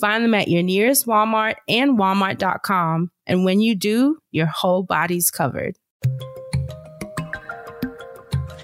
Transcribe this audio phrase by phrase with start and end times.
[0.00, 3.10] Find them at your nearest Walmart and walmart.com.
[3.26, 5.76] And when you do, your whole body's covered.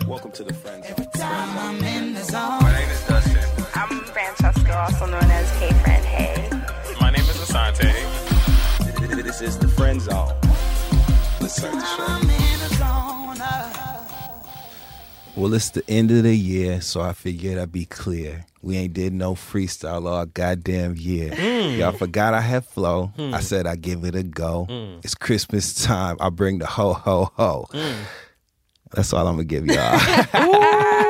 [0.07, 0.99] Welcome to the Friend Zone.
[1.59, 2.27] My name is
[3.07, 3.39] Dustin.
[3.75, 6.51] I'm Francesca, also known as Hey Friend Hey.
[7.01, 7.91] My name is Asante.
[9.23, 10.35] This is the Friend Zone.
[11.41, 12.19] Let's start the show.
[15.35, 18.45] Well, it's the end of the year, so I figured I'd be clear.
[18.63, 21.31] We ain't did no freestyle all goddamn year.
[21.31, 21.79] Mm.
[21.79, 23.13] Y'all forgot I had flow.
[23.19, 23.43] I mm.
[23.43, 24.67] said I give it a go.
[24.71, 25.05] Mm.
[25.05, 26.17] It's Christmas time.
[26.21, 27.67] I bring the ho ho ho.
[28.93, 29.99] That's all I'm gonna give y'all.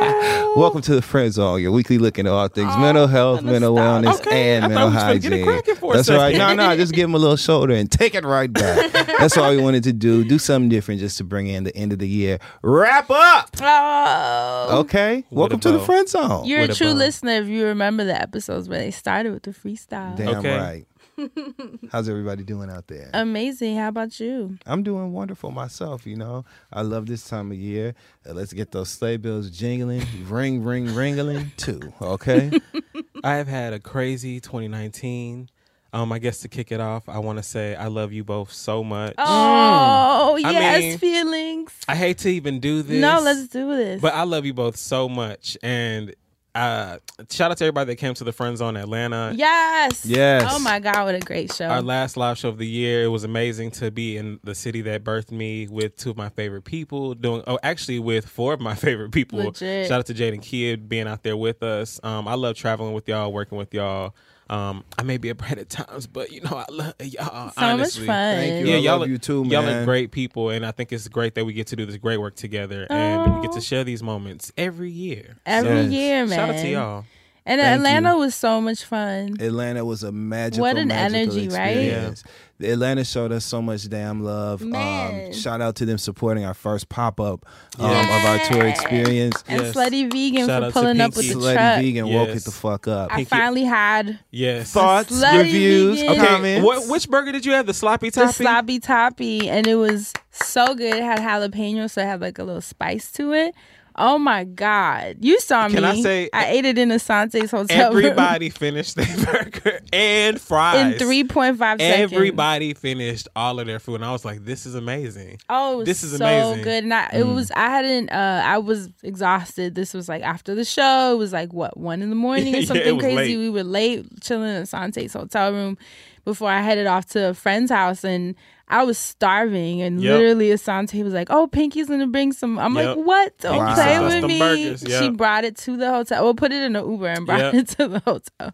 [0.54, 3.74] Welcome to the Friend Zone, your weekly look into all things oh, mental health, mental
[3.74, 5.44] wellness, Okay, and I mental thought we was finna get it hygiene.
[5.62, 6.34] cracking a That's right.
[6.36, 6.56] second.
[6.56, 8.92] No, no, just give him a little shoulder and take it right back.
[8.92, 10.24] That's all we wanted to do.
[10.24, 12.38] Do something different just to bring in the end of the year.
[12.62, 13.50] Wrap up.
[13.60, 15.24] Oh, Okay.
[15.30, 15.84] What Welcome to the bow.
[15.84, 16.44] Friend Zone.
[16.44, 16.98] you're What a a true bum.
[16.98, 20.16] listener if you remember the episodes where they started with the freestyle.
[20.16, 20.56] Damn Okay.
[20.58, 20.86] right.
[21.92, 23.10] How's everybody doing out there?
[23.12, 23.76] Amazing.
[23.76, 24.58] How about you?
[24.66, 26.44] I'm doing wonderful myself, you know.
[26.72, 27.94] I love this time of year.
[28.28, 32.50] Uh, let's get those sleigh bells jingling, ring, ring, ringling too, okay?
[33.24, 35.48] I have had a crazy 2019.
[35.94, 38.50] Um, I guess to kick it off, I want to say I love you both
[38.50, 39.14] so much.
[39.18, 41.72] Oh, I yes, mean- feelings.
[41.86, 42.98] I hate to even do this.
[42.98, 44.00] No, let's do this.
[44.00, 46.14] But I love you both so much, and
[46.54, 46.98] uh,
[47.30, 49.32] shout out to everybody that came to the Friend Zone Atlanta.
[49.36, 50.04] yes.
[50.04, 50.50] Yes.
[50.50, 51.66] Oh my God, what a great show.
[51.66, 53.04] Our last live show of the year.
[53.04, 56.28] It was amazing to be in the city that birthed me with two of my
[56.28, 57.14] favorite people.
[57.14, 59.38] Doing oh, actually with four of my favorite people.
[59.38, 59.88] Legit.
[59.88, 61.98] Shout out to Jaden Kidd being out there with us.
[62.02, 64.14] Um, I love traveling with y'all, working with y'all.
[64.52, 67.48] Um, I may be a brat at times, but you know I love y'all.
[67.48, 68.06] so honestly.
[68.06, 68.36] much fun.
[68.36, 68.70] Thank you.
[68.72, 71.34] Yeah, I y'all love you too, Y'all are great people, and I think it's great
[71.36, 74.02] that we get to do this great work together, and we get to share these
[74.02, 75.36] moments every year.
[75.46, 75.90] Every Yes.
[75.92, 76.36] year, man.
[76.36, 77.04] Shout out to y'all.
[77.44, 78.18] And Thank Atlanta you.
[78.18, 79.36] was so much fun.
[79.40, 81.70] Atlanta was a magical, What an magical energy, right?
[81.76, 82.24] experience.
[82.60, 84.60] The Atlanta showed us so much damn love.
[84.60, 85.26] Man.
[85.26, 87.44] Um, shout out to them supporting our first pop up
[87.80, 89.42] um, of our tour experience.
[89.48, 89.74] And Yes.
[89.74, 91.34] Slutty Vegan Shout for pulling up with Pinky.
[91.34, 91.80] the Slutty truck.
[91.80, 93.10] Vegan woke it the fuck up.
[93.12, 94.70] I Pinky- finally had Yes.
[94.70, 96.20] Thoughts, Slutty reviews, Vegan.
[96.20, 96.64] Okay, comments.
[96.64, 97.66] what, which burger did you have?
[97.66, 100.94] The sloppy the sloppy toppy, and it was so good.
[100.94, 103.52] It had jalapeno, so it had like a little spice to it.
[103.96, 105.16] Oh my god!
[105.20, 105.74] You saw me.
[105.74, 110.40] Can I say- I ate it in Asante's hotel room Everybody finished their burger and
[110.40, 112.12] fries in three point five seconds.
[112.12, 115.76] Everybody finished all of their food, and I was like, "This is amazing." Oh, it
[115.78, 116.64] was This is so amazing.
[116.64, 116.84] good.
[116.84, 119.74] And I, it was I hadn't uh I was exhausted.
[119.74, 121.12] This was like after the show.
[121.14, 123.16] It was like what one in the morning Yeah, or something was crazy.
[123.16, 123.36] late.
[123.36, 125.76] We were late chilling in Sante's hotel room
[126.24, 128.34] before I headed off to a friend's house and
[128.72, 130.12] I was starving and Yep.
[130.18, 132.96] literally Asante was like, "Oh, Pinky's gonna bring some." I'm Yep.
[132.96, 133.38] like, "What?
[133.38, 136.24] Don't Pinky play with me." burgers." She brought it to the hotel.
[136.24, 137.54] Well, put it in an Uber and brought Yep.
[137.54, 138.52] it to the hotel,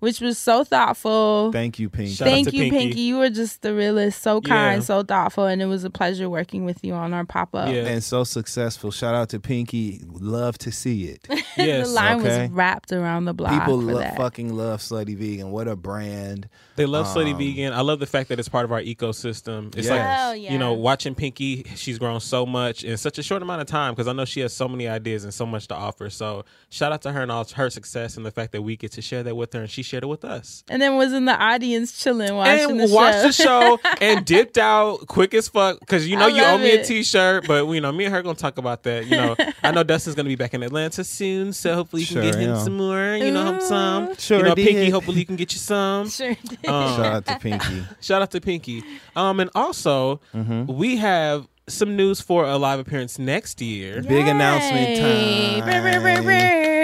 [0.00, 1.50] which was so thoughtful.
[1.52, 2.14] Thank you, Pinky.
[2.14, 2.78] Shout Thank you, Pinky.
[2.78, 3.00] Pinky.
[3.02, 4.84] You were just the realest, so kind, Yeah.
[4.84, 7.68] so thoughtful, and it was a pleasure working with you on our pop up.
[7.68, 7.82] Yeah.
[7.86, 8.90] and so successful.
[8.90, 10.00] Shout out to Pinky.
[10.10, 11.26] Love to see it.
[11.58, 12.42] Yes, the line okay.
[12.42, 13.50] was wrapped around the block.
[13.52, 14.16] People for lo- that.
[14.16, 15.50] fucking love Slutty Vegan.
[15.50, 16.48] What a brand.
[16.78, 17.72] They love Slutty Um, Vegan.
[17.74, 19.68] I love the fact that it's part of our ecosystem.
[19.76, 19.90] It's Yes.
[19.90, 20.52] like Hell yeah.
[20.52, 23.92] you know, watching Pinky, she's grown so much in such a short amount of time
[23.92, 26.08] because I know she has so many ideas and so much to offer.
[26.08, 28.92] So shout out to her and all her success and the fact that we get
[28.92, 30.64] to share that with her and she shared it with us.
[30.70, 33.76] and then was in the audience chilling, watching and the watched show.
[33.76, 36.60] the show and dipped out quick as fuck because you know I you owe love
[36.60, 36.86] me a it.
[36.86, 39.82] t-shirt but you know me and her gonna talk about that you know i know
[39.82, 42.64] dustin's gonna be back in atlanta soon so hopefully you can Sure get him am.
[42.64, 44.66] some more you know him some Sure you know did.
[44.66, 46.67] pinky hopefully you can get you some Sure did.
[46.68, 47.84] Um, Shout out to Pinky.
[48.00, 48.82] shout out to pinky
[49.16, 50.66] um and also Mm-hmm.
[50.72, 55.60] we have some news for a live appearance next year Big announcement time.
[55.64, 56.30] Brr, brr, brr, brr.
[56.32, 56.77] Yeah.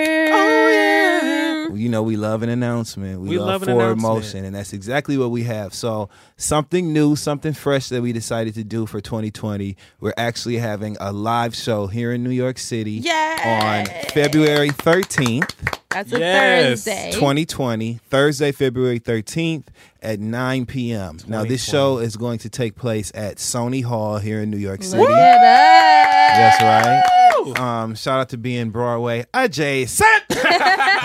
[1.75, 3.21] You know, we love an announcement.
[3.21, 4.15] We, We love, love an forward announcement.
[4.15, 5.75] motion, and that's exactly what we have.
[5.75, 9.77] So, something new, something fresh that we decided to do for 2020.
[10.01, 15.51] We're actually having a live show here in New York City on February 13th,
[15.91, 16.85] That's a Yes.
[16.85, 17.11] Thursday.
[17.13, 19.67] 2020, Thursday, February 13th
[20.03, 21.19] at 9 p.m.
[21.29, 24.83] Now, this show is going to take place at Sony Hall here in New York
[24.83, 24.99] City.
[25.03, 26.59] Look at us.
[26.59, 27.11] That's right.
[27.59, 30.09] Um, shout out to being Broadway adjacent.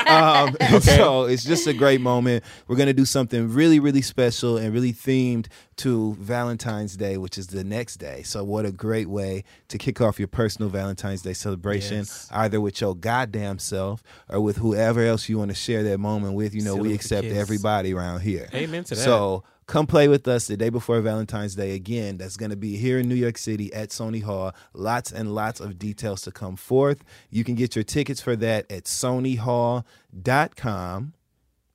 [0.09, 2.43] um, So it's just a great moment.
[2.67, 5.47] We're gonna do something really, really special and really themed
[5.77, 8.23] to Valentine's Day, which is the next day.
[8.23, 12.27] So what a great way to kick off your personal Valentine's Day celebration, Yes.
[12.31, 16.33] either with your goddamn self or with whoever else you want to share that moment
[16.33, 16.53] with.
[16.53, 18.49] You know, it we accept everybody around here.
[18.53, 19.01] Amen to that.
[19.01, 22.17] So come play with us the day before Valentine's Day again.
[22.17, 24.55] That's going to be here in New York City at Sony Hall.
[24.73, 27.03] Lots and lots of details to come forth.
[27.29, 31.13] You can get your tickets for that at sonyhall.com.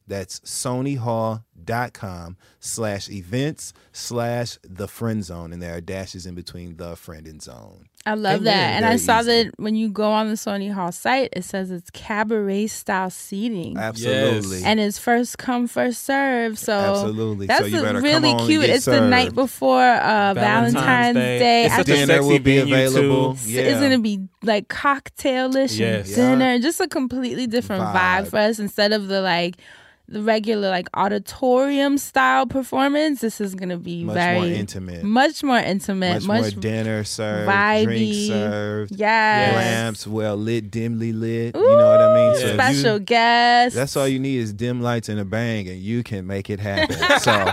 [0.06, 5.52] That's sonyhall.com slash events slash the friend zone.
[5.52, 7.86] And there are dashes in between the friend and zone.
[8.06, 8.44] I love Amen.
[8.44, 8.70] that.
[8.76, 9.44] And I saw easy.
[9.44, 13.78] that when you go on the Sony Hall site, it says it's cabaret style seating.
[13.78, 14.62] Absolutely.
[14.62, 16.58] and it's first come first serve.
[16.58, 17.46] So Absolutely.
[17.46, 18.60] that's So you a better come really on and cute.
[18.66, 21.38] get It's the night before uh, Valentine's, Valentine's Day.
[21.38, 21.64] Day.
[21.64, 23.36] It's a think Dinner will be available.
[23.36, 23.50] too.
[23.50, 23.62] Yeah.
[23.62, 26.08] It's gonna be like cocktailish Yes.
[26.18, 27.94] and dinner, just a completely different vibe.
[28.24, 28.28] Vibe.
[28.28, 28.58] for us.
[28.58, 29.56] Instead of the like
[30.06, 35.02] the regular like auditorium style performance, this is gonna be Much very more intimate.
[35.02, 37.84] much more intimate, much, more dinner served, vibey.
[37.84, 39.54] drink served, yes.
[39.54, 41.54] lamps well lit, dimly lit.
[41.56, 42.40] you know what I mean?
[42.40, 42.46] Yeah.
[42.48, 43.74] if special you- guests.
[43.76, 46.60] that's all you need is dim lights and a bang, and you can make it
[46.60, 46.96] happen.
[47.20, 47.50] so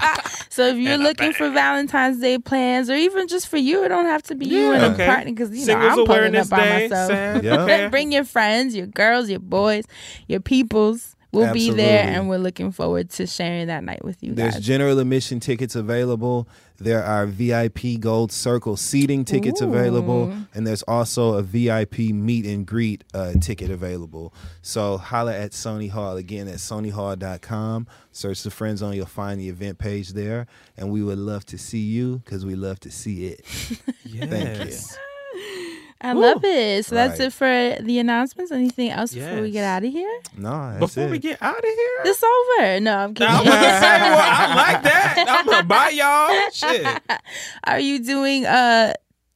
[0.50, 4.06] So if you're looking for Valentine's Day plans, or even just for you, it don't
[4.06, 5.04] have to be you and Yeah.
[5.06, 6.88] a partner because you know I'm pulling up by Day.
[6.89, 7.09] myself.
[7.09, 7.45] Sam.
[7.45, 7.62] Yeah.
[7.62, 7.88] Okay.
[7.92, 9.86] Bring your friends, your girls, your boys,
[10.27, 11.15] your peoples.
[11.31, 14.38] We'll be there, and we're looking forward to sharing that night with you guys.
[14.38, 14.66] there's guys.
[14.66, 16.48] general admission tickets available.
[16.78, 22.66] There are VIP Gold Circle seating tickets available, and there's also a VIP meet and
[22.66, 24.33] greet uh, ticket available.
[24.62, 27.88] So holla at Sony Hall again at SonyHall.com.
[28.12, 31.57] Search the friend zone, you'll find the event page there, and we would love to
[31.57, 33.45] see you because we love to see it.
[33.45, 35.68] Thank you.
[36.03, 36.86] I love it.
[36.86, 37.27] So that's Right.
[37.27, 38.51] it for the announcements.
[38.51, 40.19] Anything else before we get out of here?
[40.38, 41.12] No, that's Before it.
[41.12, 42.80] we get out of here, It's over.
[42.80, 43.33] No, I'm kidding.
[43.33, 45.25] I was gonna say, well, I like that.
[45.30, 47.01] I'm gonna buy y'all shit.
[47.65, 48.94] Are you doing uh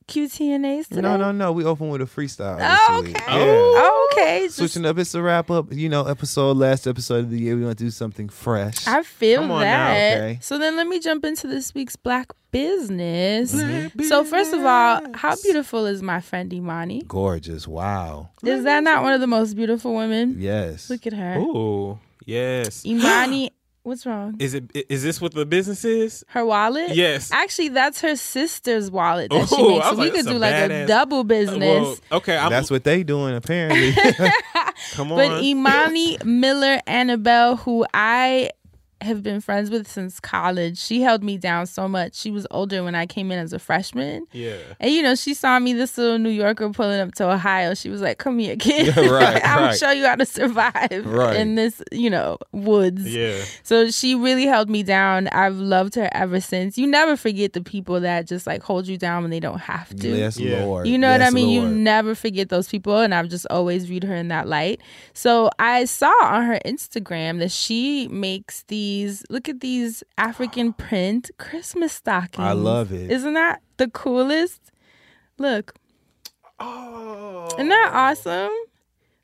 [0.07, 1.02] QTNAs today?
[1.02, 1.52] No, no, no.
[1.52, 2.57] We open with a freestyle.
[2.62, 3.12] Oh, okay.
[3.12, 3.24] Yeah.
[3.30, 4.44] Oh, okay.
[4.46, 5.72] Just- Switching up, it's a wrap up.
[5.74, 7.56] You know, episode, last episode of the year.
[7.56, 8.88] We want to do something fresh.
[8.88, 10.18] I feel Come on that.
[10.18, 10.40] now, okay.
[10.42, 13.52] So then let me jump into this week's black business.
[14.07, 17.02] So first of all, how beautiful is my friend Imani?
[17.07, 17.68] Gorgeous.
[17.68, 18.30] Wow.
[18.44, 20.36] Is that not one of the most beautiful women?
[20.38, 20.90] Yes.
[20.90, 21.38] Look at her.
[21.40, 22.86] Ooh, yes.
[22.86, 23.52] Imani,
[23.85, 24.35] what's wrong?
[24.39, 24.71] Is it?
[24.89, 26.23] Is this what the business is?
[26.27, 26.95] Her wallet?
[26.95, 27.31] Yes.
[27.31, 29.85] Actually, that's her sister's wallet that she oh, makes.
[29.85, 31.61] So was we could do a like a double business.
[31.61, 33.93] Well, okay, I'm, That's what they doing apparently.
[34.93, 35.17] Come on.
[35.17, 38.49] But Imani Miller Annibell, who I
[39.01, 42.15] have been friends with since college, she held me down so much.
[42.15, 44.25] She was older when I came in as a freshman.
[44.31, 44.57] yeah.
[44.80, 47.74] And you know, she saw me, this little New Yorker pulling up to Ohio.
[47.74, 48.95] She was like, Come here, kid.
[48.95, 49.77] Yeah, right, I'll right.
[49.77, 51.36] show you how to survive Right.
[51.36, 53.06] in this, you know, woods.
[53.13, 53.44] Yeah.
[53.63, 55.27] So she really held me down.
[55.27, 56.77] I've loved her ever since.
[56.77, 59.89] You never forget the people that just like hold you down when they don't have
[59.97, 60.07] to.
[60.09, 60.64] yes, Yeah.
[60.64, 60.87] Lord.
[60.87, 61.49] You know what I Yes, mean?
[61.49, 64.81] You never forget those people, and I've just always viewed her in that light.
[65.14, 69.23] So I saw on her Instagram that she makes these.
[69.30, 72.45] Look at these African print Christmas stockings.
[72.45, 73.09] I love it.
[73.11, 74.61] Isn't that the coolest?
[75.37, 75.73] Look,
[76.59, 77.47] Oh.
[77.56, 78.51] isn't that awesome?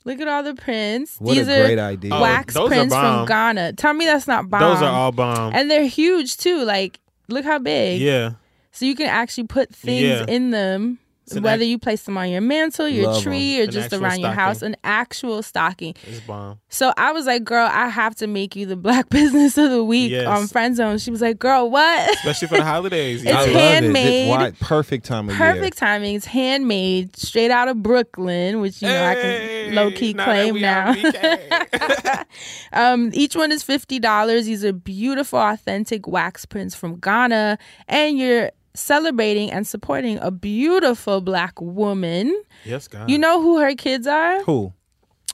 [0.03, 1.17] Look at all the prints.
[1.19, 2.13] What these a are great idea.
[2.13, 3.25] Oh, wax those are prints from.
[3.27, 3.73] Ghana.
[3.73, 4.61] Tell me that's not bomb.
[4.61, 5.53] Those are all bomb.
[5.53, 6.63] and they're huge too.
[6.63, 6.99] Like,
[7.29, 8.01] look how big.
[8.01, 8.31] yeah.
[8.73, 10.25] So you can actually put things Yeah.
[10.27, 13.59] in them, It's an whether act- you place them on your mantle, your Love tree,
[13.59, 15.95] or An just around your house, an actual stocking.
[16.07, 16.59] It's bomb.
[16.69, 19.83] So I was like, girl, I have to make you the black business of the
[19.83, 20.27] week Yes.
[20.27, 20.97] on Friend Zone.
[20.97, 22.13] She was like, girl, what?
[22.15, 23.23] Especially for the holidays.
[23.25, 23.55] It's I love it.
[23.55, 24.59] handmade.
[24.59, 26.15] Perfect time of Perfect timing.
[26.15, 30.93] It's handmade, straight out of Brooklyn, which you know I can low key claim now.
[32.73, 34.45] um, each one is fifty dollars.
[34.45, 37.57] These are beautiful, authentic wax prints from Ghana,
[37.87, 42.41] and you're celebrating and supporting a beautiful black woman.
[42.65, 43.09] yes, God.
[43.09, 44.41] You know who her kids are?
[44.43, 44.73] Who?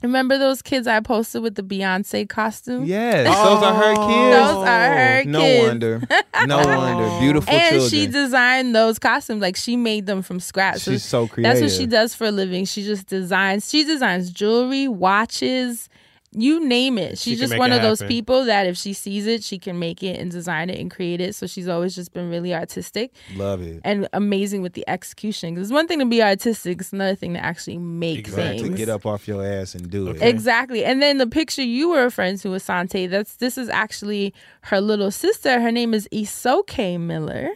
[0.02, 2.84] Remember those kids I posted with the Beyonce costume?
[2.84, 4.06] Yes, those are her oh.
[4.06, 4.36] kids.
[4.36, 5.68] Those are her no kids.
[5.68, 6.02] wonder.
[6.46, 7.20] No wonder.
[7.20, 7.90] Beautiful and children.
[7.90, 10.82] she designed those costumes like she made them from scratch.
[10.82, 11.60] She's so creative.
[11.60, 12.64] That's what she does for a living.
[12.64, 13.68] She just designs.
[13.68, 15.88] She designs jewelry, watches,
[16.32, 17.16] you name it.
[17.18, 18.14] She's can just one it of those happen.
[18.14, 21.20] people that if she sees it, she can make it and design it and create
[21.20, 21.34] it.
[21.34, 23.80] So she's always just been really artistic Love it.
[23.84, 25.54] and amazing with the execution.
[25.54, 28.58] Because it's one thing to be artistic, it's another thing to actually make Exactly.
[28.58, 28.76] To things.
[28.76, 30.20] get up off your ass and do it.
[30.20, 30.84] Exactly.
[30.84, 35.10] And then the picture you were referring to, Asante, that's this is actually her little
[35.10, 35.60] sister.
[35.60, 37.50] Her name is Isoke Miller.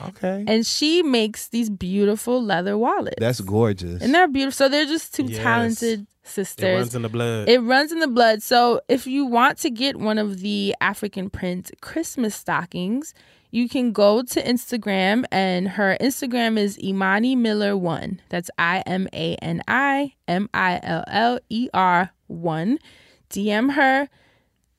[0.00, 0.44] Okay.
[0.46, 3.16] And she makes these beautiful leather wallets.
[3.18, 4.02] That's gorgeous.
[4.02, 4.52] and they're beautiful.
[4.56, 5.42] So they're just two Yes.
[5.42, 6.64] talented sisters.
[6.64, 7.48] It runs in the blood.
[7.48, 8.42] It runs in the blood.
[8.42, 13.14] So if you want to get one of the African print Christmas stockings,
[13.52, 18.20] you can go to Instagram and her Instagram is Imani Miller one.
[18.28, 22.78] That's I M A N I M I L L E R one.
[23.30, 24.08] DM her.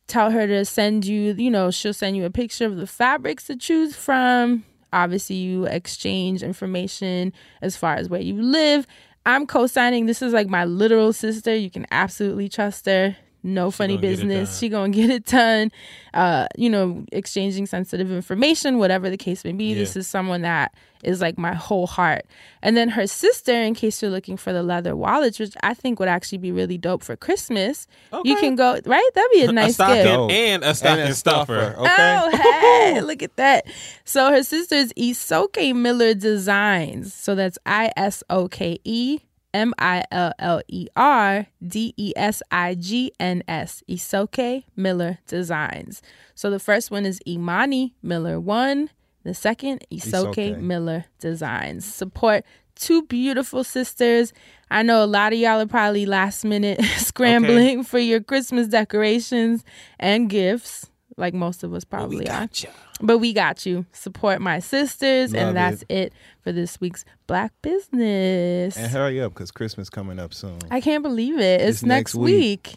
[0.07, 3.47] Tell her to send you, you know, she'll send you a picture of the fabrics
[3.47, 4.63] to choose from.
[4.97, 8.87] Obviously, you exchange information as far as where you live.
[9.27, 10.07] I'm co-signing.
[10.07, 11.55] This is like my literal sister.
[11.55, 13.15] You can absolutely trust her.
[13.47, 14.59] No funny gonna get it business.
[14.59, 15.71] She gonna get it done.
[16.13, 19.73] Uh, you know, exchanging sensitive information, whatever the case may be.
[19.73, 20.73] This is someone that
[21.03, 22.25] is like my whole heart.
[22.61, 25.99] And then her sister, in case you're looking for the leather wallets, which I think
[25.99, 27.87] would actually be really dope for Christmas.
[28.23, 29.09] You can go right.
[29.13, 30.07] That'd be a a nice stocking gift.
[30.07, 30.31] Dope.
[30.31, 31.75] and a stocking And a stuffer.
[31.77, 32.19] Okay.
[32.19, 33.65] Oh, hey, look at that.
[34.03, 37.13] So her sister's Isoke Miller Designs.
[37.13, 39.19] So that's I S O K E
[39.53, 43.83] M I L L E R D E S I G N S.
[43.89, 46.01] Isoke Miller Designs.
[46.35, 48.89] So the first one is Imani Miller 1.
[49.23, 50.59] The second, Isoke, Isoke.
[50.61, 51.85] Miller Designs.
[51.85, 54.33] Support two beautiful sisters.
[54.69, 59.63] I know a lot of y'all are probably last minute scrambling for your Christmas decorations
[59.99, 62.41] and gifts, like most of us probably are.
[62.41, 62.69] Gotcha.
[63.01, 63.85] But we got you.
[63.91, 66.13] Support my sisters, Love and that's it.
[66.41, 68.77] for this week's Black Business.
[68.77, 70.59] And hurry up because Christmas coming up soon.
[70.71, 71.61] I can't believe it.
[71.61, 72.67] It's, It's next, next week.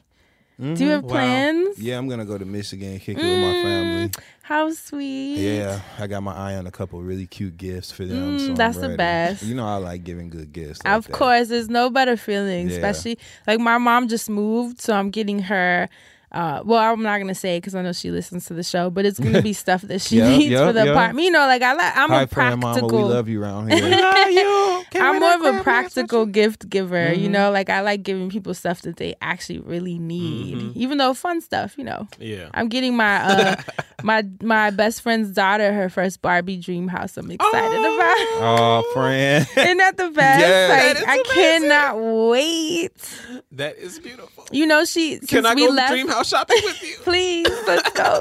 [0.58, 0.74] week.
[0.76, 1.10] Do you have Wow.
[1.10, 1.78] plans?
[1.78, 3.62] Yeah, I'm gonna go to Michigan, kick it with my Mm.
[3.62, 4.10] family.
[4.42, 5.36] How sweet.
[5.36, 8.36] Yeah, I got my eye on a couple really cute gifts for them.
[8.36, 9.42] Mm, so that's the best.
[9.42, 10.80] You know I like giving good gifts.
[10.84, 11.12] like Of that.
[11.14, 12.74] course, there's no better feeling, Yeah.
[12.74, 13.16] especially
[13.46, 15.88] like my mom just moved, so I'm getting her.
[16.32, 19.04] Uh, well, I'm not gonna say because I know she listens to the show, but
[19.04, 20.94] it's gonna be stuff that she Yep, needs yep, for the yep.
[20.94, 21.24] apartment.
[21.24, 22.74] You know, like I like I'm Hi, a friend, mama.
[22.80, 22.98] practical.
[23.08, 23.84] We love you around here.
[24.94, 27.50] I'm more of a practical gift giver, you know.
[27.50, 31.76] Like I like giving people stuff that they actually really need, even though fun stuff,
[31.76, 32.06] you know.
[32.18, 32.48] Yeah.
[32.54, 33.56] I'm getting my uh
[34.02, 37.16] my my best friend's daughter her first Barbie dream house.
[37.16, 38.16] I'm excited about.
[38.42, 39.46] Oh, friend.
[39.56, 40.40] Isn't that the best?
[40.40, 40.70] Yes.
[40.70, 41.68] Like, That is I amazing.
[41.68, 43.42] cannot wait.
[43.52, 44.46] That is beautiful.
[44.52, 45.92] You know, she since Can I we go left,
[46.24, 46.96] shopping with you?
[47.02, 48.20] please let's go.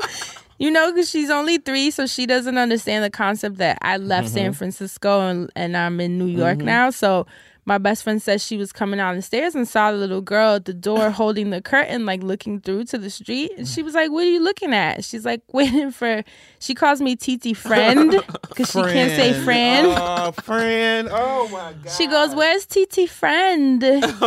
[0.58, 4.28] You know, because she's only three, so she doesn't understand the concept that I left
[4.28, 4.34] Mm-hmm.
[4.36, 6.90] San Francisco and, and I'm in New York now.
[6.90, 7.26] So
[7.64, 10.56] my best friend says she was coming down the stairs and saw the little girl
[10.56, 13.52] at the door holding the curtain, like looking through to the street.
[13.58, 15.06] And she was like, What are you looking at?
[15.06, 16.24] She's like, Waiting for,
[16.60, 18.12] she calls me Titi friend
[18.50, 19.88] because she can't say friend.
[19.90, 21.08] Oh, friend.
[21.10, 21.92] Oh my God.
[21.94, 23.82] She goes, Where's TT friend?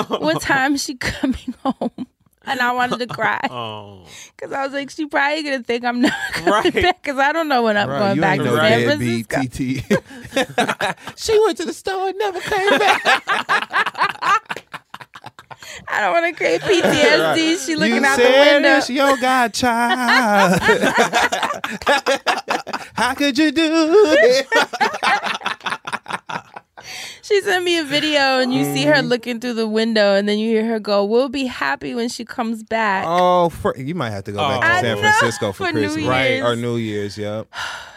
[0.09, 2.07] what time is she coming home?
[2.45, 3.15] And I wanted to oh.
[3.15, 4.05] cry Oh,
[4.37, 6.73] because I was like, she probably gonna think I'm not coming Right.
[6.75, 8.85] back because I don't know when I'm Right, going you back ain't to no San
[8.85, 9.43] Francisco.
[9.43, 11.19] TT.
[11.19, 13.03] she went to the store and never came back.
[15.89, 17.65] I don't want to create PTSD.
[17.67, 18.77] She looking you out the said window.
[18.79, 20.61] it's your godchild.
[22.95, 23.71] How could you do
[24.21, 24.47] it?
[27.23, 30.39] She sent me a video and you see her looking through the window and then
[30.39, 34.11] you hear her go, "We'll be happy when she comes back." Oh, fr- you might
[34.11, 34.75] have to go back Oh.
[34.75, 36.45] to San Francisco for, for New Christmas, Year's.
[36.45, 37.47] Or New Year's, yep.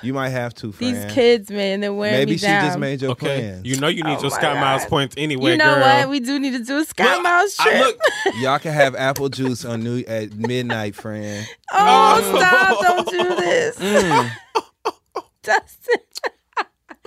[0.04, 0.96] You might have to, friend.
[0.96, 2.66] These kids, man, they're wearing Maybe me she down.
[2.66, 3.26] just made your okay.
[3.40, 3.66] plans.
[3.66, 4.90] You know you need Oh your my Sky Miles God.
[4.90, 5.82] points anyway, you know girl.
[5.84, 6.10] what?
[6.10, 7.80] We do need to do a Sky Well, Miles I trip.
[7.82, 11.46] look- Y'all can have apple juice on New at midnight, friend.
[11.74, 12.82] oh, stop!
[12.82, 14.32] Don't do this, Mm.
[15.44, 16.00] Dustin.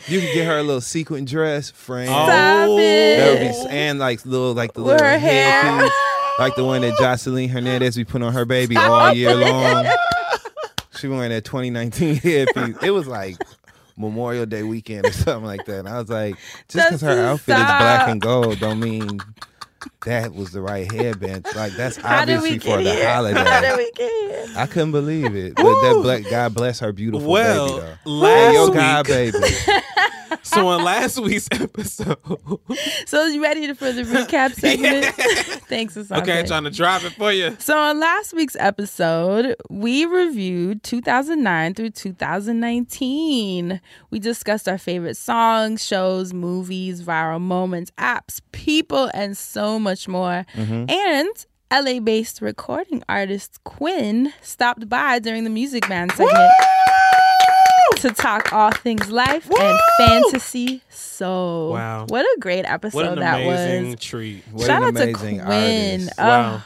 [0.07, 2.09] You can get her a little sequin dress, friend.
[2.11, 2.27] Oh.
[2.27, 3.17] Stop it.
[3.19, 5.63] That would be and like little like the With little her hair.
[5.63, 5.93] headpiece,
[6.39, 9.87] like the one that Jocelyn Hernandez we put on her baby all year long.
[10.99, 12.77] She wearing that 2019 headpiece.
[12.83, 13.37] It was like
[13.97, 15.81] Memorial Day weekend or something like that.
[15.81, 16.37] And I was like,
[16.69, 19.19] just because her Justin, outfit is black and gold, don't mean
[20.05, 21.47] that was the right headband.
[21.55, 23.09] Like that's How obviously for get the here?
[23.09, 23.77] How did holiday.
[23.77, 24.11] we get
[24.47, 24.47] here?
[24.57, 28.11] I couldn't believe it, but that black God bless her beautiful Well, baby though.
[28.11, 29.39] last Hey, yo, week- God, baby.
[30.43, 32.17] So on last week's episode,
[33.07, 35.05] So you ready for the recap segment?
[35.69, 36.23] Thanks, Asante.
[36.23, 37.55] okay, trying to drive it for you.
[37.59, 43.81] So on last week's episode, we reviewed 2009 through 2019.
[44.11, 50.47] We discussed our favorite songs, shows, movies, viral moments, apps, people, and so much more.
[50.55, 50.91] Mm-hmm.
[50.91, 56.51] And LA based recording artist Quinn stopped by during the Music Man segment
[58.01, 62.07] to talk all things life and fantasy So, Wow.
[62.09, 64.01] What a great episode What an that amazing was.
[64.01, 64.45] treat.
[64.53, 65.41] What Shout an out to Quinn.
[65.41, 66.11] artist.
[66.19, 66.63] Oh, Wow.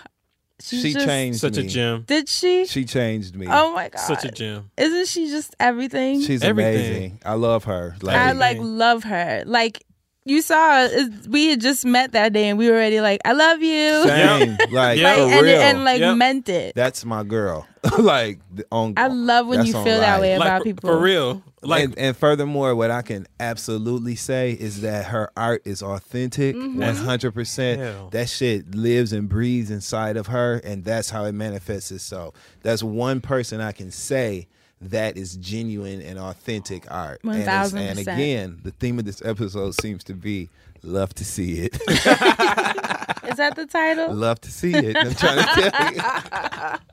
[0.60, 1.68] she's she just- changed Such a me.
[1.68, 2.04] gem.
[2.06, 2.66] Did she?
[2.66, 3.46] She changed me.
[3.50, 3.98] oh my god.
[4.00, 4.70] Such a gem.
[4.76, 6.20] Isn't she just everything?
[6.20, 6.74] She's Everything.
[6.76, 7.20] amazing.
[7.24, 7.96] I love her.
[8.02, 9.42] Like, I like love her.
[9.46, 9.82] Like
[10.24, 10.88] you saw,
[11.28, 14.56] we had just met that day, and we were already like, "I love you," same.
[14.70, 15.14] Like Yeah.
[15.16, 15.60] like, for and, real.
[15.60, 16.16] and like Yep.
[16.16, 16.74] meant it.
[16.74, 17.66] that's my girl.
[17.98, 18.38] like
[18.70, 18.94] on.
[18.96, 20.90] I love when you on feel that way Like about for, people.
[20.90, 21.42] for real.
[21.64, 26.54] Like and, and furthermore, what I can absolutely say is that her art is authentic,
[26.56, 26.80] Mm-hmm.
[26.80, 27.40] one hundred Yeah.
[27.40, 28.10] percent.
[28.12, 32.34] That shit lives and breathes inside of her, and that's how it manifests itself.
[32.62, 34.46] That's one person I can say
[34.90, 37.20] that is genuine and authentic art.
[37.24, 37.78] And 1000%.
[37.78, 40.50] And again, the theme of this episode seems to be
[40.82, 41.74] love to see it.
[43.24, 44.12] Is that the title?
[44.12, 44.96] love to see it.
[44.96, 46.78] I'm trying to tell you.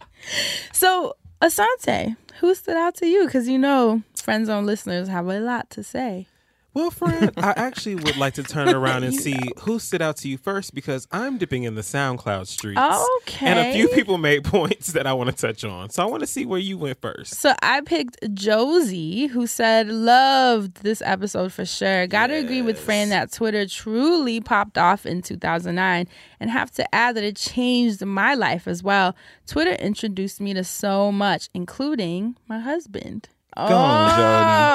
[0.74, 3.26] So, Asante, who stood out to you?
[3.26, 6.28] Because you know, friend zone listeners have a lot to say.
[6.74, 10.30] Well, friend, I actually would like to turn around and see who stood out to
[10.30, 12.80] you first because I'm dipping in the SoundCloud streets.
[13.22, 13.48] Okay.
[13.48, 15.90] And a few people made points that I want to touch on.
[15.90, 17.36] So I want to see where you went first.
[17.36, 22.06] So I picked Josie, who said, Loved this episode for sure.
[22.06, 26.08] Gotta agree with Fran that Twitter truly popped off in 2009
[26.40, 29.16] and have to add that it changed my life as well.
[29.48, 33.30] Twitter introduced me to so much, including my husband.
[33.60, 34.20] On,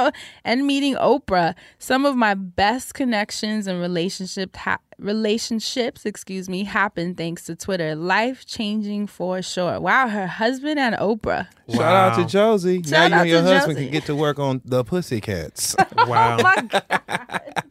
[0.06, 0.10] Oh,
[0.44, 1.54] and meeting Oprah.
[1.78, 7.94] Some of my best connections and relationship ha- relationships, excuse me, happened thanks to Twitter.
[7.94, 9.80] Life changing for sure.
[9.80, 11.46] Wow, her husband and Oprah.
[11.70, 12.82] Shout out to Josie.
[12.82, 13.86] Shout now you and your husband Josie.
[13.86, 15.74] can get to work on the Pussycats.
[15.96, 16.36] Wow.
[16.38, 17.64] Oh my god.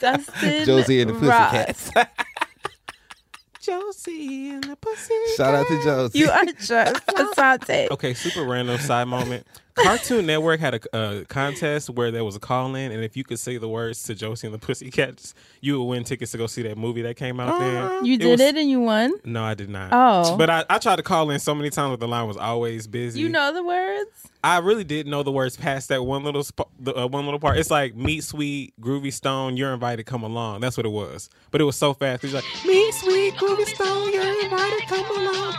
[0.00, 1.52] Dustin Josie and the Ross.
[1.52, 1.90] Pussycats.
[3.60, 5.14] Josie and the pussy.
[5.36, 6.18] Shout out to Josie.
[6.20, 7.90] You are just Asante.
[7.90, 9.44] Okay, super random side moment.
[9.76, 13.24] Cartoon Network had a, a contest where there was a call in, and if you
[13.24, 16.46] could say the words to Josie and the Pussycats, you would win tickets to go
[16.46, 18.02] see that movie that came out there.
[18.04, 19.12] You did was- it and you won.
[19.24, 19.90] No, I did not.
[19.92, 20.36] Oh.
[20.36, 22.86] But I, I tried to call in so many times, but the line was always
[22.86, 23.20] busy.
[23.20, 24.10] You know the words?
[24.42, 27.40] I really did know the words past that one little sp- the, uh, one little
[27.40, 27.58] part.
[27.58, 29.56] It's like meet sweet groovy stone.
[29.56, 30.06] You're invited.
[30.06, 30.60] Come along.
[30.60, 31.28] That's what it was.
[31.50, 32.22] But it was so fast.
[32.22, 34.12] He's like meet sweet groovy stone.
[34.12, 34.82] You're invited.
[34.86, 35.52] Come along.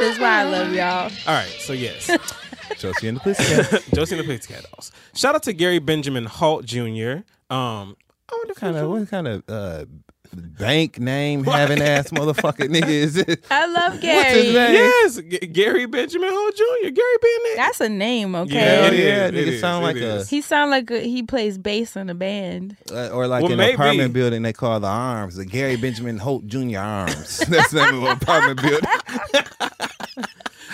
[0.00, 1.10] That's why I love y'all.
[1.26, 1.48] All right.
[1.60, 2.10] So yes,
[2.78, 3.90] Josie and the Pussycats.
[3.94, 4.92] Josie and the Pussycat Dolls.
[5.14, 7.22] Shout out to Gary Benjamin Holt Jr.
[7.50, 7.96] Um,
[8.30, 9.84] I wonder kind of what kind of uh,
[10.34, 13.36] bank name having ass motherfucker nigga is this?
[13.50, 14.42] I love What's Gary.
[14.46, 14.72] his name?
[14.72, 16.88] Yes, G- Gary Benjamin Holt Jr.
[16.90, 17.56] Gary Bennett.
[17.56, 18.54] That's a name, okay?
[18.54, 20.30] Yeah, Hell it yeah, is, nigga it is, sound it like a is.
[20.30, 22.78] He sound like a, he plays bass in a band.
[22.90, 23.74] uh, or like Well, an maybe.
[23.74, 26.78] apartment building they call the Arms, the Gary Benjamin Holt Jr.
[26.78, 27.38] Arms.
[27.48, 28.88] That's the name of an apartment building.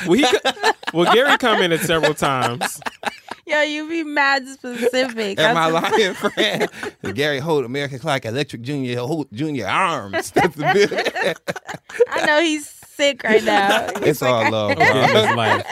[0.07, 2.81] Well, he co- well Gary commented several times.
[3.47, 5.39] Yo, you be mad specific.
[5.41, 5.93] Am I That's-
[6.35, 6.71] lying, friend?
[7.17, 8.99] Gary Holt American Clark Electric Jr.
[8.99, 9.67] Holt Jr.
[9.67, 10.31] Arms.
[10.33, 11.35] That's the building.
[12.11, 13.89] I know he's sick right now.
[13.97, 15.27] it's all love, or getting bro.
[15.27, 15.67] his life.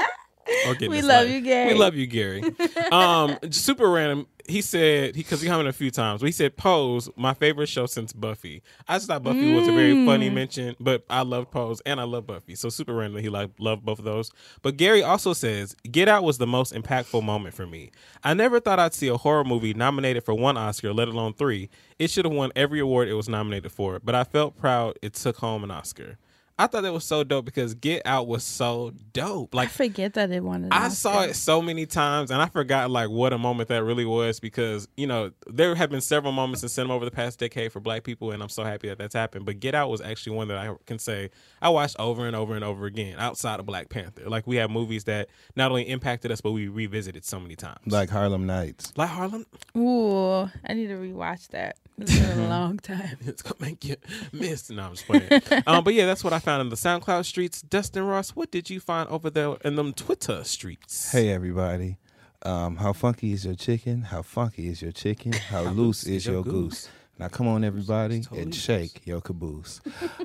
[0.66, 1.34] Or getting We love life.
[1.34, 1.72] you, Gary.
[1.74, 2.42] We love you, Gary.
[2.90, 4.26] Um, super random.
[4.48, 6.20] He said because he, commented a few times.
[6.20, 8.62] But he said Pose, my favorite show since Buffy.
[8.86, 10.06] I just thought Buffy was a very Mm.
[10.06, 12.54] funny mention, but I love Pose and I love Buffy.
[12.54, 13.22] So super random.
[13.22, 14.30] He like loved both of those.
[14.62, 17.90] But Gary also says Get Out was the most impactful moment for me.
[18.22, 21.68] I never thought I'd see a horror movie nominated for one Oscar, let alone three.
[21.98, 25.14] It should have won every award it was nominated for, but I felt proud it
[25.14, 26.18] took home an Oscar.
[26.58, 29.54] I thought that was so dope because Get Out was so dope.
[29.54, 30.72] Like I Like forget that it wanted.
[30.72, 34.06] I saw it so many times and I forgot like what a moment that really
[34.06, 37.72] was because you know there have been several moments in cinema over the past decade
[37.72, 40.34] for black people and I'm so happy that that's happened but Get Out was actually
[40.36, 43.66] one that I can say I watched over and over and over again outside of
[43.66, 47.38] Black Panther like we have movies that not only impacted us but we revisited so
[47.38, 48.94] many times Like Harlem Nights.
[48.96, 49.44] like Harlem
[49.76, 51.76] Ooh, I need to rewatch that.
[51.98, 53.18] It's been a long time.
[53.26, 53.96] it's gonna make you
[54.32, 55.28] miss no I'm just playing
[55.66, 58.70] um but yeah that's what I found in the SoundCloud streets Dustin Ross what did
[58.70, 61.96] you find over there in them Twitter streets Hey everybody.
[62.42, 64.02] Um, how funky is your chicken?
[64.02, 65.32] How funky is your chicken?
[65.50, 66.88] How, loose is your goose?
[67.18, 68.62] Now come on everybody Totally and loose.
[68.62, 69.80] shake your caboose.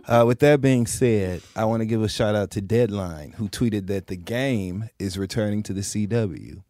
[0.05, 3.49] uh, with that being said, I want to give a shout out to Deadline who
[3.49, 6.61] tweeted that the game is returning to the CW.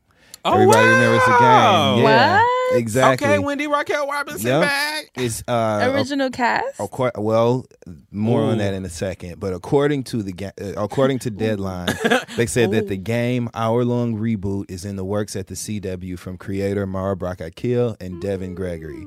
[0.44, 1.96] Oh, Everybody remembers the wow.
[1.96, 2.04] game.
[2.06, 2.42] Yeah.
[2.44, 2.80] What?
[2.80, 3.28] exactly.
[3.28, 4.62] Okay, Wendy Raquel Robinson Yep.
[4.62, 5.12] back.
[5.16, 6.78] It's uh, Original cast.
[6.78, 7.66] Acco- well,
[8.12, 9.40] more on that in a second.
[9.42, 11.90] But according to the ga- uh, according to Deadline,
[12.38, 16.18] they said that the game hour long reboot is in the works at the CW
[16.18, 19.04] from creator Mara Brock Akil and Devon Greggory.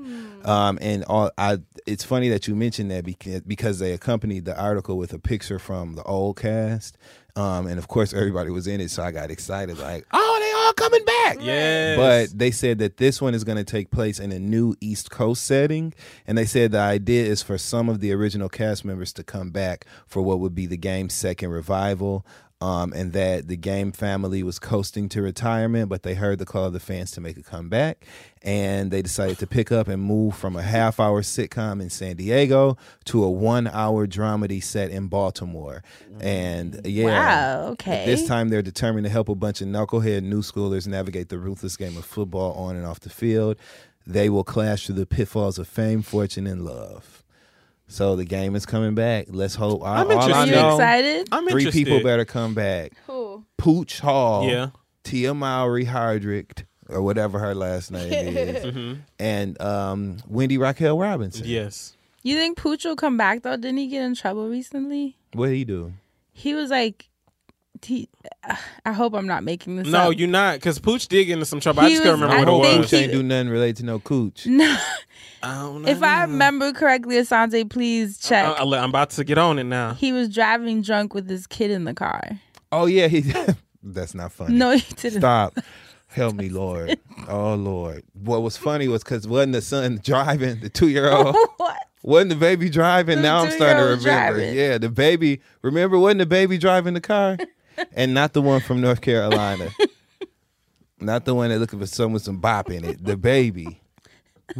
[0.46, 4.60] Um, and all I, it's funny that you mentioned that because because they accompanied the
[4.60, 6.98] article with a picture from the old cast.
[7.36, 10.52] Um, and of course everybody was in it, so I got excited like, oh, they
[10.60, 11.13] all coming back.
[11.40, 11.96] Yes.
[11.96, 15.10] But they said that this one is going to take place in a new East
[15.10, 15.94] Coast setting.
[16.26, 19.50] And they said the idea is for some of the original cast members to come
[19.50, 22.26] back for what would be the game's second revival.
[22.60, 26.64] Um, and that the game family was coasting to retirement, but they heard the call
[26.64, 28.06] of the fans to make a comeback.
[28.42, 32.16] And they decided to pick up and move from a half hour sitcom in San
[32.16, 35.82] Diego to a one hour dramedy set in Baltimore.
[36.20, 37.04] And yeah.
[37.04, 38.06] Wow, okay.
[38.06, 41.76] This time, they're determined to help a bunch of knucklehead new schoolers navigate the ruthless
[41.76, 43.58] game of football on and off the field.
[44.06, 47.23] They will clash through the pitfalls of fame, fortune, and love.
[47.86, 49.26] So the game is coming back.
[49.28, 49.82] Let's hope.
[49.84, 50.46] I, I'm all I interested.
[50.46, 51.28] you know, excited?
[51.32, 51.84] I'm three interested.
[51.84, 52.92] people better come back.
[53.06, 53.44] Who?
[53.58, 54.70] Pooch Hall, Yeah.
[55.04, 59.00] Tia Mowry Hardrict, or whatever her last name is, Mm-hmm.
[59.18, 61.46] and um, Wendy Raquel Robinson.
[61.46, 61.94] Yes.
[62.22, 63.56] You think Pooch will come back though?
[63.56, 65.16] Didn't he get in trouble recently?
[65.34, 65.92] What did he do?
[66.32, 67.10] He was like,
[67.84, 68.08] he.
[68.84, 70.18] I hope I'm not making this No, up.
[70.18, 71.80] you're not, because Pooch did get into some trouble.
[71.82, 72.86] I He just can't remember I what it was.
[72.86, 74.46] Pooch he- ain't do nothing related to no cooch.
[74.46, 74.76] No,
[75.42, 75.88] I don't know.
[75.90, 78.46] if I remember correctly, Asante, please uh, check.
[78.60, 79.92] Uh, I, am about to get on it now.
[79.94, 82.40] he was driving drunk with his kid in the car.
[82.72, 83.20] Oh yeah, he.
[83.82, 84.54] That's not funny.
[84.54, 85.20] No, he didn't.
[85.20, 85.58] Stop.
[86.08, 86.98] Help me, Lord.
[87.28, 88.04] Oh, Lord.
[88.14, 91.36] What was funny was because wasn't the son driving, the two year old?
[91.58, 91.76] what?
[92.02, 93.16] wasn't the baby driving?
[93.16, 94.02] The now I'm starting to remember.
[94.04, 94.54] driving.
[94.54, 95.40] Yeah, the baby.
[95.62, 97.36] Remember, wasn't the baby driving the car?
[97.94, 99.70] And not the one from North Carolina.
[101.00, 103.04] not the one that looking for someone with some bop in it.
[103.04, 103.80] The baby.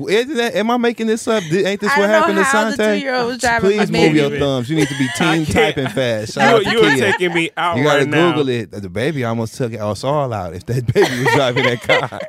[0.09, 1.42] Isn't that, am I making this up?
[1.44, 2.98] Did- Ain't this I what happened to how Sante?
[3.00, 4.18] two-year-old was driving Please move baby.
[4.18, 4.70] your thumbs.
[4.70, 6.33] You need to be team typing fast.
[6.33, 8.31] Shout You, out you to are taking me out You gotta right now.
[8.31, 8.70] Google it.
[8.70, 12.20] The baby almost took us all out if that baby was driving that car.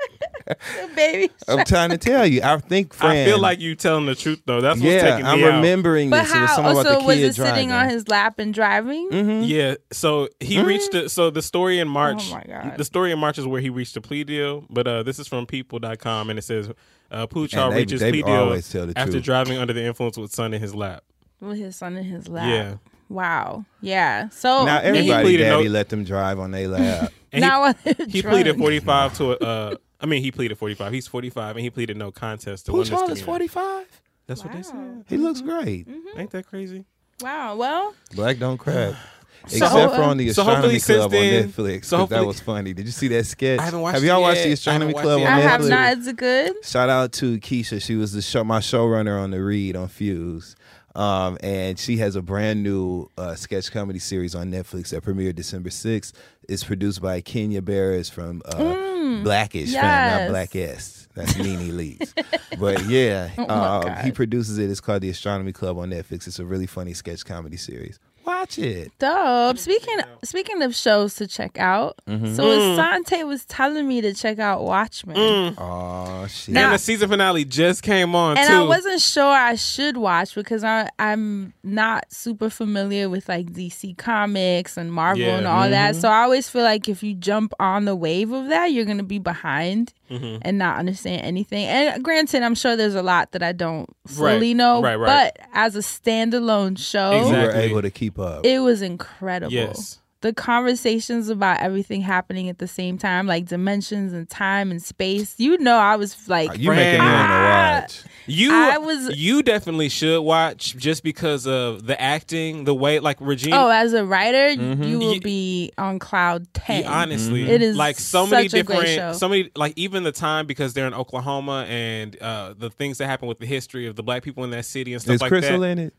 [0.46, 1.34] The baby.
[1.48, 2.42] I'm trying to tell you.
[2.44, 3.12] I think Fran.
[3.12, 4.62] I feel like you telling the truth though.
[4.62, 5.56] That's what's yeah, taking me I'm out.
[5.58, 6.34] remembering But this.
[6.36, 6.56] It was how?
[6.56, 9.10] something about Also, the was kid it sitting on his lap and driving?
[9.12, 9.48] Mhm.
[9.48, 12.28] Yeah, so he reached the so the story in March.
[12.30, 12.78] Oh my God.
[12.78, 15.28] The story in March is where he reached a plea deal, but uh, this is
[15.28, 16.70] from people.com and it says
[17.12, 19.24] uh, Pooch And Hall they- reaches they plea deal always tell the after truth.
[19.24, 21.04] driving under the influence with son in his lap.
[21.42, 22.48] With his son in his lap.
[22.48, 22.76] Yeah.
[23.10, 23.66] Wow.
[23.82, 24.30] Yeah.
[24.30, 27.12] So Now everybody, pleaded daddy, no- let them drive on their lap.
[27.36, 30.92] And now he, he pleaded 45 to a, uh I mean he pleaded 45.
[30.94, 34.02] He's 45 and he pleaded no contest to one Pooch Hall is 45.
[34.28, 35.06] That's what they said.
[35.08, 35.50] He looks mm-hmm.
[35.50, 35.88] great.
[35.90, 36.20] Mm-hmm.
[36.20, 36.86] Ain't that crazy?
[37.22, 37.56] Wow.
[37.56, 38.96] Well, Black don't crack.
[39.48, 41.86] So, Except for on the so Astronomy hopefully Club then- on Netflix.
[41.86, 42.74] so 'cause that was funny.
[42.74, 43.60] Did you see that sketch?
[43.60, 44.46] I haven't watched Have y'all it watched yet.
[44.46, 45.70] the Astronomy Club watched on I have Netflix?
[45.70, 45.98] not.
[46.00, 46.66] Is it good?
[46.66, 47.80] Shout out to Keisha.
[47.80, 50.56] She was the show, my showrunner on the Read on Fuse.
[50.96, 55.36] Um, and she has a brand new uh, sketch comedy series on Netflix that premiered
[55.36, 56.14] December 6th.
[56.48, 60.30] It's produced by Kenya Barris from uh, Blackish fame, not yes.
[60.30, 61.08] Blackest.
[61.16, 62.14] That's Nene Leeds.
[62.60, 64.06] but yeah, Oh uh, God.
[64.06, 64.70] he produces it.
[64.70, 66.28] It's called The Astronomy Club on Netflix.
[66.28, 68.00] It's a really funny sketch comedy series.
[68.26, 68.92] Watch it.
[69.00, 69.58] Dope.
[69.58, 72.34] Speaking speaking of shows to check out, Mm-hmm.
[72.36, 72.78] so Mm.
[72.78, 76.54] Asante was telling me to check out Watchmen, Oh, shit.
[76.54, 78.54] Now- and the season finale just came on and too.
[78.54, 83.98] I wasn't sure I should watch because I I'm not super familiar with like DC
[83.98, 85.38] Comics and Marvel Yeah.
[85.38, 85.72] and all Mm-hmm.
[85.72, 85.96] that.
[85.96, 89.04] So I always feel like if you jump on the wave of that, you're gonna
[89.04, 90.38] be behind Mm-hmm.
[90.44, 91.66] and not understand anything.
[91.66, 94.56] And granted, I'm sure there's a lot that I don't fully Right.
[94.56, 95.32] know, Right, right.
[95.36, 97.64] but as a standalone show, you were Exactly.
[97.64, 98.46] able to keep up.
[98.46, 99.52] it was incredible.
[99.52, 100.00] Yes.
[100.22, 105.36] The conversations about everything happening at the same time, like dimensions and time and space.
[105.38, 107.80] You know, I was like, you making me want to Ah.
[107.82, 108.02] watch.
[108.26, 113.18] You I was- you definitely should watch just because of the acting, the way like
[113.20, 114.84] Regina oh, as a writer, Mm-hmm.
[114.84, 116.82] you will Ye- be on cloud ten.
[116.84, 120.12] Yeah, honestly, It is like so many such a different, so many like even the
[120.12, 123.96] time because they're in Oklahoma and uh, the things that happen with the history of
[123.96, 125.68] the black people in that city and stuff Is like Crystal that.
[125.68, 125.94] in it?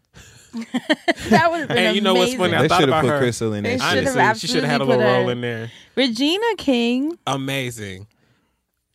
[1.30, 2.38] that would have been And you know what's amazing.
[2.38, 2.54] funny?
[2.54, 3.18] I They thought should about have put her.
[3.20, 5.26] Crystal in They that should've Honestly, she should have had a absolutely little put role
[5.26, 5.70] her- in there.
[5.96, 8.06] Regina King, Amazing.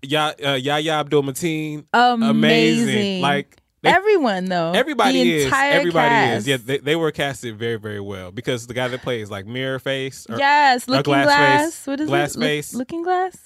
[0.03, 2.29] Ya uh, Yahya Abdul Mateen, amazing.
[2.29, 3.21] amazing.
[3.21, 5.45] Like they, everyone though, everybody the is.
[5.45, 6.37] entire Everybody cast.
[6.39, 6.47] is.
[6.47, 9.77] Yeah, they, they were casted very very well because the guy that plays like Mirror
[9.79, 10.25] Face.
[10.27, 11.61] Or, yes, Looking Glass Glass.
[11.75, 11.87] Face.
[11.87, 12.39] What is Glass it?
[12.39, 12.73] Look- Face.
[12.73, 13.37] looking Glass.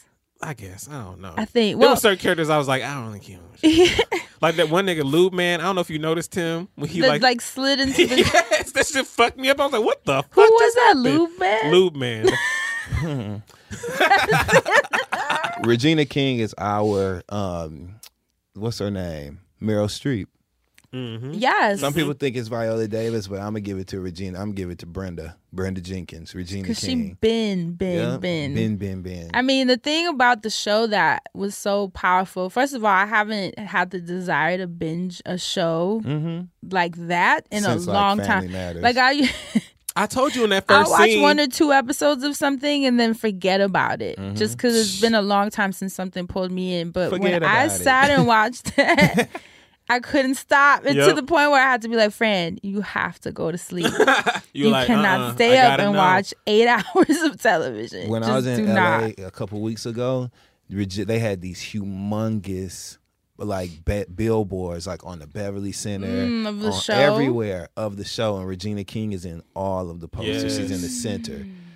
[0.48, 1.34] I guess I don't know.
[1.36, 1.72] I think.
[1.72, 3.24] there Well, were certain characters I was like, I don't think
[3.62, 3.96] he.
[4.42, 5.60] like that one nigga, Lube Man.
[5.60, 7.22] I don't know if you noticed him when he the, like.
[7.22, 8.18] like, slid into the.
[8.18, 9.60] yes, that shit fucked me up.
[9.60, 10.34] I was like, what the fuck?
[10.34, 10.94] Who was just that?
[10.98, 11.04] happened?
[11.04, 11.72] Lube Man.
[11.72, 11.96] Lube
[13.02, 13.44] Man.
[15.64, 17.96] Regina King is our um
[18.54, 19.40] what's her name?
[19.62, 20.28] Meryl Streep.
[20.96, 21.34] Mm-hmm.
[21.34, 21.82] Yes.
[21.82, 24.38] Some people think it's Viola Davis, but I'm gonna give it to Regina.
[24.40, 27.18] I'm gonna give it to Brenda, Brenda Jenkins, Regina Because she King.
[27.20, 28.56] been, been, Yeah, been.
[28.56, 29.32] been, been, been.
[29.34, 33.06] I mean, the thing about the show that was so powerful, first of all, I
[33.06, 36.46] haven't had the desire to binge a show mm-hmm.
[36.74, 38.52] like that in Since, a long Family time.
[38.54, 38.82] Matters.
[38.84, 39.30] Like I
[39.98, 40.78] I told you in that first.
[40.78, 41.22] I'll first watch scene.
[41.22, 44.36] one or two episodes of something and then forget about it, Mm-hmm.
[44.36, 46.92] just because it's been a long time since something pulled me in.
[46.92, 47.70] But Forget when I it.
[47.70, 49.30] sat and watched that,
[49.88, 50.84] I couldn't stop.
[50.86, 53.52] And to the point where I had to be like, "Friend, you have to go
[53.52, 53.86] to sleep.
[54.54, 55.98] You're like, cannot uh-uh, stay up and know.
[56.00, 58.10] watch eight hours of television.
[58.10, 59.20] when Just I was in LA not.
[59.20, 60.32] a couple weeks ago,
[60.70, 62.98] they had these humongous
[63.38, 66.94] like be- billboards like on the Beverly Center, Mm, of the on show?
[66.94, 70.56] everywhere of the show, and Regina King is in all of the posters.
[70.58, 71.02] She's in the Mm.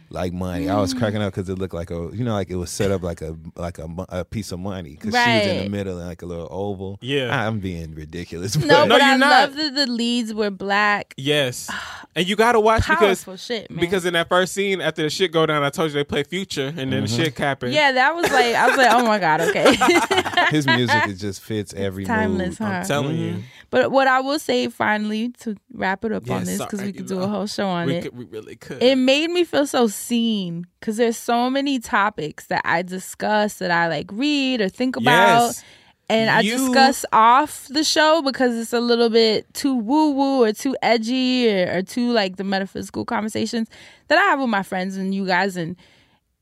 [0.10, 0.20] Center.
[0.20, 2.56] Like money, I was cracking up because it looked like a, you know, like it
[2.56, 5.64] was set up like a like a, a piece of money because she was in
[5.64, 6.98] the middle and like a little oval.
[7.02, 7.48] Yeah.
[7.48, 8.56] I'm being ridiculous.
[8.58, 9.30] No, but- No, but I you're not.
[9.30, 11.14] love that the leads were black.
[11.18, 11.70] Yes,
[12.16, 13.80] and you gotta watch because shit, man.
[13.80, 16.24] because in that first scene after the shit go down, I told you they play
[16.24, 17.16] Future, and then the mm-hmm.
[17.16, 17.74] shit happened.
[17.74, 19.76] yeah, that was like I was like, oh my god, okay.
[20.50, 22.70] his music it just fits every timeless, mood.
[22.70, 22.76] huh?
[22.76, 23.42] I'm telling you, mm-hmm.
[23.72, 27.02] But what I will say finally to wrap it up on this because we could
[27.02, 28.04] you do a whole show on we it.
[28.04, 28.82] could, we really could.
[28.82, 33.70] It made me feel so seen because there's so many topics that I discuss that
[33.72, 35.46] I like read or think about.
[35.48, 35.64] yes,
[36.10, 40.52] And I discuss off the show because it's a little bit too woo woo or
[40.54, 43.70] too edgy or, or too like the metaphysical conversations
[44.08, 45.56] that I have with my friends and you guys.
[45.56, 45.76] And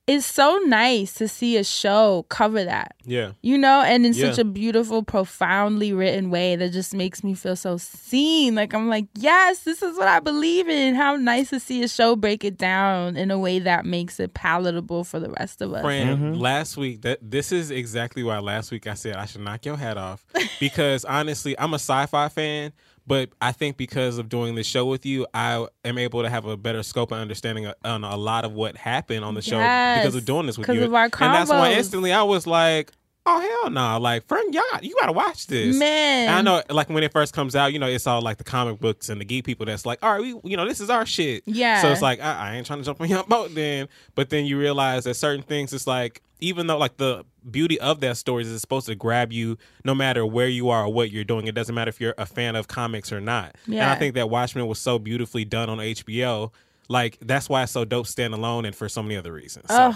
[0.08, 3.34] it's so nice to see a show cover that yeah.
[3.42, 7.58] you know, and in such a beautiful, profoundly written way that just makes me feel
[7.58, 8.56] so seen.
[8.56, 10.96] Like I'm like, yes, this is what I believe in.
[10.96, 14.34] How nice to see a show break it down in a way that makes it
[14.34, 15.82] palatable for the rest of us.
[15.82, 16.34] Friend, mm-hmm.
[16.34, 19.76] last week that this is exactly why last week I said I should knock your
[19.76, 20.26] hat off
[20.62, 22.72] because honestly, I'm a sci-fi fan,
[23.08, 26.46] but I think because of doing this show with you, I am able to have
[26.46, 30.14] a better scope and understanding on a lot of what happened on the show because
[30.14, 30.84] of doing this with you.
[30.84, 32.92] of our and that's why instantly I was like,
[33.26, 35.78] "Oh hell no!" Like, friend, y'all, you gotta watch this.
[35.78, 36.28] Man.
[36.28, 38.44] And I know, like when it first comes out, you know, it's all like the
[38.44, 40.90] comic books and the geek people that's like, all right, we, you know, this is
[40.90, 41.44] our shit.
[41.46, 41.82] Yeah.
[41.82, 43.88] So it's like, I, I ain't trying to jump on your boat then.
[44.16, 48.00] But then you realize that certain things, it's like, even though like the beauty of
[48.02, 51.12] that story is it's supposed to grab you no matter where you are or what
[51.12, 51.48] you're doing.
[51.48, 53.56] It doesn't matter if you're a fan of comics or not.
[53.66, 53.92] And Yeah.
[53.92, 56.52] I think that Watchmen was so beautifully done on HBO.
[56.90, 59.68] Like that's why it's so dope standalone and for so many other reasons.
[59.70, 59.94] So.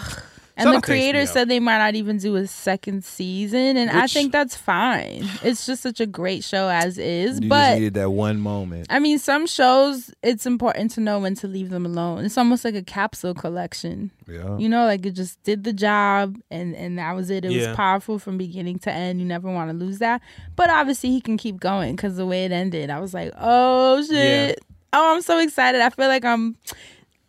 [0.68, 4.32] And the creators said they might not even do a second season, and I think
[4.32, 5.28] that's fine.
[5.44, 8.88] It's just such a great show as is, but needed that one moment.
[8.90, 12.26] I mean, some shows it's important to know when to leave them alone.
[12.26, 14.12] It's almost like a capsule collection.
[14.28, 14.58] Yeah.
[14.58, 17.44] You know, like it just did the job and and that was it.
[17.46, 17.68] It Yeah.
[17.70, 19.20] was powerful from beginning to end.
[19.20, 20.22] You never want to lose that.
[20.56, 24.04] But obviously, he can keep going because the way it ended, I was like, oh
[24.04, 24.60] shit.
[24.94, 25.80] Oh, I'm so excited.
[25.82, 26.58] I feel like I'm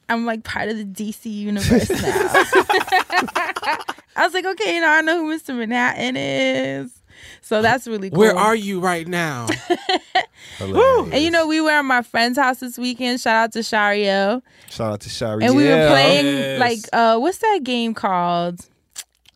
[0.09, 1.97] I'm like part of the DC universe now.
[4.15, 5.57] I was like, okay, you know, I know who Mr.
[5.57, 6.93] Manhattan is.
[7.41, 8.19] So that's really cool.
[8.19, 9.49] Where are you right now?
[10.61, 13.21] And you know, we were at my friend's house this weekend.
[13.21, 14.43] Shout out to Shario.
[14.71, 15.45] Shout out to Shari.
[15.45, 16.61] And we were playing Yes.
[16.61, 18.61] like uh what's that game called?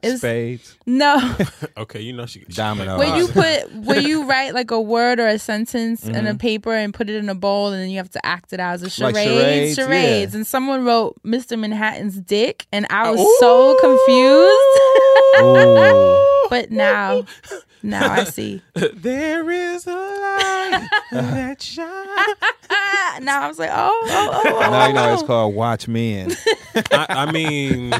[0.02, 0.76] It's Spades.
[0.86, 1.34] no
[1.78, 2.40] okay, you know she.
[2.40, 2.98] she Domino.
[2.98, 6.26] where you put where you write like a word or a sentence in Mm-hmm.
[6.26, 8.60] a paper and put it in a bowl and then you have to act it
[8.60, 9.14] out as a charade.
[9.14, 10.32] Like charades, charades.
[10.34, 10.36] yeah.
[10.38, 11.58] And someone wrote Mr.
[11.58, 14.62] Manhattan's dick and I was so confused.
[16.48, 17.24] But now
[17.86, 18.62] now I see.
[18.94, 22.08] There is a light that shines.
[23.22, 25.14] Now I was like, oh, oh, oh, oh, now you know oh.
[25.14, 26.32] it's called Watch Men.
[26.92, 27.94] I, I mean,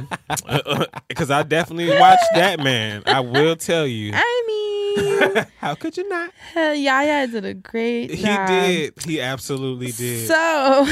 [1.09, 3.03] because I definitely watched that man.
[3.07, 4.13] I will tell you.
[4.15, 6.31] I mean, How could you not?
[6.55, 8.47] uh, Yahya did a great He job.
[8.49, 8.95] did.
[9.05, 10.27] He absolutely did.
[10.29, 10.87] So,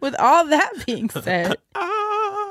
[0.00, 2.45] with all that being said, Ah,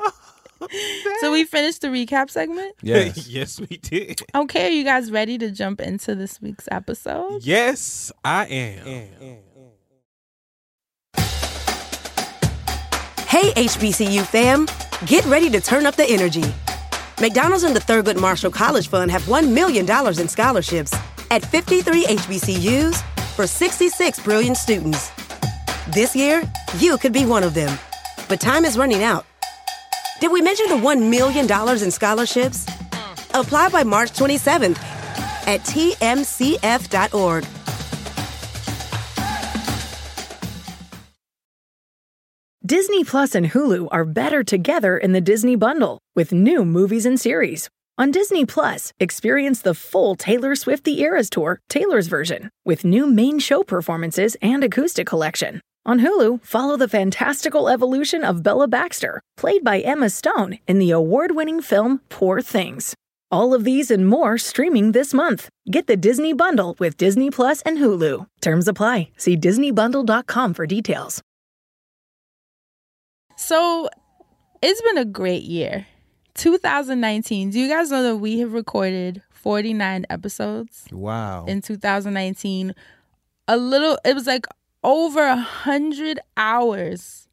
[1.20, 2.74] so we finished the recap segment.
[2.82, 3.28] Yes.
[3.30, 4.22] yes, we did.
[4.36, 7.44] Okay, are you guys ready to jump into this week's episode?
[7.44, 9.38] Yes, I am.
[13.28, 14.68] Hey, HBCU fam,
[15.06, 16.44] get ready to turn up the energy.
[17.20, 20.94] McDonald's and the Thurgood Marshall College Fund have $1 million in scholarships
[21.32, 23.02] at 53 HBCUs
[23.36, 25.12] for 66 brilliant students.
[25.90, 26.44] This year,
[26.78, 27.78] you could be one of them.
[28.28, 29.26] But time is running out.
[30.20, 31.46] Did we mention the $1 million
[31.84, 32.66] in scholarships?
[33.34, 34.78] Apply by March 27th
[35.48, 37.46] at tmcf.org.
[42.66, 47.20] Disney Plus and Hulu are better together in the Disney bundle with new movies and
[47.20, 47.70] series.
[47.98, 53.06] On Disney Plus, experience the full Taylor Swift The Eras Tour, Taylor's version, with new
[53.06, 55.62] main show performances and acoustic collection.
[55.86, 60.90] On Hulu, follow the fantastical evolution of Bella Baxter, played by Emma Stone in the
[60.92, 62.96] award winning film Poor Things.
[63.32, 65.48] All of these and more streaming this month.
[65.70, 68.26] Get the Disney Bundle with Disney Plus and Hulu.
[68.42, 69.10] Terms apply.
[69.18, 71.22] See DisneyBundle.com for details.
[73.38, 73.90] So
[74.62, 75.86] it's been a great year.
[76.36, 77.52] 2019.
[77.52, 81.46] Do you guys know that we have recorded 49 episodes Wow.
[81.46, 82.74] in 2019?
[83.48, 84.46] A little, it was like
[84.86, 87.28] over a hundred hours.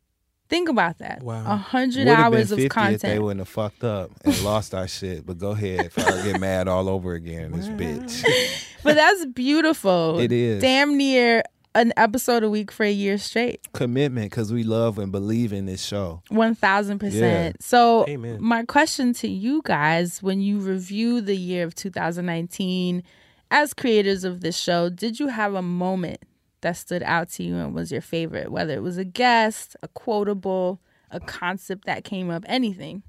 [0.49, 1.23] Think about that.
[1.23, 1.45] Wow.
[1.47, 3.23] A hundred hours been of 50 If they content.
[3.23, 5.25] wouldn't have fucked up and lost our shit.
[5.25, 5.87] But go ahead.
[5.87, 8.69] If I get mad all over again, this bitch.
[8.85, 10.19] But that's beautiful.
[10.19, 10.61] It is.
[10.61, 11.45] Damn near
[11.77, 13.61] an episode a week for a year straight.
[13.73, 16.21] Commitment because we love and believe in this show.
[16.31, 17.09] One thousand Yeah.
[17.09, 17.63] percent.
[17.63, 18.39] So, Amen.
[18.43, 23.05] my question to you guys: When you review the year of 2019,
[23.53, 26.19] as creators of this show, did you have a moment
[26.63, 28.51] that stood out to you and was your favorite?
[28.51, 33.03] Whether it was a guest, a quotable, a concept that came up, anything.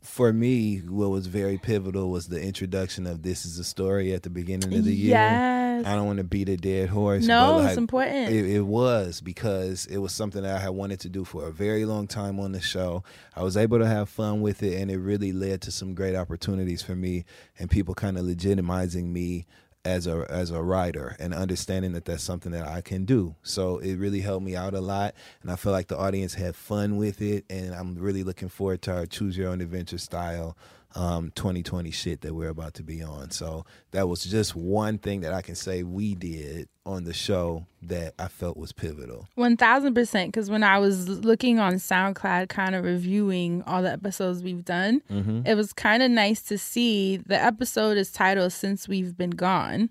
[0.00, 4.22] For me, what was very pivotal was the introduction of "This Is a Story" at
[4.22, 5.10] the beginning of the year.
[5.10, 5.86] Yes.
[5.86, 7.26] I don't want to beat a dead horse.
[7.26, 8.30] No, but it's important.
[8.30, 11.52] It, it was because it was something that I had wanted to do for a
[11.52, 13.04] very long time on the show.
[13.36, 16.16] I was able to have fun with it, and it really led to some great
[16.16, 17.24] opportunities for me
[17.58, 19.46] and people kind of legitimizing me
[19.84, 23.34] as a as a writer and understanding that that's something that I can do.
[23.42, 26.54] So it really helped me out a lot, and I feel like the audience had
[26.54, 30.56] fun with it, and I'm really looking forward to our choose your own adventure style
[30.96, 33.30] um 2020 shit that we're about to be on.
[33.30, 37.66] So that was just one thing that I can say we did on the show
[37.82, 39.28] that I felt was pivotal.
[39.36, 40.32] One thousand percent.
[40.32, 45.00] Because when I was looking on SoundCloud, kind of reviewing all the episodes we've done,
[45.10, 45.42] Mm-hmm.
[45.46, 49.90] it was kind of nice to see the episode is titled "Since We've Been Gone,"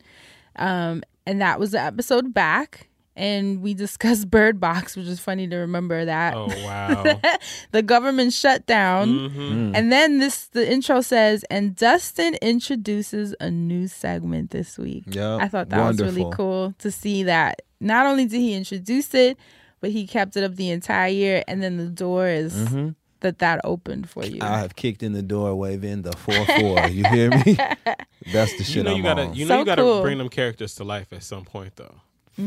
[0.57, 2.88] um, and that was the episode back.
[3.19, 7.19] And we discussed Bird Box, which is funny to remember that Oh wow.
[7.71, 9.09] the government shutdown.
[9.09, 9.71] Mhm.
[9.75, 15.03] And then this the intro says, and Dustin introduces a new segment this week.
[15.07, 15.41] Yup.
[15.41, 19.37] I thought that was really cool to see that not only did he introduce it,
[19.81, 22.53] but he kept it up the entire year, and then the door is
[23.21, 24.39] that that opened for you.
[24.39, 24.53] Mm-hmm.
[24.53, 26.87] I have kicked in the door waving the four four.
[26.87, 27.57] You hear me?
[28.33, 29.33] That's the shit you know I'm you gotta on.
[29.33, 30.01] you know So you gotta cool.
[30.01, 31.95] bring them characters to life at some point though.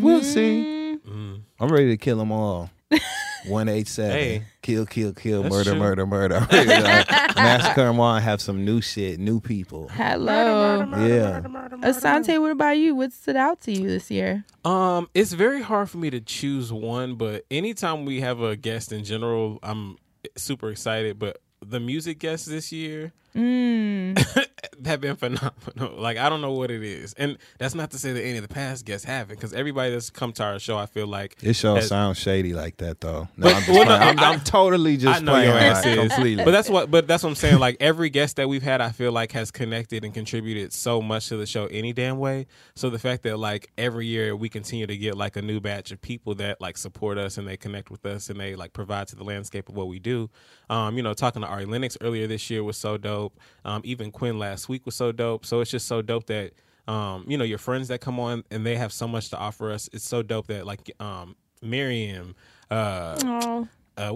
[0.01, 0.99] We'll see.
[1.07, 1.43] Mm.
[1.61, 2.71] I'm ready to kill them all.
[3.47, 4.13] One eight seven.
[4.13, 4.43] Hey.
[4.63, 5.79] Kill, kill, kill, That's murder, true.
[5.81, 6.47] murder, murder.
[6.49, 9.89] I'm like, massacre them all and have some new shit, new people.
[9.89, 11.41] Hello, Yeah.
[11.83, 12.41] Asante.
[12.41, 12.95] What about you?
[12.95, 14.45] What stood out to you this year?
[14.65, 18.93] Um, it's very hard for me to choose one, but anytime we have a guest
[18.93, 19.97] in general, I'm
[20.37, 21.19] super excited.
[21.19, 24.47] But the music guests this year Mm.
[24.85, 25.95] have been phenomenal.
[25.97, 28.43] Like I don't know what it is, and that's not to say that any of
[28.43, 31.55] the past guests haven't, because everybody that's come to our show, I feel like It
[31.55, 33.29] sure has- sounds shady like that though.
[33.37, 33.95] No, But- I'm, just well, no.
[33.95, 36.13] I'm, I- I'm totally just I know playing your ass like, is.
[36.13, 36.45] completely.
[36.45, 36.91] But that's what.
[36.91, 37.59] But that's what I'm saying.
[37.59, 41.29] Like every guest that we've had, I feel like has connected and contributed so much
[41.29, 42.47] to the show any damn way.
[42.75, 45.93] So the fact that like every year we continue to get like a new batch
[45.93, 49.07] of people that like support us and they connect with us and they like provide
[49.09, 50.29] to the landscape of what we do.
[50.69, 53.22] Um, you know, talking to Ari Lennox earlier this year was so dope.
[53.65, 55.45] Um, even Quinn last week was so dope.
[55.47, 56.53] So it's just so dope that
[56.89, 59.71] um, you know, your friends that come on and they have so much to offer
[59.71, 59.89] us.
[59.93, 62.35] It's so dope that like um Miriam,
[62.71, 64.15] uh, Oh, uh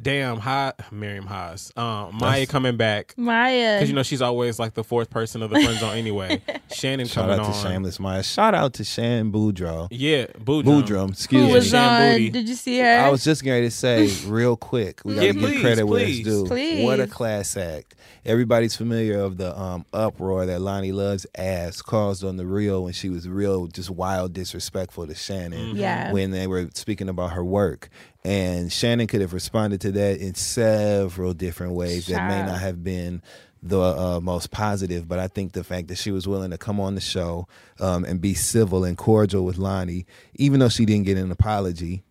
[0.00, 1.72] damn hi Miriam Haas.
[1.76, 3.14] Um Maya coming back.
[3.16, 3.76] Maya.
[3.76, 6.42] Because you know she's always like the fourth person of the friend zone anyway.
[6.72, 7.64] Shannon Shout coming out to on.
[7.72, 8.22] Shameless Maya.
[8.22, 9.88] Shout out to Shan Boodram.
[9.90, 10.64] Yeah, Boodram.
[10.82, 11.70] Boodram, who excuse was me.
[11.70, 12.32] Shan on?
[12.32, 12.98] Did you see her?
[12.98, 15.00] I was just going to say real quick.
[15.04, 16.46] We got to Yeah, give please, credit where it's due.
[16.46, 16.84] Please.
[16.84, 17.94] What a class act!
[18.24, 22.92] Everybody's familiar of the um, uproar that Loni Love's ass caused on the real when
[22.94, 25.76] she was real, just wild, disrespectful to Shannon.
[25.76, 26.10] Yeah.
[26.12, 27.90] When they were speaking about her work,
[28.24, 32.82] and Shannon could have responded to that in several different ways that may not have
[32.82, 33.22] been
[33.62, 36.78] the uh, most positive, but I think the fact that she was willing to come
[36.80, 37.48] on the show
[37.80, 42.02] um, and be civil and cordial with Loni, even though she didn't get an apology,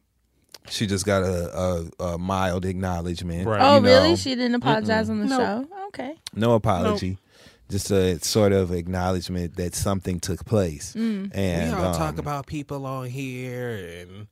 [0.69, 3.47] she just got a, a, a mild acknowledgement.
[3.47, 3.61] Right.
[3.61, 3.87] oh, you know.
[3.87, 4.15] really?
[4.15, 5.37] She didn't apologize on the No.
[5.37, 5.67] show.
[5.87, 6.15] Okay.
[6.33, 7.17] No apology.
[7.69, 10.93] Just a sort of acknowledgement that something took place.
[10.95, 11.31] Mm.
[11.35, 14.27] And we all um, talk about people on here and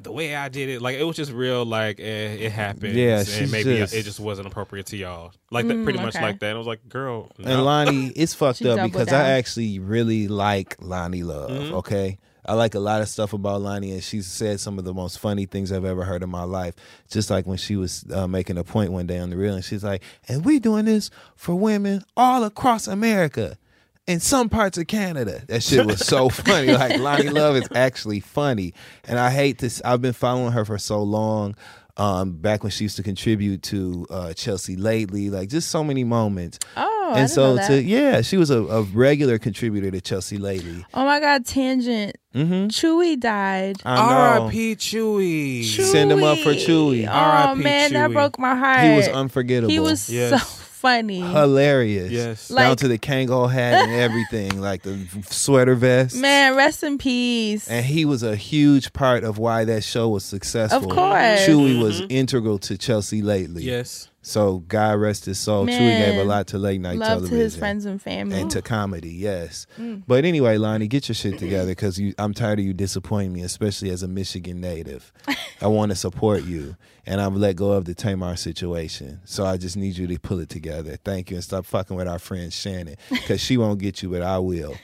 [0.00, 1.64] the way I did it, like it was just real.
[1.64, 2.94] Like eh, it happened.
[2.94, 5.32] Yeah, and she's maybe just- it just wasn't appropriate to y'all.
[5.50, 6.24] Like that, pretty much okay.
[6.24, 6.46] like that.
[6.46, 7.50] And I was like, girl, no.
[7.50, 9.24] And Loni, it's fucked up because down.
[9.24, 11.50] I actually really like Loni Love.
[11.50, 11.74] Mm-hmm.
[11.76, 12.18] Okay.
[12.44, 15.20] I like a lot of stuff about Loni, and she said some of the most
[15.20, 16.74] funny things I've ever heard in my life.
[17.08, 19.64] Just like when she was uh, making a point one day on the reel, and
[19.64, 23.58] she's like, "And we doing this for women all across America,
[24.06, 26.72] in some parts of Canada." That shit was so funny.
[26.72, 28.74] Like Loni Love is actually funny,
[29.04, 29.80] and I hate this.
[29.84, 31.54] I've been following her for so long.
[31.98, 36.04] Um, back when she used to contribute to uh, Chelsea lately, like just so many
[36.04, 36.58] moments.
[36.74, 40.00] Oh, I and didn't so know to yeah, she was a, a regular contributor to
[40.00, 40.86] Chelsea lately.
[40.94, 42.16] Oh my God, tangent.
[42.34, 42.68] Mm-hmm.
[42.68, 43.76] Chuy died.
[43.84, 44.38] I.
[44.40, 44.76] R.I.P.
[44.76, 45.64] Chuy.
[45.64, 47.06] Send him up for Chuy.
[47.06, 47.62] Oh R.I.P.
[47.62, 48.84] man, that broke my heart.
[48.84, 49.70] He was unforgettable.
[49.70, 50.61] He was so Yes.
[50.82, 51.20] Funny.
[51.20, 52.10] hilarious.
[52.10, 52.48] Yes.
[52.48, 54.98] down Like- to the Kangol hat and everything, like the
[55.30, 56.16] sweater vest.
[56.16, 57.68] Man, rest in peace.
[57.68, 60.82] And he was a huge part of why that show was successful.
[60.82, 61.46] Of course.
[61.46, 62.10] Chuy was mm-hmm.
[62.10, 63.62] integral to Chelsea lately.
[63.62, 64.08] Yes.
[64.24, 65.66] So God rest his soul.
[65.66, 66.10] Chuy Man.
[66.12, 67.36] gave a lot to late night Love television.
[67.38, 68.40] to his friends and family.
[68.40, 69.66] and to comedy, yes.
[69.78, 70.04] Mm.
[70.06, 73.90] But anyway, Loni, get your shit together because I'm tired of you disappointing me, especially
[73.90, 75.12] as a Michigan native.
[75.60, 79.20] I want to support you, and I've let go of the Tamar situation.
[79.24, 80.96] So I just need you to pull it together.
[81.04, 84.22] Thank you, and stop fucking with our friend Shannon because she won't get you, but
[84.22, 84.76] I will,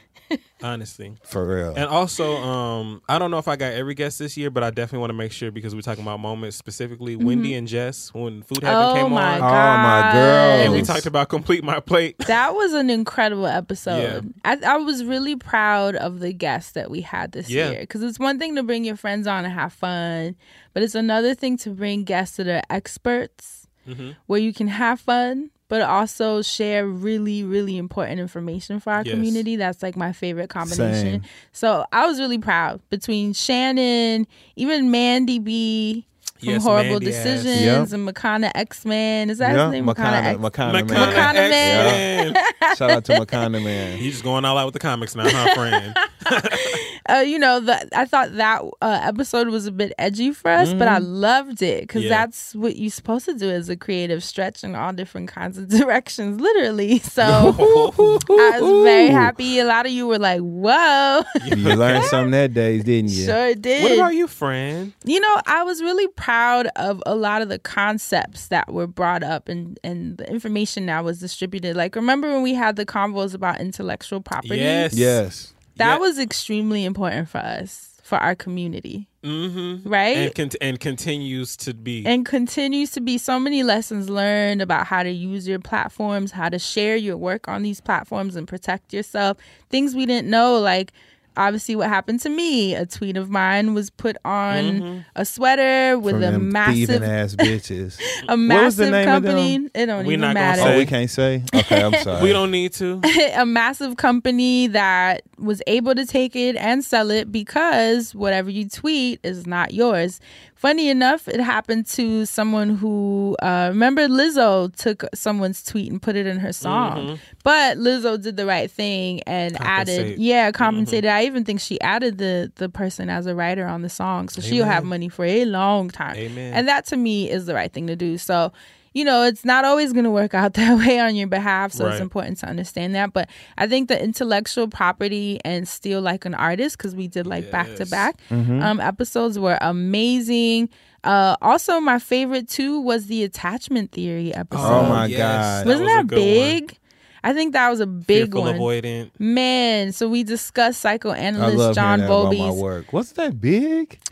[0.63, 1.15] Honestly.
[1.25, 1.75] for real.
[1.77, 4.71] And also, um, I don't know if I got every guest this year, but I
[4.71, 7.17] definitely want to make sure because we're talking about moments specifically.
[7.17, 8.99] Wendy and Jess when Food Heaven Mm-hmm.
[8.99, 10.65] oh came my on, Oh, my girls.
[10.65, 12.19] and we talked about complete my plate.
[12.27, 14.35] That was an incredible episode.
[14.45, 17.71] I, I was really proud of the guests that we had this Yeah.
[17.71, 20.35] year because it's one thing to bring your friends on and have fun,
[20.75, 24.11] but it's another thing to bring guests that are experts Mm-hmm.
[24.27, 29.15] where you can have fun, but also share really, really important information for our Yes.
[29.15, 29.57] community.
[29.57, 31.21] That's like my favorite combination.
[31.21, 31.23] Same.
[31.53, 36.05] So I was really proud between Shannon, even Mandy B.
[36.41, 37.93] From Yes, horrible Mandy decisions Yep.
[37.95, 39.29] and Makana X Man.
[39.29, 39.87] Is that yeah, his name?
[39.87, 41.13] Makana, X- Makana, Makana man.
[41.13, 42.45] Makana man.
[42.77, 43.99] Shout out to Makana man.
[43.99, 45.97] He's just going all out with the comics now, huh, friend?
[47.09, 50.73] uh, you know, the, I thought that uh, episode was a bit edgy for us,
[50.75, 52.11] but I loved it because Mm-hmm.
[52.13, 52.27] Yeah.
[52.27, 55.69] that's what you're supposed to do as a creative stretch in all different kinds of
[55.79, 57.01] directions, literally.
[57.01, 59.59] So I was very happy.
[59.59, 63.25] A lot of you were like, "Whoa!" You learned something that day, didn't you?
[63.25, 63.83] sure did.
[63.83, 64.93] what about you, friend?
[65.05, 69.23] You know, I was really proud of a lot of the concepts that were brought
[69.23, 71.77] up and, and the information that was distributed.
[71.77, 74.57] Like, remember when we had the convos about intellectual property?
[74.59, 74.95] Yes.
[74.95, 75.53] Yes.
[75.79, 75.99] That Yeah.
[75.99, 79.89] was extremely important for us, for our community, Mm-hmm.
[79.89, 80.17] right?
[80.17, 82.05] And con- and continues to be.
[82.07, 86.49] and continues to be so many lessons learned about how to use your platforms, how
[86.49, 89.37] to share your work on these platforms and protect yourself.
[89.71, 90.93] Things we didn't know, like
[91.39, 92.75] obviously what happened to me.
[92.75, 94.99] A tweet of mine was put on mm-hmm.
[95.17, 97.99] a sweater with From a them massive ass bitches.
[98.29, 99.33] a What was the massive name of them?
[99.37, 99.71] company.
[99.75, 100.63] It don't We even not gonna matter.
[100.63, 101.45] oh, we can't say?
[101.55, 102.23] Okay, I'm sorry.
[102.23, 103.01] we don't need to.
[103.35, 108.69] a massive company that was able to take it and sell it because whatever you
[108.69, 110.21] tweet is not yours.
[110.59, 116.17] Funny enough, it happened to someone who uh, remember Lizzo took someone's tweet and put
[116.17, 121.09] it in her song, but Lizzo did the right thing and added, yeah, compensated.
[121.09, 124.41] I even think she added the the person as a writer on the song, so
[124.41, 126.17] she'll have money for a long time.
[126.17, 126.53] Amen.
[126.53, 128.19] And that to me is the right thing to do.
[128.19, 128.51] So
[128.95, 131.73] you know, it's not always going to work out that way on your behalf.
[131.73, 133.13] So it's important to understand that.
[133.13, 137.51] But I think the intellectual property and still like an artist, because we did like
[137.51, 137.91] back to Yes.
[137.91, 140.69] back um, episodes were amazing.
[141.05, 144.63] Uh, also, my favorite too was the attachment theory episode.
[144.65, 145.67] Oh my God.
[145.67, 146.77] Wasn't was a that, good one.
[147.23, 147.31] Big?
[147.31, 148.57] I think that was a big Fearful one.
[148.57, 149.11] avoidant.
[149.19, 152.93] Man, so we discussed I psychoanalyst love John hearing my Bowlby's work.
[152.93, 153.99] What's that big?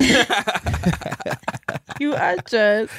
[2.01, 2.93] you are just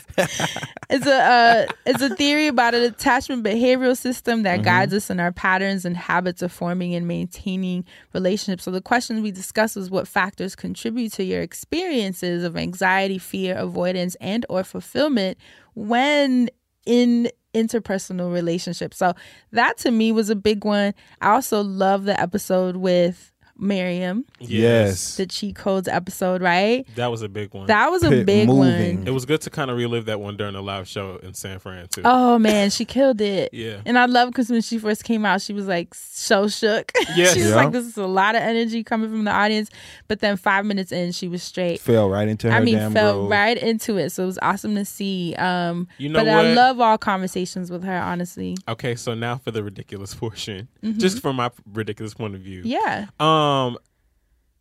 [0.89, 5.19] it's a uh, it's a theory about an attachment behavioral system that guides us in
[5.19, 9.89] our patterns and habits of forming and maintaining relationships so the question we discussed was
[9.89, 15.37] what factors contribute to your experiences of anxiety fear avoidance and or fulfillment
[15.75, 16.49] when
[16.87, 18.97] in interpersonal relationships.
[18.97, 19.13] So
[19.51, 20.93] that to me was a big one.
[21.21, 25.15] I also love the episode with miriam Yes.
[25.17, 27.67] the cheat codes episode right That was a big one.
[27.67, 28.97] that was a Pit big moving.
[28.99, 31.33] one it was good to kind of relive that one during the live show in
[31.33, 32.01] San Fran too.
[32.05, 33.53] Oh man, she killed it.
[33.53, 33.77] Yeah.
[33.85, 36.91] And I love because when she first came out, she was like so shook.
[37.15, 37.33] Yes.
[37.33, 37.55] she was Yeah.
[37.55, 39.69] like, "This is a lot of energy coming from the audience."
[40.07, 41.79] But then five minutes in, she was straight.
[41.79, 43.29] Fell right into her I mean, damn fell groove.
[43.31, 44.11] right into it.
[44.11, 45.33] So it was awesome to see.
[45.35, 47.97] Um, You know but I love all conversations with her.
[47.97, 52.59] Honestly, Okay, so now for the ridiculous portion, just from my ridiculous point of view.
[52.63, 52.69] Mm-hmm.
[52.69, 53.05] yeah.
[53.19, 53.77] Um, Um,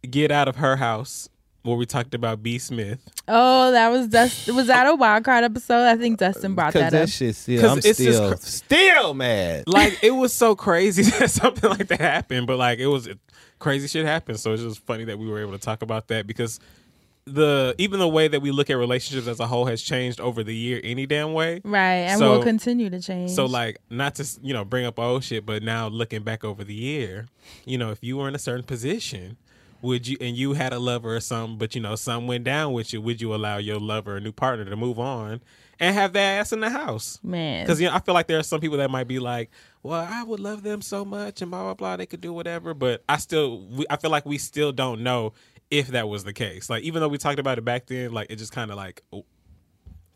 [0.09, 1.29] get out of her house
[1.63, 2.59] where we talked about B.
[2.59, 3.01] Smith.
[3.27, 4.49] Oh, that was Dust.
[4.53, 5.85] Was that a wild card episode?
[5.87, 7.09] I think Dustin brought Because that that up.
[7.09, 9.65] shit still, 'Cause I'm it's still, cr- still mad.
[9.67, 13.09] Like it was so crazy that something like that happened, but like it was
[13.59, 14.39] crazy shit happened.
[14.39, 16.61] So it's just funny that we were able to talk about that because
[17.27, 20.45] the even the way that we look at relationships as a whole has changed over
[20.45, 21.61] the year any damn way.
[21.65, 23.33] right, and So- will continue to change.
[23.33, 26.63] So like not to you know bring up old shit, but now looking back over
[26.63, 27.27] the year,
[27.65, 29.37] you know, if you were in a certain position,
[29.83, 32.73] would you and you had a lover or something, but you know, something went down
[32.73, 35.41] with you, would you allow your lover or new partner to move on
[35.81, 37.19] and have their ass in the house?
[37.25, 39.51] man, Because you know, I feel like there are some people that might be like,
[39.83, 41.97] "Well, I would love them so much," and blah blah blah.
[41.97, 45.33] They could do whatever, but I still, we, I feel like we still don't know
[45.71, 46.71] if that was the case.
[46.71, 49.03] Like, even though we talked about it back then, like it just kind of like
[49.13, 49.25] oh,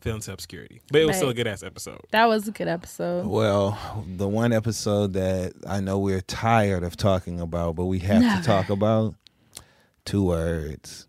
[0.01, 0.81] fell into obscurity.
[0.91, 2.01] But it was still a good ass episode.
[2.11, 3.25] that was a good episode.
[3.27, 3.77] Well,
[4.07, 8.41] the one episode that I know we're tired of talking about, but we have Never.
[8.41, 9.15] to talk about
[10.05, 11.07] two words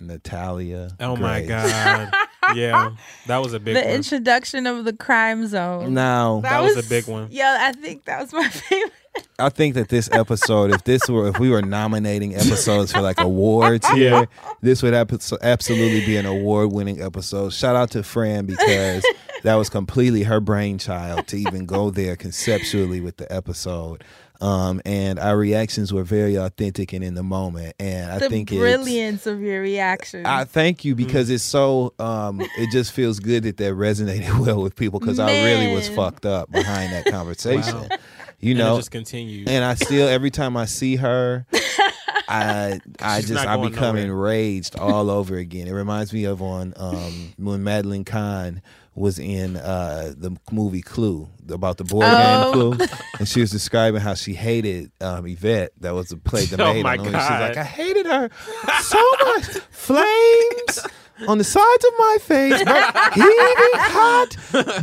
[0.00, 0.90] Natalia.
[1.00, 2.12] Oh my god,
[2.54, 2.90] yeah,
[3.26, 3.90] that was a big the one.
[3.90, 5.94] introduction of the crime zone.
[5.94, 7.28] No, That was a big one.
[7.30, 8.92] Yeah, I think that was my favorite.
[9.38, 13.20] I think that this episode, if this were, if we were nominating episodes for like
[13.20, 14.24] awards here, Yeah.
[14.62, 17.52] this would absolutely be an award-winning episode.
[17.52, 19.04] Shout out to Fran because
[19.42, 24.04] that was completely her brainchild to even go there conceptually with the episode.
[24.40, 27.74] Um, and our reactions were very authentic and in the moment.
[27.78, 30.26] And I the think it's, brilliance of your reaction.
[30.26, 34.60] I thank you because it's so um it just feels good that that resonated well
[34.60, 37.74] with people because I really was fucked up behind that conversation.
[37.88, 37.96] Wow.
[38.44, 39.48] You And it know, just continued.
[39.48, 41.46] and I still every time I see her,
[42.28, 44.02] I I just I become nowhere.
[44.04, 45.66] enraged all over again.
[45.66, 48.60] It reminds me of on um when Madeline Kahn
[48.94, 52.52] was in uh the movie Clue about the board Oh.
[52.52, 52.86] game Clue,
[53.18, 56.72] and she was describing how she hated um Yvette that was the play the Oh
[56.74, 57.18] maid my on the.
[57.20, 58.28] She's like I hated her
[58.82, 59.44] so much.
[59.70, 60.86] Flames
[61.28, 64.36] on the sides of my face, but heaving hot,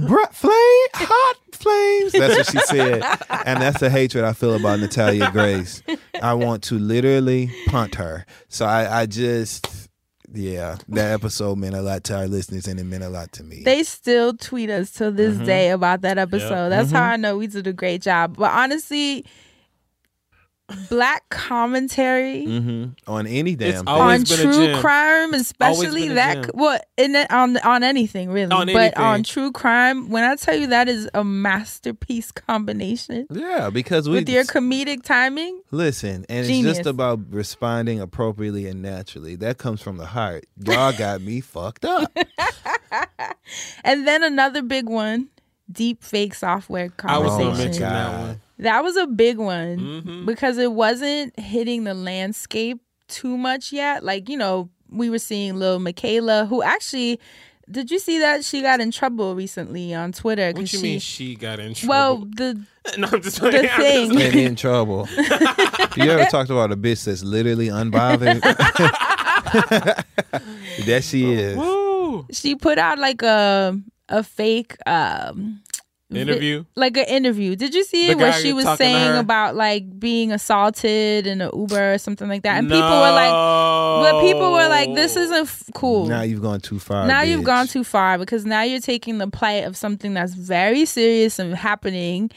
[0.08, 2.12] br- flame, hot flames.
[2.14, 3.04] That's what she said,
[3.46, 5.84] and that's the hatred I feel about Natalia Grace.
[6.22, 8.26] I want to literally punt her.
[8.50, 9.90] So I, I just,
[10.34, 13.44] yeah, that episode meant a lot to our listeners, and it meant a lot to
[13.44, 13.64] me.
[13.64, 15.46] they still tweet us to this Mm-hmm.
[15.46, 16.70] day about that episode.
[16.70, 18.38] That's how I know we did a great job.
[18.38, 19.26] But honestly,
[20.90, 23.88] black commentary hmm On any damn thing.
[23.88, 24.82] on been a true gem.
[24.82, 26.52] crime, especially been that gem.
[26.54, 28.98] what in on on anything really, On but anything.
[29.04, 30.10] on true crime.
[30.10, 35.04] When I tell you that is a masterpiece combination yeah, because we with your comedic
[35.04, 35.62] timing.
[35.72, 36.70] Listen, and Genius.
[36.72, 39.36] it's just about responding appropriately and naturally.
[39.36, 40.46] That comes from the heart.
[40.64, 42.12] Y'all got me fucked up.
[43.84, 45.30] And then another big one,
[45.72, 47.66] deep fake software I was gonna conversation.
[47.66, 48.42] mention that one.
[48.62, 50.26] That was a big one Mhm.
[50.26, 54.04] because it wasn't hitting the landscape too much yet.
[54.04, 57.20] Like, you know, we were seeing Lil Miquela, who actually,
[57.70, 58.44] did you see that?
[58.46, 60.48] She got in trouble recently on Twitter.
[60.48, 61.90] What 'cause you she, mean she got in trouble?
[61.90, 62.62] Well, the
[62.98, 64.12] no, I'm just the playing.
[64.12, 64.46] I'm just thing.
[64.46, 65.08] in trouble.
[65.98, 68.42] you ever talked about a bitch that's literally unbothered?
[70.86, 71.58] that she is.
[71.58, 72.26] Woo.
[72.32, 75.71] she put out like a a fake um vi-
[76.18, 76.66] Interview.
[76.76, 77.56] like an interview.
[77.56, 81.50] Did you see The it where she was saying about like being assaulted in an
[81.54, 82.58] Uber or something like that?
[82.58, 86.08] And people were like, but people were like, this isn't f- cool.
[86.08, 87.08] Now you've gone too far.
[87.08, 90.86] now you've gone too far because now you're taking the plight of something that's very
[90.86, 92.30] serious and happening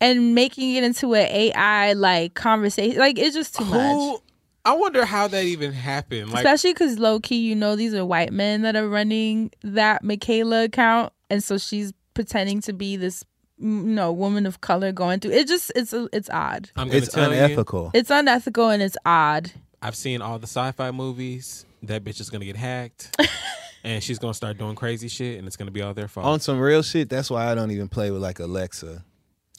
[0.00, 2.98] and making it into an AI like conversation.
[2.98, 4.20] Like it's just too much.
[4.64, 6.30] I wonder how that even happened.
[6.30, 10.04] Like, Especially because low key, you know, these are white men that are running that
[10.04, 13.24] Miquela account, and so she's pretending to be this,
[13.58, 15.32] you know, woman of color going through.
[15.32, 16.70] It just it's it's odd.
[16.76, 17.90] I'm gonna It's tell you, unethical.
[17.94, 19.52] It's unethical and it's odd.
[19.80, 21.66] I've seen all the sci-fi movies.
[21.84, 23.16] That bitch is gonna get hacked,
[23.84, 26.26] and she's gonna start doing crazy shit, and it's gonna be all their fault.
[26.26, 29.04] On some real shit, that's why I don't even play with like Alexa.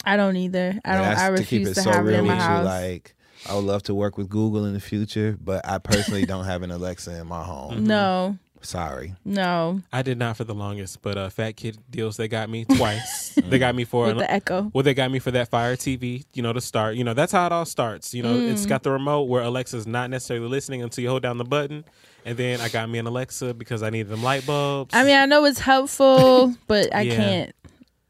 [0.06, 0.80] I don't either.
[0.86, 1.01] I don't.
[1.01, 2.47] that's I to keep refuse it to so have it in my with you.
[2.47, 2.66] house.
[2.66, 3.16] Like,
[3.49, 6.62] I would love to work with Google in the future, but I personally don't have
[6.62, 7.74] an Alexa in my home.
[7.76, 7.84] Mm-hmm.
[7.88, 9.14] no, Sorry.
[9.26, 12.66] no, I did not for the longest, but uh, Fat Kid deals they got me
[12.66, 13.38] twice.
[13.49, 14.72] they got me for with the echo.
[14.74, 16.95] Well, they got me for that Fire TV, you know, to start.
[16.95, 18.14] You know, that's how it all starts.
[18.14, 18.49] You know, Mm.
[18.51, 21.84] it's got the remote where Alexa's not necessarily listening until you hold down the button.
[22.26, 24.93] And then I got me an Alexa because I needed them light bulbs.
[24.95, 27.16] I mean, I know it's helpful, but I Yeah.
[27.16, 27.55] can't.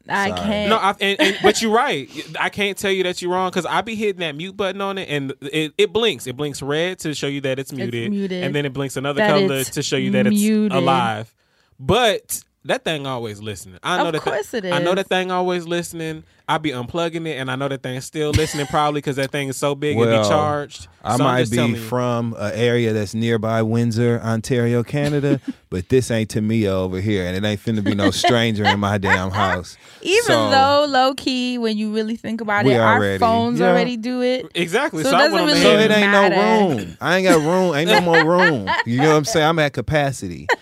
[0.08, 0.40] I Sorry.
[0.40, 0.70] can't.
[0.70, 2.10] no, I, and, and, but you're right.
[2.38, 4.98] I can't tell you that you're wrong because I be hitting that mute button on
[4.98, 6.26] it, and it, it blinks.
[6.26, 8.44] It blinks red to show you that it's muted, muted.
[8.44, 11.34] and then it blinks another That color to show you that it's alive.
[11.80, 13.78] But that thing always listening.
[13.82, 14.96] I Of know that course thi- it I know is.
[14.96, 16.24] that thing always listening.
[16.46, 19.48] I be unplugging it, and I know that thing's still listening probably because that thing
[19.48, 20.88] is so big and Well, be charged.
[21.02, 21.84] I So I'm might just telling be you.
[21.86, 25.40] from an area that's nearby Windsor, Ontario, Canada,
[25.70, 28.98] but this ain't Tamia over here, and it ain't finna be no stranger in my
[28.98, 29.78] damn house.
[30.02, 33.70] Even So- though low key, when you really think about We it, our phones yeah.
[33.70, 34.46] already do it.
[34.54, 35.02] exactly.
[35.02, 36.36] So So, it I doesn't went on really So it and- ain't matter.
[36.36, 36.96] no room.
[37.00, 37.74] I ain't got room.
[37.74, 38.68] Ain't no more room.
[38.84, 39.46] You know what I'm saying?
[39.46, 40.46] I'm at capacity.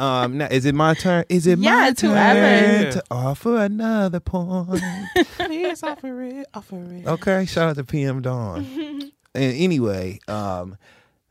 [0.00, 1.24] Um, now, is it my turn?
[1.28, 2.90] Is it Yeah, my it's turn whoever.
[2.92, 4.80] to offer another point?
[5.38, 7.06] Please offer it, offer it.
[7.06, 8.64] Okay, shout out to PM Dawn.
[9.34, 10.76] and anyway, um,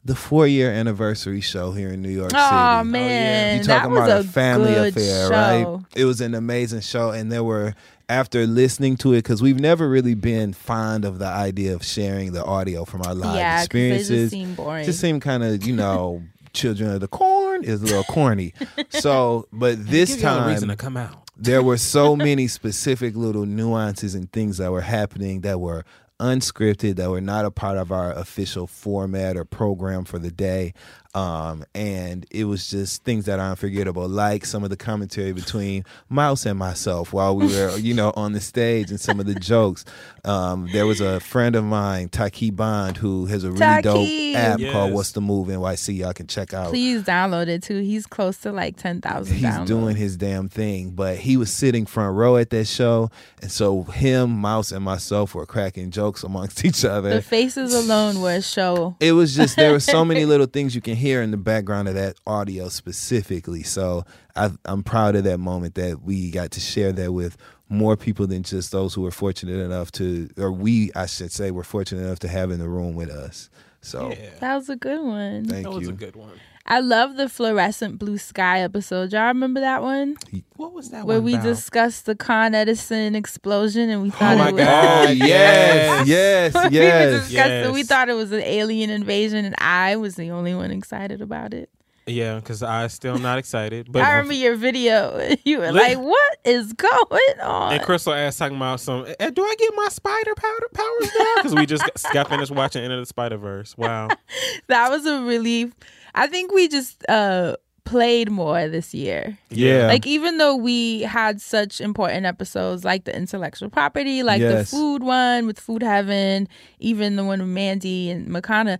[0.05, 2.41] the four year anniversary show here in New York City.
[2.43, 5.31] Oh man, You that talking was about a, a family affair, show.
[5.75, 5.85] right?
[5.95, 7.73] It was an amazing show, and there were
[8.09, 12.33] after listening to it because we've never really been fond of the idea of sharing
[12.33, 14.31] the audio from our live Yeah, 'cause they just experiences.
[14.31, 14.85] seem boring.
[14.85, 16.21] Just seem kind of you know,
[16.53, 18.53] children of the corn is a little corny.
[18.89, 21.29] so, but this a reason to time come out.
[21.35, 25.83] there were so many specific little nuances and things that were happening that were
[26.19, 30.73] unscripted that were not a part of our official format or program for the day
[31.15, 35.85] um, and it was just things that are unforgettable like some of the commentary between
[36.09, 39.35] mouse and myself while we were you know on the stage and some of the
[39.35, 39.85] jokes
[40.25, 44.33] um, there was a friend of mine Taki Bond who has a really Taki.
[44.33, 47.79] dope app called what's the move NYC y'all can check out Please download it too.
[47.79, 49.37] He's close to like ten thousand.
[49.37, 50.91] he's doing his damn thing.
[50.91, 53.11] But he was sitting front row at that show,
[53.41, 57.11] and so him, Mouse, and myself were cracking jokes amongst each other.
[57.13, 58.95] The faces alone were a show.
[58.99, 61.87] It was just there were so many little things you can hear in the background
[61.87, 63.61] of that audio specifically.
[63.63, 67.37] So I, I'm proud of that moment that we got to share that with
[67.69, 71.51] more people than just those who were fortunate enough to, or we, I should say,
[71.51, 73.49] were fortunate enough to have in the room with us.
[73.81, 75.45] So Yeah, That was a good one.
[75.45, 75.89] thank that was you.
[75.89, 76.39] a good one.
[76.65, 79.11] I love the fluorescent blue sky episode.
[79.11, 80.15] Y'all remember that one
[80.55, 81.43] What was that where one we about?
[81.43, 84.61] discussed the Con Edison explosion and we thought my it was.
[84.61, 87.67] Oh yes, yes, we yes.
[87.67, 87.73] it.
[87.73, 91.53] We thought it was an alien invasion, and I was the only one excited about
[91.53, 91.69] it.
[92.05, 93.89] Yeah, because I still not excited.
[93.89, 95.35] But I remember your video.
[95.45, 99.05] You were like, "What is going on?" And Crystal asked talking about some.
[99.19, 101.33] "Eh, Do I get my spider powder powers now?
[101.37, 103.77] Because we just got, got finished watching Into the Spider Verse.
[103.77, 104.07] Wow.
[104.67, 105.73] that was a relief.
[106.15, 107.55] I think we just uh
[107.85, 109.37] played more this year.
[109.49, 109.87] Yeah.
[109.87, 114.71] Like even though we had such important episodes like the intellectual property, like Yes.
[114.71, 116.47] the food one with Food Heaven,
[116.79, 118.79] even the one with Mandy and Makana,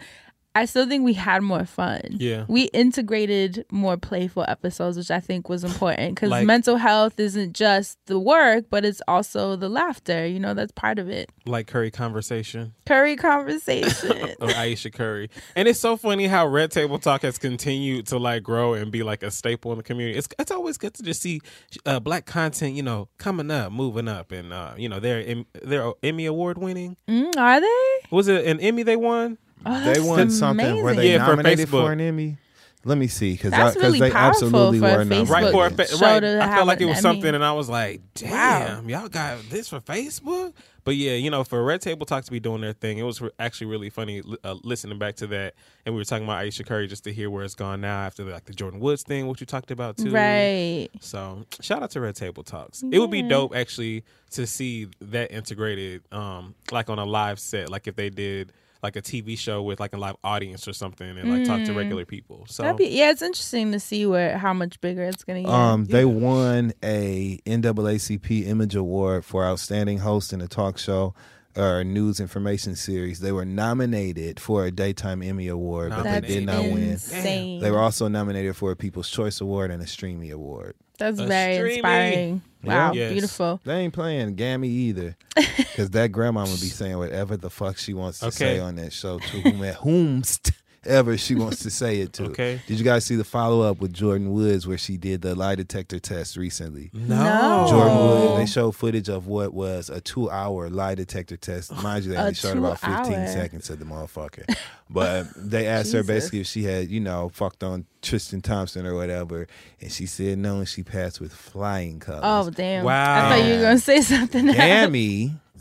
[0.55, 2.01] I still think we had more fun.
[2.11, 2.45] Yeah.
[2.47, 7.53] We integrated more playful episodes, which I think was important because Like- mental health isn't
[7.53, 10.27] just the work, but it's also the laughter.
[10.27, 11.31] You know, that's part of it.
[11.45, 13.15] Like Curry Conversation Curry
[13.63, 14.35] conversation.
[14.39, 15.29] of Ayesha Curry.
[15.55, 19.03] And it's so funny how Red Table Talk has continued to like grow and be
[19.03, 20.17] like a staple in the community.
[20.17, 21.41] It's it's always good to just see
[21.85, 24.31] uh, black content, you know, coming up, moving up.
[24.31, 26.95] And, uh, you know, they're, they're Emmy Award winning.
[27.09, 27.99] Mm, are they?
[28.11, 29.37] Was it an Emmy they won?
[29.66, 30.82] Oh, they that's won something.
[30.84, 31.86] Were they Yeah, for nominated Facebook.
[31.86, 32.38] for an Emmy?
[32.86, 35.88] Let me see, because That's really they absolutely for were Facebook Right for a nominated.
[35.89, 36.24] fa- show right.
[36.26, 37.01] I felt like it an was Emmy.
[37.01, 40.51] something, and I was like, "Damn, y'all got this for Facebook."
[40.84, 43.22] But yeah, you know, for Red Table Talk to be doing their thing, it was
[43.22, 45.53] re- actually really funny uh, listening back to that.
[45.86, 48.26] And we were talking about Ayesha Curry just to hear where it's gone now after
[48.26, 50.11] like the Jordyn Woods thing, which you talked about too.
[50.11, 50.89] Right.
[50.99, 52.84] So shout out to Red Table Talks.
[52.84, 57.70] It would be dope actually to see that integrated, um, like on a live set,
[57.70, 58.51] like if they did
[58.84, 61.71] like a TV show with like a live audience or something, and like talk to
[61.71, 61.77] Mm.
[61.77, 62.45] regular people.
[62.47, 65.49] So That'd be, yeah, it's interesting to see where how much bigger it's gonna get.
[65.51, 71.13] Um, they won a NAACP Image Award for outstanding host in a talk show
[71.55, 73.19] or news information series.
[73.19, 76.84] They were nominated for a daytime Emmy Award, but they did not win.
[76.84, 77.59] insane.
[77.61, 80.75] They were also nominated for a People's Choice Award and a Streamy Award.
[80.97, 81.75] That's A very streamy.
[81.77, 82.41] inspiring.
[82.63, 83.11] Wow, Yes.
[83.11, 83.59] beautiful.
[83.65, 87.93] They ain't playing Gammy either, because that grandma would be saying whatever the fuck she
[87.93, 88.35] wants to Okay.
[88.37, 90.51] say on that show to whom at whomst
[90.86, 92.25] ever she wants to say it to.
[92.25, 92.61] Okay.
[92.67, 95.55] Did you guys see the follow up with Jordyn Woods where she did the lie
[95.55, 96.89] detector test recently?
[96.93, 101.71] no, Jordyn Woods, they showed footage of what was a two hour lie detector test.
[101.81, 103.27] Mind you, they only showed about 15 two-hour.
[103.27, 104.55] seconds of the motherfucker.
[104.89, 108.95] But they asked her basically if she had, you know, fucked on Tristan Thompson or
[108.95, 109.47] whatever.
[109.81, 112.21] And she said no, and she passed with flying colors.
[112.23, 112.84] Oh damn!
[112.84, 113.25] Wow.
[113.25, 114.49] I thought you were gonna say something.
[114.49, 114.57] else.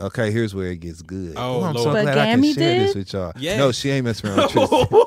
[0.02, 0.06] Gammy.
[0.06, 1.34] Okay, here's where it gets good.
[1.36, 1.94] Oh, I'm so Lord.
[1.94, 2.98] But glad I can Gammy share this did?
[2.98, 3.32] with y'all.
[3.38, 3.58] Yes.
[3.58, 4.88] No, she ain't messing around with Tristan.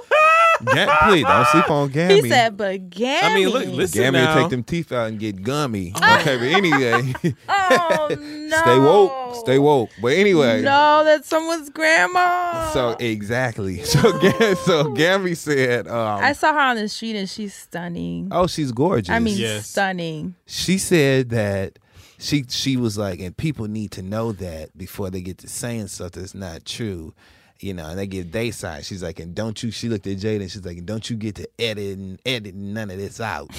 [0.64, 2.22] Ga- please don't sleep on Gammy.
[2.22, 3.28] He said, but Gammy.
[3.28, 4.36] I mean, look, listen Gammy now.
[4.40, 5.92] take them teeth out and get gummy.
[6.26, 7.14] Okay, but anyway,
[7.50, 8.58] Oh no.
[8.62, 9.90] stay woke, stay woke.
[10.02, 12.70] But anyway, No, that's someone's grandma.
[12.72, 13.84] so exactly.
[13.84, 18.30] So Ga- so Gammy said, um, I saw her on the street and she's stunning.
[18.32, 19.70] "Oh, she's gorgeous." I mean, Yes.
[19.70, 20.36] stunning.
[20.46, 21.78] she said that
[22.26, 25.88] she she was like, and people need to know that before they get to saying
[25.88, 27.14] stuff that's not true.
[27.60, 28.84] You know, and they get their side.
[28.84, 29.72] She's like, and don't you?
[29.72, 32.54] She looked at Jada and she's like, and don't you get to edit and edit
[32.54, 33.50] none of this out.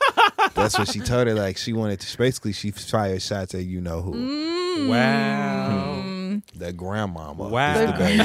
[0.54, 1.34] that's what she told her.
[1.34, 2.18] Like she wanted to.
[2.18, 4.88] Basically, she fired shots at you know who, Mm.
[4.90, 6.15] Wow.
[6.54, 7.48] The grandmama.
[7.48, 7.86] Wow.
[7.86, 8.22] the baby.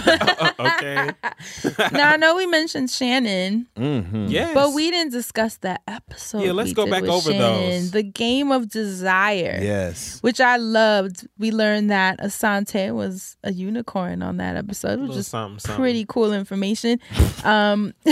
[0.59, 1.91] okay.
[1.97, 4.29] now I know we mentioned Shannon, Mhm.
[4.29, 4.53] Yes.
[4.53, 6.43] but we didn't discuss that episode.
[6.43, 7.91] Yeah, let's we go did back over Shannon, those.
[7.91, 9.59] The game of desire.
[9.61, 10.19] Yes.
[10.21, 11.27] Which I loved.
[11.37, 15.81] We learned that Asante was a unicorn on that episode, which is something, something.
[15.81, 16.99] pretty cool information.
[17.43, 17.93] Um,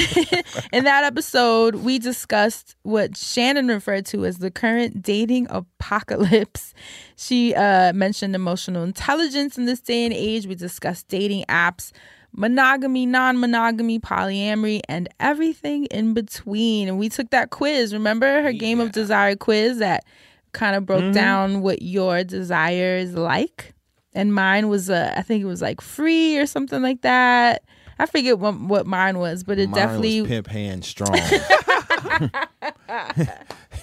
[0.74, 6.74] in that episode, we discussed what Shannon referred to as the current dating apocalypse.
[7.22, 10.48] She uh, mentioned emotional intelligence in this day and age.
[10.48, 11.92] We discussed dating apps.
[12.32, 16.88] Monogamy, non monogamy, polyamory, and everything in between.
[16.88, 17.92] And we took that quiz.
[17.92, 20.06] Remember her Game of Desire quiz that
[20.54, 21.12] kind of broke Mm-hmm.
[21.12, 23.74] down what your desire is like?
[24.14, 27.64] And mine was, uh, I think it was like free or something like that.
[28.00, 30.22] I forget what, what mine was, but it Mine definitely.
[30.22, 31.14] was pimp hand strong.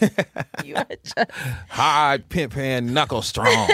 [0.64, 1.30] you are just-
[1.68, 3.68] Hard pimp hand knuckle strong.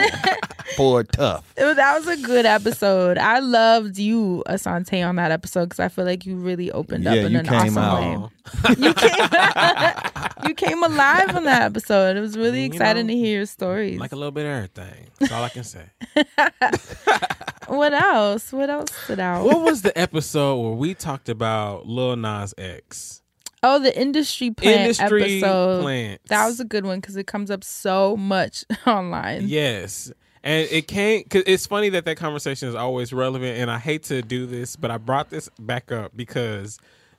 [0.76, 1.52] Boy tough.
[1.56, 3.18] It was- that was a good episode.
[3.18, 7.14] I loved you, Asante, on that episode because I feel like you really opened up
[7.14, 8.22] Yeah, in you an came awesome out.
[8.22, 8.74] way.
[8.78, 9.28] You came,
[10.48, 12.16] you came alive on that episode.
[12.16, 13.98] It was really You exciting know, to hear your stories.
[14.00, 15.06] Like a little bit of everything.
[15.18, 15.84] That's all I can say.
[17.68, 18.52] what else?
[18.52, 19.44] What else stood out?
[19.44, 23.20] what was the episode where we talked about Lil Nas X?
[23.64, 25.82] Oh, the industry plant Industry episode.
[25.82, 26.24] plants.
[26.28, 29.46] That was a good one because it comes up so much online.
[29.46, 30.10] Yes.
[30.44, 33.58] And it can't, cause it's funny that that conversation is always relevant.
[33.58, 36.78] And I hate to do this, but I brought this back up because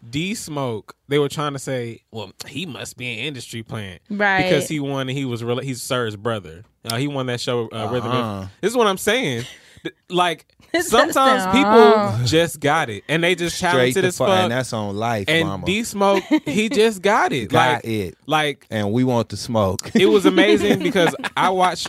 [0.09, 4.01] D Smoke, they were trying to say, well, he must be an industry plant.
[4.09, 4.43] Right.
[4.43, 6.63] Because he won and he was, really he's Sir's brother.
[6.83, 8.09] Uh, he won that show, uh, Uh-huh.
[8.41, 9.45] and- This is what I'm saying.
[9.83, 10.45] Th- Like,
[10.81, 14.27] sometimes people uh, just got it and they just Straight talented the as fuck.
[14.29, 14.37] fuck.
[14.39, 15.65] And that's on life, And mama.
[15.65, 17.49] D Smoke, he just got it.
[17.49, 18.17] Got like, it.
[18.25, 19.91] Like, and we want the smoke.
[19.95, 21.87] it was amazing because I watch,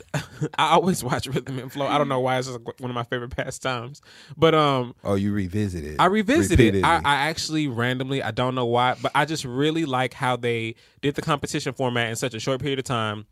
[0.58, 1.86] I always watch Rhythm and Flow.
[1.86, 4.02] I don't know why it's just one of my favorite pastimes,
[4.36, 5.96] but um, oh, you revisited.
[5.98, 6.84] I revisited it.
[6.84, 10.74] I, I actually randomly, I don't know why, but I just really like how they
[11.00, 13.26] did the competition format in such a short period of time.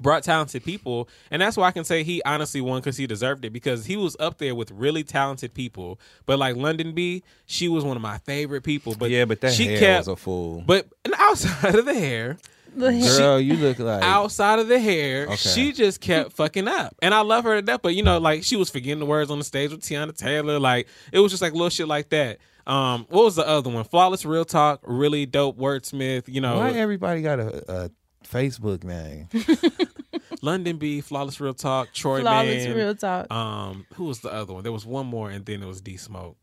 [0.00, 3.44] Brought talented people, and that's why I can say he honestly won because he deserved
[3.46, 5.98] it because he was up there with really talented people.
[6.26, 8.94] But like London B, she was one of my favorite people.
[8.98, 10.62] But yeah, but that she hair kept, was a fool.
[10.66, 12.36] but and outside of the hair,
[12.76, 15.36] The hair- Girl, you look like outside of the hair, Okay.
[15.36, 16.94] she just kept fucking up.
[17.00, 19.30] And I love her to death, but you know, like she was forgetting the words
[19.30, 20.58] on the stage with Teyana Taylor.
[20.60, 22.36] Like it was just like little shit like that.
[22.66, 23.84] Um, what was the other one?
[23.84, 26.24] Flawless Real Talk, really dope wordsmith.
[26.28, 27.90] You know, Why everybody got a, a
[28.30, 29.28] Facebook name?
[30.42, 32.76] London B, Flawless Real Talk, Troy Flawless Man.
[32.76, 33.30] Real Talk.
[33.32, 34.62] Um, who was the other one?
[34.62, 36.36] There was one more, and then it was D Smoke.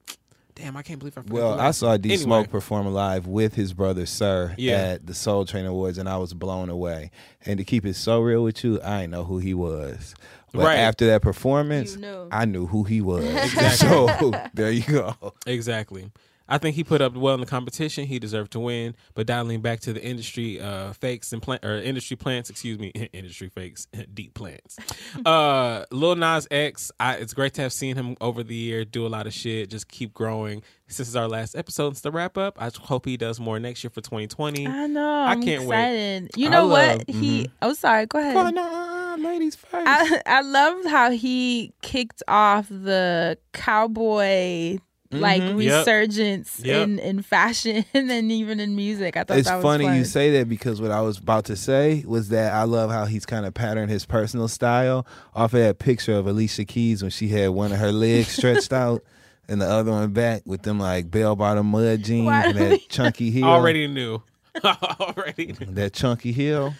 [0.55, 1.33] Damn, I can't believe I forgot.
[1.33, 2.01] Well, I saw one.
[2.01, 4.73] D Anyway, Smoke perform live with his brother Sir Yeah.
[4.73, 7.11] at the Soul Train Awards, and I was blown away.
[7.45, 10.13] And to keep it so real with you, I didn't know who he was.
[10.51, 10.77] But Right.
[10.77, 12.27] after that performance, You knew.
[12.31, 13.25] I knew who he was.
[13.25, 13.87] Exactly.
[14.29, 15.15] so there you go.
[15.47, 16.11] Exactly.
[16.49, 18.05] I think he put up well in the competition.
[18.05, 18.95] He deserved to win.
[19.13, 22.87] But dialing back to the industry uh, fakes and plant or industry plants, excuse me,
[23.13, 24.77] industry fakes, deep plants.
[25.25, 26.91] Uh, Lil Nas X.
[26.99, 29.69] I, it's great to have seen him over the year do a lot of shit.
[29.69, 30.63] Just keep growing.
[30.87, 31.89] This is our last episode.
[31.93, 32.61] It's the wrap up.
[32.61, 34.67] I hope he does more next year for 2020.
[34.67, 35.23] I know.
[35.23, 35.77] I can't wait.
[35.77, 36.31] excited.
[36.35, 37.09] You I know love- what?
[37.09, 37.49] He.
[37.61, 38.05] Oh, sorry.
[38.07, 38.35] Go ahead.
[38.35, 39.87] Oh, no, ladies first.
[39.87, 44.77] I I loved how he kicked off the cowboy
[45.19, 45.63] like Mhm.
[45.63, 45.79] Yep.
[45.87, 46.83] resurgence Yep.
[46.83, 49.15] in in fashion and even in music.
[49.17, 49.97] I thought it's that was funny fun.
[49.97, 53.05] you say that because what I was about to say was that I love how
[53.05, 55.05] he's kind of patterned his personal style
[55.35, 58.71] off of that picture of Alicia Keys when she had one of her legs stretched
[58.83, 59.03] out
[59.49, 63.29] and the other one back with them like bell bottom mud jeans and that chunky
[63.31, 63.43] heel.
[63.45, 64.21] Already knew.
[64.63, 65.67] Already knew.
[65.73, 66.73] That chunky heel.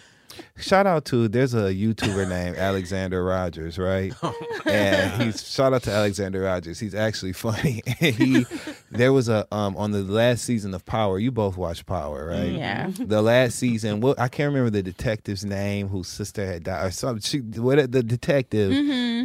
[0.56, 4.12] Shout out to there's a YouTuber named Alexander Rogers, right?
[4.22, 4.34] Oh,
[4.66, 6.78] and he's shout out to Alexander Rogers.
[6.80, 7.82] He's actually funny.
[8.00, 8.46] And he
[8.90, 11.18] there was a um on the last season of Power.
[11.18, 12.52] You both watched Power, right?
[12.52, 12.90] Yeah.
[12.98, 16.90] The last season, what I can't remember the detective's name whose sister had died or
[16.90, 17.22] something.
[17.22, 18.72] She what the detective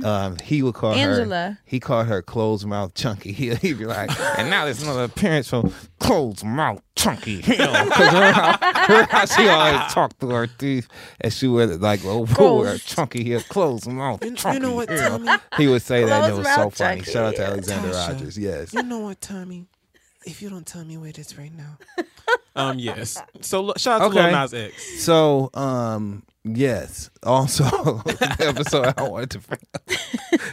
[0.06, 1.60] Um, he would call her Angela.
[1.66, 3.32] He called her closed mouth chunky.
[3.32, 7.44] He, he'd be like, and now there's another appearance from closed mouth chunky.
[7.50, 10.88] You know, how, how she always talked to her teeth,
[11.22, 14.56] and she would like, oh, we're chunky here, closed mouth chunky.
[14.56, 15.30] you know what, you Tommy?
[15.58, 17.02] He would say that, and it was so funny.
[17.02, 17.12] chunky.
[17.12, 18.08] Shout out to Alexander Tasha.
[18.14, 18.38] Rogers.
[18.38, 18.74] Yes.
[18.74, 19.68] You know what, Tommy?
[20.26, 21.78] If you don't tell me where it is right now.
[22.56, 23.22] um, yes.
[23.42, 24.32] So shout out to Okay.
[24.32, 25.02] Lil Nas X.
[25.04, 27.10] So, um, yes.
[27.24, 27.64] Also,
[28.40, 29.60] episode I wanted to bring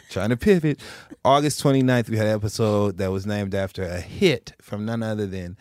[0.09, 0.80] trying to pivot.
[1.24, 5.26] August 29th, we had an episode that was named after a hit from none other
[5.26, 5.57] than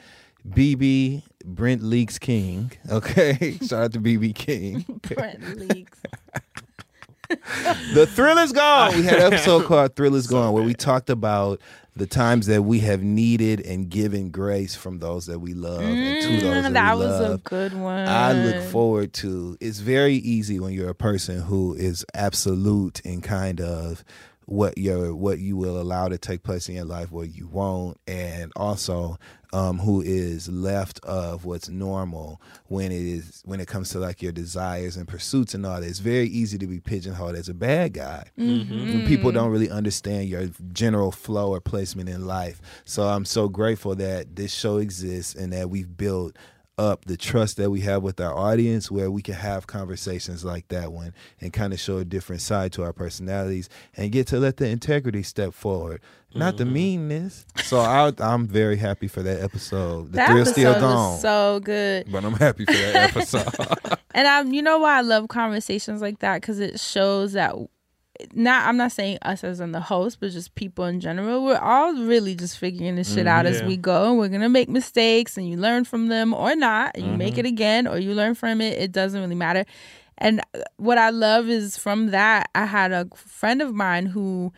[0.48, 2.72] BB Brent Leaks King.
[2.90, 3.58] Okay.
[3.66, 4.86] Shout out to BB King.
[5.04, 6.00] Brent Leaks.
[7.94, 8.96] the thrill is gone.
[8.96, 11.60] We had an episode called Thrill is Gone where we talked about
[11.96, 16.22] the times that we have needed and given grace from those that we love and
[16.22, 17.32] to those that, Mm, that was love.
[17.32, 18.08] a good one.
[18.08, 19.58] I look forward to.
[19.62, 24.04] It's very easy when you're a person who is absolute and kind of
[24.46, 28.00] what your what you will allow to take place in your life, what you won't,
[28.08, 29.18] and also
[29.54, 34.22] um, who is left of what's normal when it is when it comes to like
[34.22, 35.88] your desires and pursuits and all that.
[35.88, 40.28] It's very easy to be pigeonholed as a bad guy when people don't really understand
[40.30, 42.62] your general flow or placement in life.
[42.84, 46.36] So I'm so grateful that this show exists and that we've built
[46.78, 50.68] up the trust that we have with our audience where we can have conversations like
[50.68, 54.40] that one and kind of show a different side to our personalities and get to
[54.40, 56.02] let the integrity step forward.
[56.34, 56.74] Not the mm-hmm.
[56.74, 57.46] meanness.
[57.64, 60.12] So I, i'm very happy for that episode.
[60.12, 61.12] The that thrill episode still gone.
[61.14, 62.12] was so good.
[62.12, 63.98] but i'm happy for that episode.
[64.14, 66.42] And I'm, you know why I love conversations like that?
[66.42, 67.56] Because it shows that
[68.34, 71.44] not I'm not saying us as in the host, but just people in general.
[71.44, 74.70] We're all really just figuring this shit out as we go, and we're gonna make
[74.70, 78.36] mistakes, and you learn from them or not, you make it again or you learn
[78.36, 78.80] from it.
[78.80, 79.66] It doesn't really matter.
[80.18, 84.54] And uh, what I love is from that, I had a friend of mine who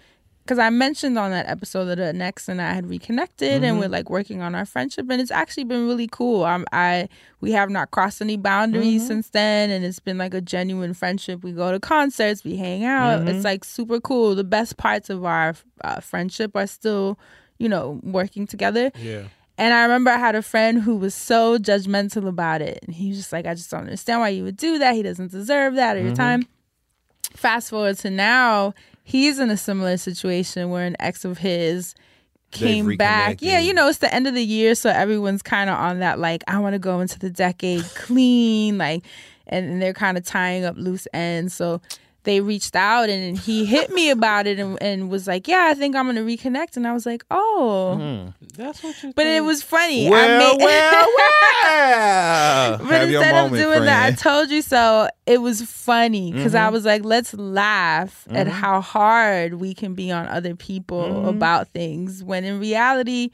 [0.47, 4.09] because I mentioned on that episode that Next and I had reconnected and we're like
[4.09, 6.45] working on our friendship and it's actually been really cool.
[6.45, 7.09] Um, I
[7.41, 11.43] we have not crossed any boundaries since then and it's been like a genuine friendship.
[11.43, 13.27] We go to concerts, we hang out.
[13.27, 14.35] It's like super cool.
[14.35, 17.19] The best parts of our uh, friendship are still,
[17.57, 18.91] you know, working together.
[18.97, 19.23] Yeah.
[19.57, 22.79] And I remember I had a friend who was so judgmental about it.
[22.85, 24.95] And he was just like, I just don't understand why you would do that.
[24.95, 26.47] He doesn't deserve that or your time.
[27.35, 28.73] Fast forward to now,
[29.07, 31.95] he's in a similar situation where an ex of his
[32.51, 33.41] came back.
[33.41, 36.19] Yeah, you know, it's the end of the year, so everyone's kind of on that
[36.19, 39.05] like, I want to go into the decade clean, like,
[39.47, 41.53] and, and they're kind of tying up loose ends.
[41.53, 41.79] So
[42.27, 45.73] they reached out and he hit me about it and, and was like, Yeah, I
[45.73, 46.75] think I'm gonna reconnect.
[46.77, 48.31] And I was like, Oh.
[48.55, 50.07] That's what you But it was funny.
[50.07, 54.49] I well made- well well but Have your instead of moment, doing that, I told
[54.49, 55.07] you so.
[55.25, 56.65] It was funny because Mm-hmm.
[56.65, 61.27] I was like, let's laugh at how hard we can be on other people Mm-hmm.
[61.29, 63.31] about things when in reality,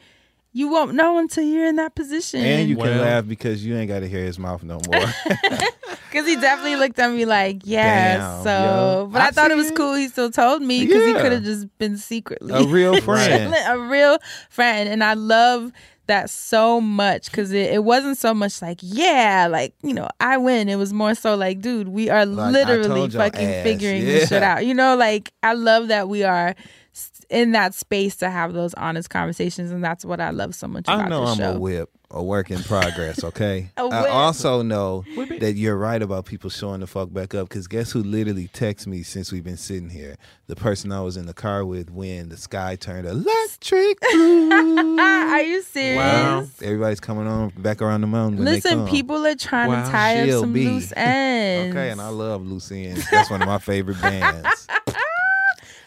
[0.54, 2.39] you won't know until you're in that position.
[2.41, 5.06] and you can Well- laugh because you ain't got to hear his mouth no more
[6.10, 8.18] Because he definitely looked at me like, yeah.
[8.18, 9.10] Damn, so, yo.
[9.12, 9.76] but I, I thought it was it.
[9.76, 9.95] cool.
[9.95, 13.80] He still told me because he could have just been secretly a real friend a
[13.80, 15.72] real friend and i love
[16.06, 20.38] that so much because it, it wasn't so much like yeah like you know i
[20.38, 23.64] win it was more so like dude we are Like, literally fucking ass.
[23.64, 26.56] figuring this shit out you know like i love that we are s-
[27.30, 30.84] in that space to have those honest conversations and that's what i love so much
[30.86, 33.24] about I know this I'm show a whip, a work in progress.
[33.34, 33.72] Okay.
[33.78, 35.04] I also know
[35.40, 37.50] that you're right about people showing the fuck back up.
[37.50, 40.18] Because guess who literally texted me since we've been sitting here?
[40.48, 45.00] The person I was in the car with when the sky turned electric blue.
[45.00, 46.46] are you serious Wow.
[46.62, 48.38] Everybody's coming on back around the mountain.
[48.38, 48.88] When they listen come.
[48.88, 49.86] people are trying Wow.
[49.86, 50.66] to tie up She'll some be.
[50.68, 53.10] loose ends Okay, and I love loose ends.
[53.10, 54.68] That's one of my favorite bands.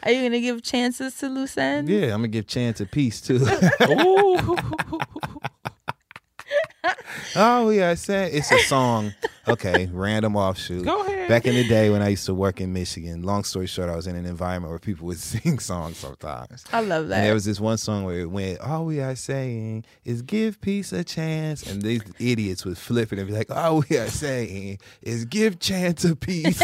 [0.03, 3.21] Are you gonna give chances to loose ends Yeah, I'm gonna give Chance a piece
[3.21, 3.39] too.
[7.35, 9.13] Oh yeah, I said it's a song.
[9.49, 10.85] Okay, random offshoot.
[10.85, 11.29] Go ahead.
[11.29, 13.97] Back in the day when I used to work in Michigan, long story short, I
[13.97, 16.65] was in an environment where people would sing songs sometimes.
[16.73, 19.15] i love that And there was this one song where it went, All we are
[19.15, 21.63] saying is give peace a chance.
[21.65, 25.59] And these idiots would flip it and be like, All we are saying is give
[25.59, 26.61] chance a piece.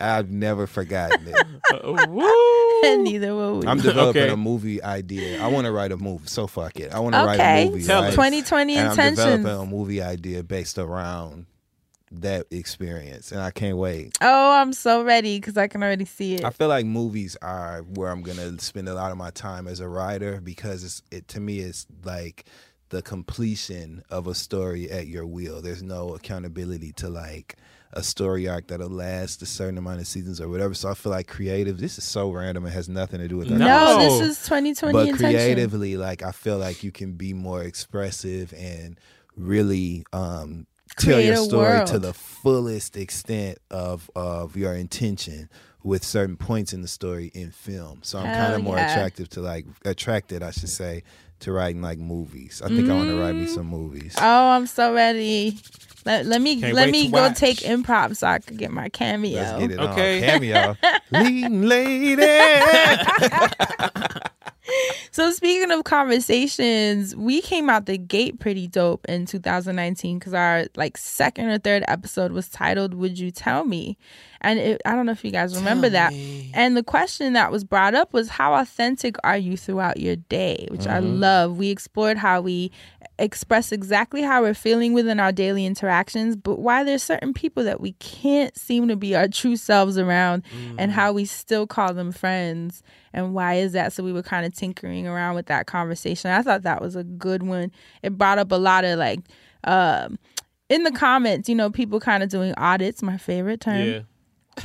[0.00, 1.46] I've never forgotten it.
[1.72, 2.82] Uh, woo.
[2.84, 4.32] and neither will we I'm developing Okay.
[4.32, 5.42] a movie idea.
[5.42, 6.26] I want to write a movie.
[6.26, 6.92] So fuck it.
[6.92, 7.66] I want to write Okay.
[7.66, 7.84] a movie.
[7.84, 8.08] Tell right?
[8.08, 8.14] us.
[8.14, 9.16] 2020 and I'm intentions.
[9.18, 11.46] developing a movie idea based around
[12.10, 14.16] that experience, and I can't wait.
[14.22, 16.44] Oh, I'm so ready because I can already see it.
[16.44, 19.80] I feel like movies are where I'm gonna spend a lot of my time as
[19.80, 22.46] a writer because it's it to me it's like
[22.88, 25.60] the completion of a story at your will.
[25.60, 27.56] There's no accountability to like
[27.92, 30.74] a story arc that'll last a certain amount of seasons or whatever.
[30.74, 31.78] So I feel like creative.
[31.78, 32.66] This is so random.
[32.66, 33.58] It has nothing to do with that.
[33.58, 34.18] No, No.
[34.18, 35.30] this is 2020 but intention.
[35.30, 38.98] creatively, like I feel like you can be more expressive and
[39.36, 40.66] really um,
[40.98, 45.48] tell your a story to the fullest extent of of your intention
[45.82, 48.00] with certain points in the story in film.
[48.02, 48.90] So I'm kind of more yeah.
[48.92, 51.04] attractive to like attracted, I should say,
[51.40, 52.60] to writing like movies.
[52.64, 54.14] I think I want to write me some movies.
[54.18, 55.56] Oh, I'm so ready.
[56.08, 57.36] Let, let me Can't let me go watch.
[57.36, 59.42] take improv so I could get my cameo.
[59.42, 60.24] Let's get it Okay.
[60.24, 60.76] on cameo.
[61.12, 62.16] Leading lady.
[65.12, 70.66] So speaking of conversations, we came out the gate pretty dope in 2019 because our
[70.76, 73.96] like second or third episode was titled "Would You Tell Me,"
[74.40, 76.14] and it, I don't know if you guys remember that.
[76.54, 80.66] And the question that was brought up was, "How authentic are you throughout your day?"
[80.70, 81.58] Which I love.
[81.58, 82.70] We explored how we
[83.18, 87.80] express exactly how we're feeling within our daily interactions, but why there's certain people that
[87.80, 90.42] we can't seem to be our true selves around,
[90.78, 92.82] and how we still call them friends
[93.12, 96.42] and why is that so we were kind of tinkering around with that conversation i
[96.42, 97.70] thought that was a good one
[98.02, 99.20] it brought up a lot of like
[99.64, 100.18] um
[100.68, 104.00] in the comments you know people kind of doing audits my favorite term Yeah.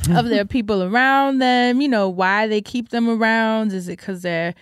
[0.16, 3.72] of their people around them you know why they keep them around.
[3.72, 4.54] Is it because they're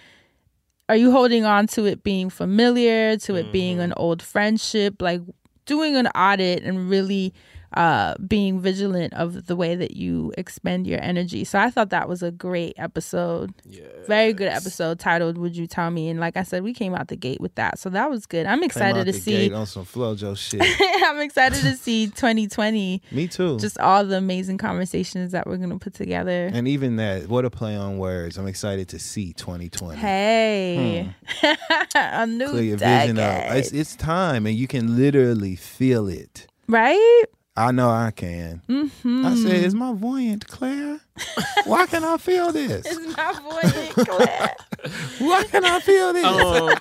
[0.88, 3.92] are you holding on to it being familiar to it being mm-hmm.
[3.92, 5.00] an old friendship?
[5.00, 5.22] Like
[5.64, 7.32] doing an audit and really
[7.74, 12.08] uh being vigilant of the way that you expend your energy so i thought that
[12.08, 13.52] was a great episode
[14.06, 17.08] very good episode titled would you tell me and like i said we came out
[17.08, 19.52] the gate with that so that was good i'm excited out to the see gate
[19.52, 20.60] on some FloJo shit.
[21.04, 23.58] i'm excited to see 2020 Me too.
[23.58, 27.50] just all the amazing conversations that we're gonna put together and even that, what a
[27.50, 28.36] play on words.
[28.36, 29.98] I'm excited to see 2020.
[29.98, 31.14] hey
[31.94, 33.14] a new Clear your decade.
[33.16, 33.56] vision up.
[33.56, 36.46] It's, it's time, and you can literally feel it.
[36.68, 37.24] right
[37.56, 38.62] I know I can.
[38.68, 39.26] mm-hmm.
[39.26, 41.00] I said, "Is my voyant Claire?
[41.64, 42.86] Why can I feel this?
[42.86, 44.54] it's my voice Claire.
[45.18, 46.76] Why can I feel this?" Um,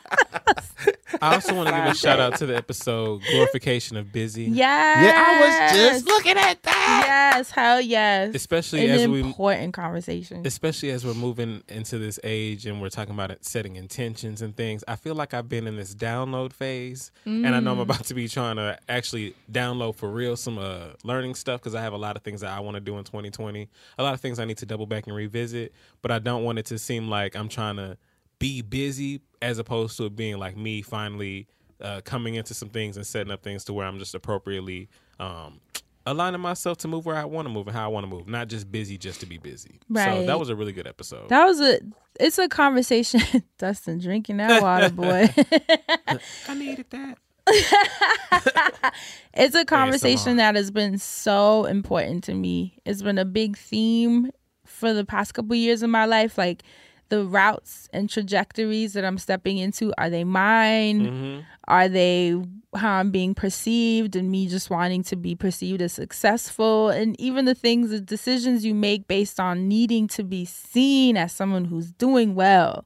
[1.22, 4.58] I also want to give a shout out to the episode glorification of busy, yes
[5.04, 7.04] yeah, I was just looking at that.
[7.36, 12.20] yes hell yes especially an as we important conversation especially as we're moving into this
[12.24, 14.84] age and we're talking about it, setting intentions and things.
[14.88, 17.82] I feel like I've been in this download phase, and I know I'm Mm.
[17.82, 21.82] about to be trying to actually download for real some uh, learning stuff because I
[21.82, 23.68] have a lot of things that I want to do in 2020.
[23.98, 26.60] A lot of things I need to double back and revisit, but I don't want
[26.60, 27.98] it to seem like I'm trying to
[28.40, 31.48] be busy as opposed to it being like me finally
[31.82, 34.90] uh, coming into some things and setting up things to where I'm just appropriately.
[35.20, 35.60] Um,
[36.04, 38.28] Aligning myself to move where I want to move and how I want to move,
[38.28, 39.80] not just busy just to be busy.
[39.88, 40.22] Right.
[40.22, 41.30] So that was a really good episode.
[41.30, 41.80] That was a.
[42.20, 43.22] It's a conversation.
[43.60, 45.30] Dustin drinking that water, boy.
[46.48, 47.20] I needed that.
[49.34, 50.38] it's a conversation ASMR.
[50.38, 52.80] that has been so important to me.
[52.86, 54.32] It's been a big theme
[54.66, 56.38] for the past couple years of my life.
[56.38, 56.64] Like
[57.10, 61.02] the routes and trajectories that I'm stepping into, are they mine?
[61.06, 61.40] Mm-hmm.
[61.68, 62.42] Are they
[62.74, 66.90] how I'm being perceived and me just wanting to be perceived as successful?
[66.90, 71.34] And even the things, the decisions you make based on needing to be seen as
[71.34, 72.86] someone who's doing well.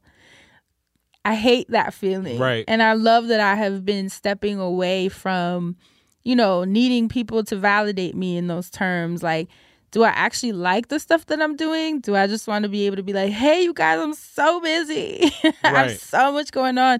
[1.25, 2.37] I hate that feeling.
[2.37, 2.63] Right.
[2.67, 5.75] And I love that I have been stepping away from,
[6.23, 9.23] you know, needing people to validate me in those terms.
[9.23, 9.49] Like,
[9.89, 11.99] do I actually like the stuff that I'm doing?
[11.99, 14.61] Do I just want to be able to be like, hey, you guys, I'm so
[14.61, 15.31] busy.
[15.63, 16.99] I have so much going on.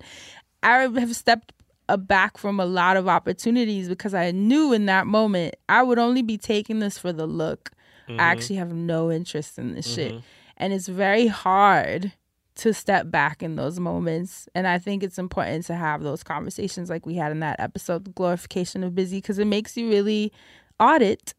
[0.64, 1.54] I have stepped
[2.00, 6.24] back from a lot of opportunities because I knew in that moment I would only
[6.24, 7.70] be taking this for the look.
[8.08, 8.20] I mm-hmm.
[8.20, 10.14] actually have no interest in this shit.
[10.14, 10.26] Mm-hmm.
[10.58, 12.14] And it's very hard
[12.56, 14.48] to step back in those moments.
[14.56, 18.16] And I think it's important to have those conversations like we had in that episode,
[18.16, 20.32] glorification of busy, because it makes you really
[20.80, 21.34] audit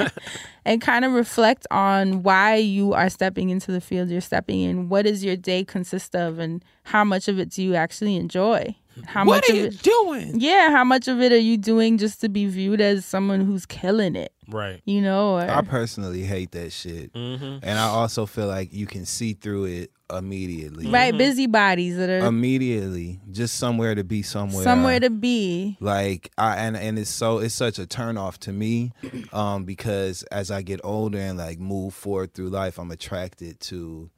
[0.64, 4.88] and kind of reflect on why you are stepping into the field you're stepping in.
[4.88, 8.76] What does your day consist of and how much of it do you actually enjoy?
[9.06, 10.40] How What much are of you it doing?
[10.40, 13.64] Yeah, how much of it are you doing just to be viewed as someone who's
[13.66, 14.32] killing it?
[14.48, 14.82] Right.
[14.84, 17.58] You know, or I personally hate that shit, Mm-hmm.
[17.62, 20.88] and I also feel like you can see through it immediately.
[20.88, 24.62] right busybodies that are Immediately, just somewhere to be somewhere.
[24.62, 25.78] somewhere to be.
[25.80, 28.92] like I and and it's so it's such a turnoff to me,
[29.32, 34.10] um, because as I get older and like move forward through life, I'm attracted to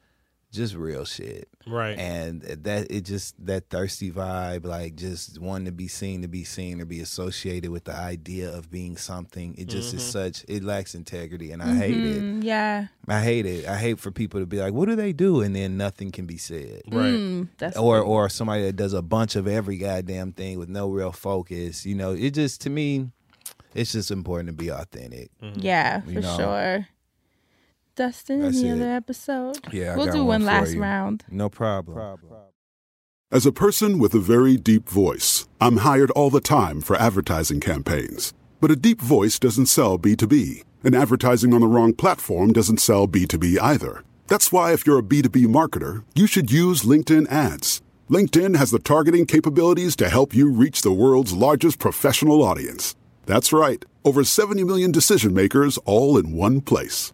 [0.54, 1.48] just real shit.
[1.66, 1.98] Right.
[1.98, 6.44] And that it just that thirsty vibe, like just wanting to be seen to be
[6.44, 9.54] seen or be associated with the idea of being something.
[9.58, 12.22] It just is such it lacks integrity and I hate it.
[12.22, 12.86] Mm, yeah.
[13.08, 13.66] I hate it.
[13.66, 16.26] I hate for people to be like, "What do they do?" and then nothing can
[16.26, 16.82] be said.
[16.90, 17.14] right.
[17.14, 20.90] Mm, that's Or or somebody that does a bunch of every goddamn thing with no
[20.90, 21.84] real focus.
[21.86, 23.08] You know, it just to me,
[23.74, 25.30] it's just important to be authentic.
[25.56, 26.36] Yeah, You for know.
[26.36, 26.88] sure.
[27.94, 28.72] Dustin, That's any it.
[28.72, 29.58] other episode?
[29.72, 30.82] Yeah, I we'll got do one for last you.
[30.82, 31.24] round.
[31.30, 32.18] No problem.
[33.30, 37.60] As a person with a very deep voice, I'm hired all the time for advertising
[37.60, 38.32] campaigns.
[38.60, 43.08] But a deep voice doesn't sell B2B, and advertising on the wrong platform doesn't sell
[43.08, 44.02] B2B either.
[44.26, 47.82] That's why, if you're a B2B marketer, you should use LinkedIn ads.
[48.10, 52.94] LinkedIn has the targeting capabilities to help you reach the world's largest professional audience.
[53.26, 57.13] That's right, over 70 million decision makers all in one place.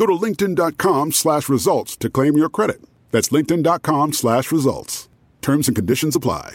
[0.00, 2.82] Go to linkedin.com slash results to claim your credit.
[3.10, 5.10] That's linkedin.com slash results.
[5.42, 6.54] Terms and conditions apply.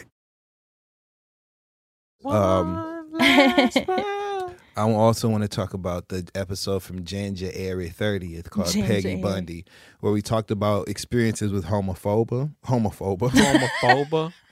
[2.26, 9.02] Um, I also want to talk about the episode from January 30th called January.
[9.04, 9.66] Peggy Bundy,
[10.00, 14.34] where we talked about experiences with homophobia, homophobia, Homophoba.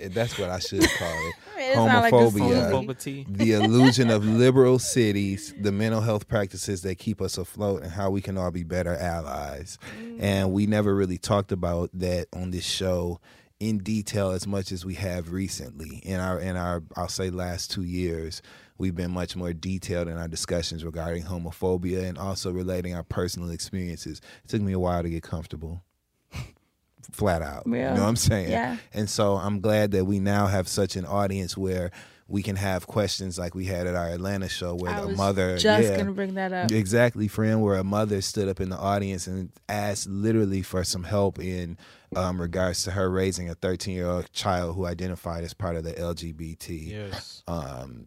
[0.00, 1.34] Eh, that's what I should call it.
[1.56, 2.98] It like Homophobia.
[2.98, 3.26] tea.
[3.28, 8.10] the illusion of liberal cities, the mental health practices that keep us afloat, and how
[8.10, 9.78] we can all be better allies.
[9.98, 10.16] Mm.
[10.20, 13.18] And we never really talked about that on this show
[13.60, 16.02] in detail as much as we have recently.
[16.04, 18.42] In our in our I'll say last two years,
[18.76, 23.50] we've been much more detailed in our discussions regarding homophobia and also relating our personal
[23.50, 24.20] experiences.
[24.44, 25.82] It took me a while to get comfortable.
[27.12, 27.64] Flat out.
[27.66, 27.90] Yeah.
[27.90, 28.50] You know what I'm saying?
[28.50, 28.76] Yeah.
[28.92, 31.90] And so I'm glad that we now have such an audience where
[32.26, 35.16] we can have questions like we had at our Atlanta show where I the was
[35.18, 36.72] mother just yeah, gonna bring that up.
[36.72, 41.04] Exactly, friend, where a mother stood up in the audience and asked literally for some
[41.04, 41.76] help in
[42.16, 45.84] um, regards to her raising a 13 year old child who identified as part of
[45.84, 47.42] the LGBT Yes.
[47.46, 48.06] um,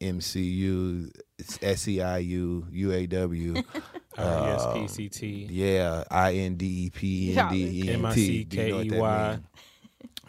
[0.00, 1.10] MCU,
[1.42, 3.64] SEIU, UAW.
[4.18, 4.88] Uh, um,
[5.50, 8.44] Yeah, I N D E P N D E N T.
[8.44, 9.30] Do you know what that M-I-C-K-E-Y.
[9.30, 9.44] means?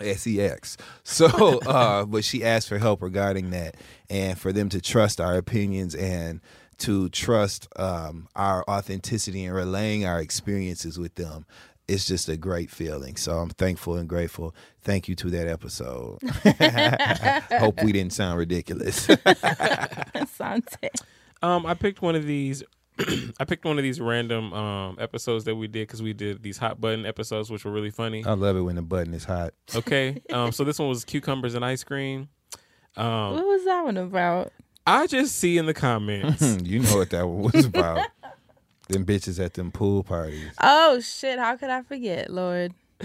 [0.01, 3.75] sex so uh but she asked for help regarding that
[4.09, 6.39] and for them to trust our opinions and
[6.77, 11.45] to trust um our authenticity and relaying our experiences with them
[11.89, 16.17] it's just a great feeling so i'm thankful and grateful thank you to that episode
[17.59, 19.07] hope we didn't sound ridiculous
[20.15, 20.89] Asante.
[21.41, 22.63] Um, I picked one of these.
[23.39, 26.57] I picked one of these random um episodes that we did because we did these
[26.57, 28.23] hot button episodes, which were really funny.
[28.25, 30.21] i love it when the button is hot Okay.
[30.33, 30.51] Um.
[30.51, 32.29] So this one was cucumbers and ice cream.
[32.97, 33.33] Um.
[33.35, 34.51] What was that one about?
[34.85, 36.41] I just see in the comments.
[36.63, 38.07] you know what that one was about
[38.89, 41.37] them bitches at them pool parties Oh shit!
[41.37, 42.73] How could I forget, Lord?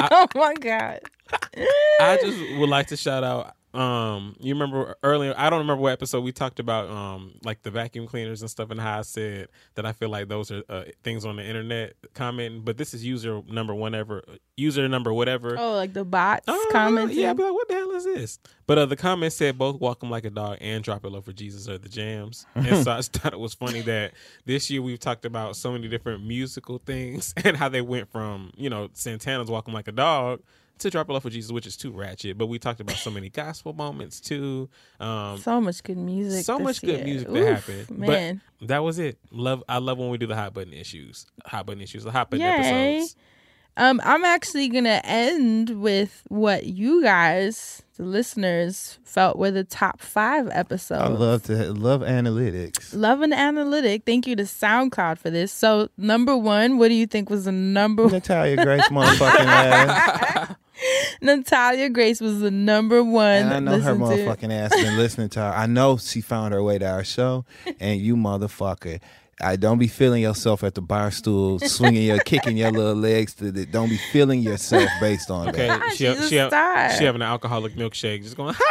[0.00, 1.00] oh my god!
[2.00, 3.54] I just would like to shout out.
[3.74, 5.34] Um, you remember earlier?
[5.36, 6.90] I don't remember what episode we talked about.
[6.90, 10.28] Um, like the vacuum cleaners and stuff, and how I said that I feel like
[10.28, 12.62] those are uh, things on the internet commenting.
[12.62, 14.22] But this is user number whatever,
[14.56, 15.56] user number whatever.
[15.58, 17.18] Oh, like the bots Oh, commenting.
[17.18, 18.38] Yeah, be like, what the hell is this?
[18.66, 21.20] But uh, the comment said both "Walk 'em Like a Dog" and "Drop It Low
[21.20, 24.12] for Jesus" are the jams, and so I thought it was funny that
[24.44, 28.52] this year we've talked about so many different musical things and how they went from
[28.56, 30.40] you know Santana's "Walk 'em Like a Dog"
[30.82, 32.38] to "Drop It Low for Jesus," which is too ratchet.
[32.38, 34.68] But we talked about so many gospel moments too.
[35.00, 36.44] Um, so much good music.
[36.44, 37.04] so this much good year.
[37.04, 37.98] music that Oof, happened.
[37.98, 39.18] Man, But that was it.
[39.30, 39.62] Love.
[39.68, 42.44] I love when we do the hot button issues, hot button issues, the hot button
[42.46, 42.96] Yay.
[42.98, 43.16] episodes.
[43.76, 50.00] um, I'm actually gonna end with what you guys, the listeners, felt were the top
[50.00, 51.00] five episodes.
[51.02, 54.02] i love to love analytics Love an analytic.
[54.04, 55.52] Thank you to SoundCloud for this.
[55.52, 58.08] So, number one, what do you think was the number?
[58.10, 60.54] natalia grace motherfucking ass
[61.22, 63.26] Natalia Grace was the number one.
[63.26, 64.24] And I know her listened to.
[64.26, 65.52] motherfucking ass been listening to her.
[65.54, 67.44] I know she found her way to our show.
[67.80, 69.00] And you motherfucker,
[69.40, 73.34] I don't be feeling yourself at the bar stool, swinging your, kicking your little legs
[73.34, 73.66] to the.
[73.66, 75.82] Don't be feeling yourself based on Okay, that.
[75.84, 76.90] Ah, she She's a she, star.
[76.96, 78.54] she having an alcoholic milkshake, just going.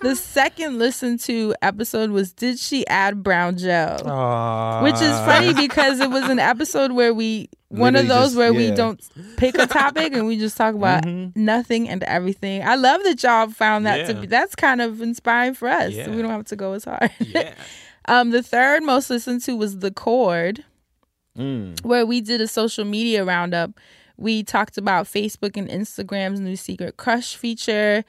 [0.00, 3.96] The second listened to episode was Did She Add Brown Gel?
[4.82, 8.52] Which is funny because it was an episode where we, one of those just- where
[8.52, 9.00] we don't
[9.36, 12.62] pick a topic and we just talk about nothing and everything.
[12.62, 15.92] I love that y'all found that to be, that's kind of inspiring for us.
[15.92, 16.04] Yeah.
[16.04, 17.10] So we don't have to go as hard.
[17.18, 17.54] Yeah.
[18.10, 20.64] Um, the third most listened to was The Chord,
[21.36, 21.84] Mm.
[21.84, 23.72] where we did a social media roundup.
[24.16, 28.04] We talked about Facebook and Instagram's new secret crush feature,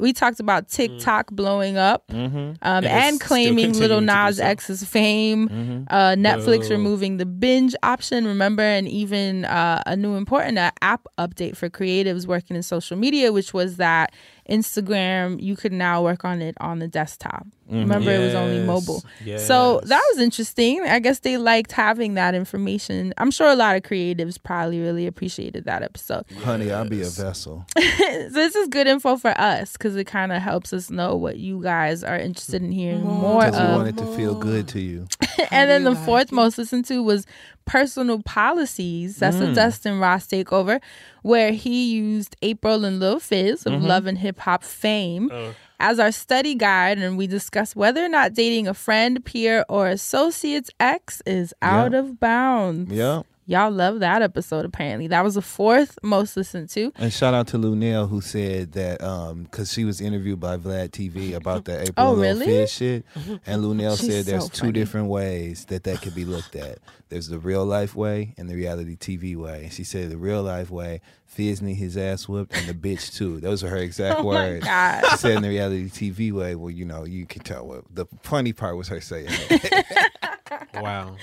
[0.00, 2.36] we talked about TikTok blowing up Mm-hmm.
[2.38, 4.44] um, And and, claiming Little continuing to do Nas so.
[4.44, 5.48] X's fame.
[5.48, 5.82] Mm-hmm.
[5.88, 6.74] Uh, Netflix Boo.
[6.74, 11.68] removing the binge option, remember, and even uh, a new important uh, app update for
[11.68, 14.12] creatives working in social media, which was that
[14.48, 17.46] Instagram you could now work on it on the desktop.
[17.70, 17.80] Mm-hmm.
[17.82, 19.04] Remember, it was only mobile.
[19.24, 19.46] Yes.
[19.46, 20.82] So that was interesting.
[20.82, 23.14] I guess they liked having that information.
[23.16, 26.24] I'm sure a lot of creatives probably really appreciated that episode.
[26.42, 27.64] Honey, I'll be a vessel.
[27.78, 31.36] so this is good info for us because it kind of helps us know what
[31.36, 33.08] you guys are interested in hearing mm-hmm.
[33.08, 35.06] more Because we want it to feel good to you.
[35.50, 37.26] and then the fourth most listened to was
[37.66, 39.16] personal policies.
[39.16, 39.52] That's Mm.
[39.52, 40.80] a Dustin Ross takeover,
[41.22, 43.74] where he used Apryl and Lil Fizz Mm-hmm.
[43.76, 45.54] of Love and Hip Hop fame Oh.
[45.78, 49.86] as our study guide, and we discussed whether or not dating a friend, peer, or
[49.88, 52.92] associate's ex is out of bounds.
[52.92, 53.22] Yeah.
[53.50, 55.08] Y'all love that episode, apparently.
[55.08, 56.92] That was the fourth most listened to.
[56.94, 60.90] And shout out to Lunell who said that um because she was interviewed by Vlad
[60.90, 62.46] TV about that Apryl Oh, really?
[62.46, 63.04] Fizz shit,
[63.46, 66.78] and Lunell said there's so two different ways that that could be looked at.
[67.08, 69.64] There's the real life way and the reality TV way.
[69.64, 73.16] And she said the real life way, Fizz need his ass whooped, and the bitch
[73.16, 73.40] too.
[73.40, 74.64] Those are her exact Oh my words.
[74.64, 75.04] God.
[75.10, 78.06] She said in the reality TV way, well, you know, you can tell what the
[78.22, 79.26] funny part was her saying.
[80.50, 80.82] that.
[80.82, 81.16] Wow.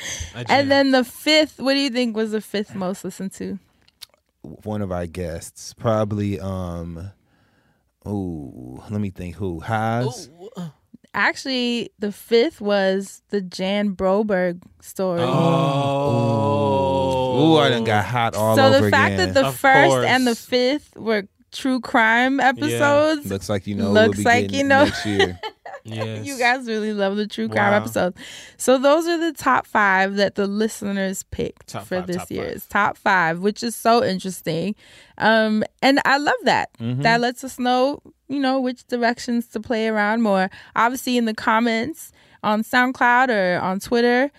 [0.49, 3.59] And then the fifth, what do you think was the fifth most listened to?
[4.41, 7.11] One of our guests, probably um,
[8.07, 10.29] ooh, let me think, who Haas.
[11.13, 15.21] Actually, the fifth was the Jan Broberg story.
[15.21, 17.39] Oh.
[17.39, 19.33] Ooh, I done got hot all so over the fact again.
[19.33, 20.05] that the Of first course.
[20.05, 24.41] and the fifth were true crime episodes, looks like you know looks we'll be like
[24.49, 24.83] getting you know.
[24.85, 25.39] next year.
[25.95, 26.25] Yes.
[26.25, 27.77] you guys really love the true crime Wow.
[27.77, 28.17] episodes.
[28.57, 32.31] So those are the top five that the listeners picked Top for five, this top
[32.31, 34.75] year's top five, which is so interesting.
[35.17, 36.69] Um, and I love that.
[36.79, 37.01] Mm-hmm.
[37.03, 40.49] That lets us know, you know, which directions to play around more.
[40.75, 42.11] Obviously, in the comments
[42.43, 44.31] on SoundCloud or on Twitter.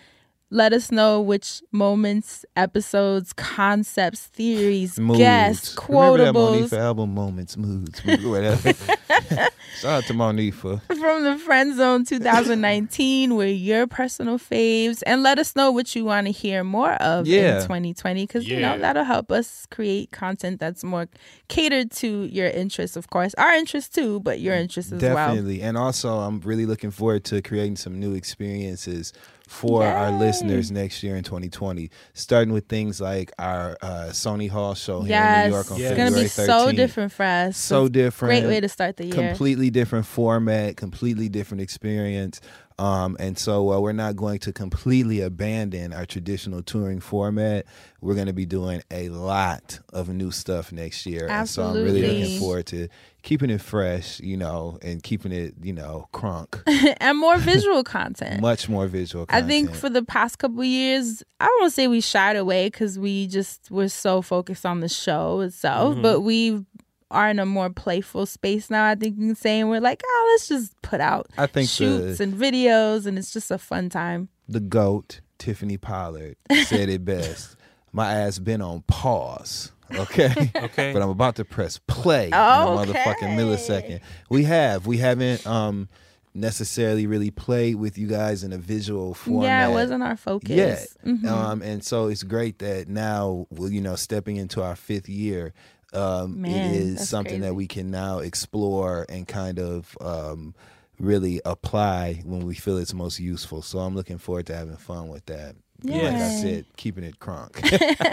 [0.51, 5.19] Let us know which moments, episodes, concepts, theories, Moods.
[5.19, 8.73] guests, Remember that Monifah album, Moments, Moods, whatever.
[9.79, 10.81] Shout out to Monifah.
[10.87, 16.03] from the Friend Zone 2019 were your personal faves and let us know what you
[16.03, 17.57] want to hear more of Yeah.
[17.57, 21.07] in 2020 because you know that'll help us create content that's more
[21.47, 25.61] catered to your interests of course our interests too but your interests as well Definitely.
[25.61, 29.13] And also, I'm really looking forward to creating some new experiences
[29.49, 34.75] for our listeners next year in 2020, starting with things like our uh, Sony Hall
[34.75, 35.89] show here in New York on yes.
[35.89, 36.25] February 13th.
[36.25, 36.65] it's gonna be 13th.
[36.65, 38.29] so different for us So different.
[38.29, 42.41] great way to start the year completely different format, completely different experience.
[42.79, 47.65] Um, and so uh, we're not going to completely abandon our traditional touring format.
[48.01, 51.27] We're going to be doing a lot of new stuff next year.
[51.29, 52.87] And so I'm really looking forward to
[53.21, 56.61] keeping it fresh, you know, and keeping it, you know, crunk.
[57.01, 59.45] and more visual content Much more visual content.
[59.45, 62.67] I think for the past couple years, I don't want to say we shied away
[62.67, 66.01] because we just were so focused on the show itself, Mm-hmm.
[66.01, 66.65] but we
[67.11, 68.85] are in a more playful space now.
[68.85, 71.69] I think you can say, and we're like, oh, let's just put out I think
[71.69, 74.29] shoots the- and videos, and it's just a fun time.
[74.47, 77.55] the GOAT, Tiffany Pollard, said it best.
[77.91, 79.71] My ass been on pause.
[79.93, 80.51] Okay.
[80.55, 80.93] Okay.
[80.93, 82.91] but I'm about to press play in a Okay.
[82.93, 84.01] motherfucking millisecond.
[84.29, 84.85] We have.
[84.85, 85.89] We haven't um
[86.35, 89.43] necessarily really played with you guys in a visual format.
[89.47, 90.49] Yeah, it wasn't our focus.
[90.51, 90.87] yet.
[91.05, 91.25] Mhm.
[91.27, 95.53] Um, and so it's great that now, well, you know, stepping into our fifth year,
[95.93, 100.53] um, Man, it is something that we can now explore and kind of um,
[100.99, 103.61] really apply when we feel it's most useful.
[103.61, 105.55] So I'm looking forward to having fun with that.
[105.83, 106.41] Like I Yay.
[106.41, 107.55] said, keeping it crunk.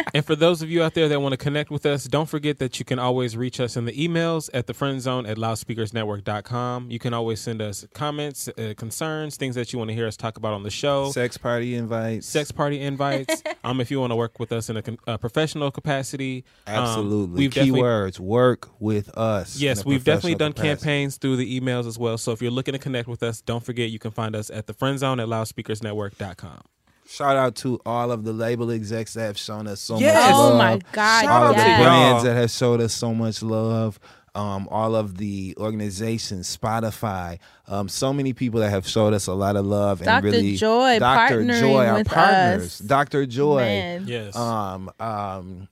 [0.15, 2.59] And for those of you out there that want to connect with us, don't forget
[2.59, 6.91] that you can always reach us in the emails at the friend zone at loudspeakersnetwork.com.
[6.91, 10.17] You can always send us comments, uh, concerns, things that you want to hear us
[10.17, 11.11] talk about on the show.
[11.11, 12.27] Sex party invites.
[12.27, 13.43] Sex party invites.
[13.65, 16.77] um, if you want to work with us in a, con- a professional capacity, um,
[16.77, 17.41] Absolutely.
[17.41, 19.59] we've definitely Keywords work with us.
[19.59, 20.69] Yes, we've definitely done capacity.
[20.77, 22.17] campaigns through the emails as well.
[22.17, 24.67] So if you're looking to connect with us, don't forget you can find us at
[24.67, 26.63] the friend zone at loudspeakersnetwork.com.
[27.09, 30.15] Shout out to all of the label execs that have shown us so Yes.
[30.15, 30.53] much love.
[30.55, 33.99] Oh my God, All of the brands that have showed us so much love.
[34.35, 37.39] Um, all of the organizations, Spotify,
[37.69, 40.25] um, so many people that have showed us a lot of love and Dr.
[40.25, 41.43] really Joy Dr.
[41.59, 42.79] Joy, our partners, us.
[42.81, 43.25] Dr.
[43.25, 44.05] Joy, Man.
[44.07, 44.37] Yes.
[44.37, 45.69] um, um,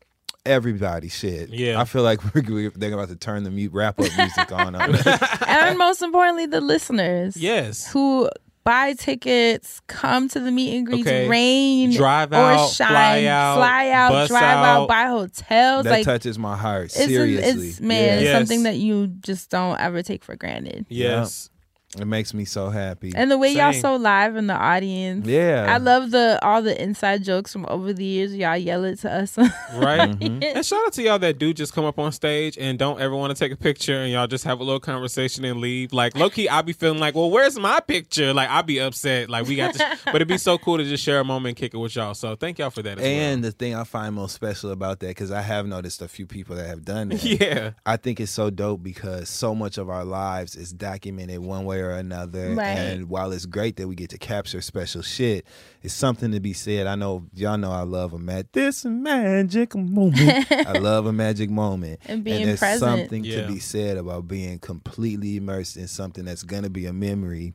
[0.46, 1.50] everybody, shit.
[1.50, 1.78] Yeah.
[1.78, 4.74] I feel like we're, we're they're about to turn the mute wrap up music on.
[4.74, 4.94] on
[5.46, 7.36] and most importantly, the listeners.
[7.36, 7.86] yes.
[7.92, 8.30] who
[8.64, 11.28] buy tickets, come to the meet and greets, Okay.
[11.28, 14.64] rain Drive or shine, fly out, fly out, drive out.
[14.82, 15.84] out, buy hotels.
[15.84, 16.86] That like touches my heart.
[16.86, 17.68] it's, Seriously.
[17.68, 18.30] it's man, Yeah.
[18.30, 20.86] it's something that you just don't ever take for granted.
[20.88, 21.50] Yes.
[21.98, 23.12] It makes me so happy.
[23.14, 25.26] And the way y'all so live in the audience.
[25.26, 25.66] Yeah.
[25.68, 28.34] I love the all the inside jokes from over the years.
[28.34, 29.38] Y'all yell it to us.
[29.74, 30.10] Right.
[30.10, 30.42] Mm-hmm.
[30.42, 33.14] And shout out to y'all that do just come up on stage and don't ever
[33.14, 35.92] want to take a picture and y'all just have a little conversation and leave.
[35.92, 38.32] Like low key, I be feeling like, well, where's my picture?
[38.32, 39.28] Like I'd be upset.
[39.30, 41.56] Like we got to, but it'd be so cool to just share a moment and
[41.56, 42.14] kick it with y'all.
[42.14, 42.98] So thank y'all for that.
[42.98, 46.08] As And the thing I find most special about that, because I have noticed a
[46.08, 47.24] few people that have done that.
[47.34, 47.72] Yeah.
[47.84, 51.80] I think it's so dope because so much of our lives is documented one way
[51.90, 52.54] or another.
[52.54, 52.66] Right.
[52.78, 55.46] And while it's great that we get to capture special shit,
[55.82, 56.86] it's something to be said.
[56.86, 60.46] I know y'all know I love a mag- this magic moment.
[60.52, 62.00] I love a magic moment.
[62.06, 62.80] And being there's present.
[63.00, 63.42] something Yeah.
[63.42, 67.54] to be said about being completely immersed in something that's gonna be a memory.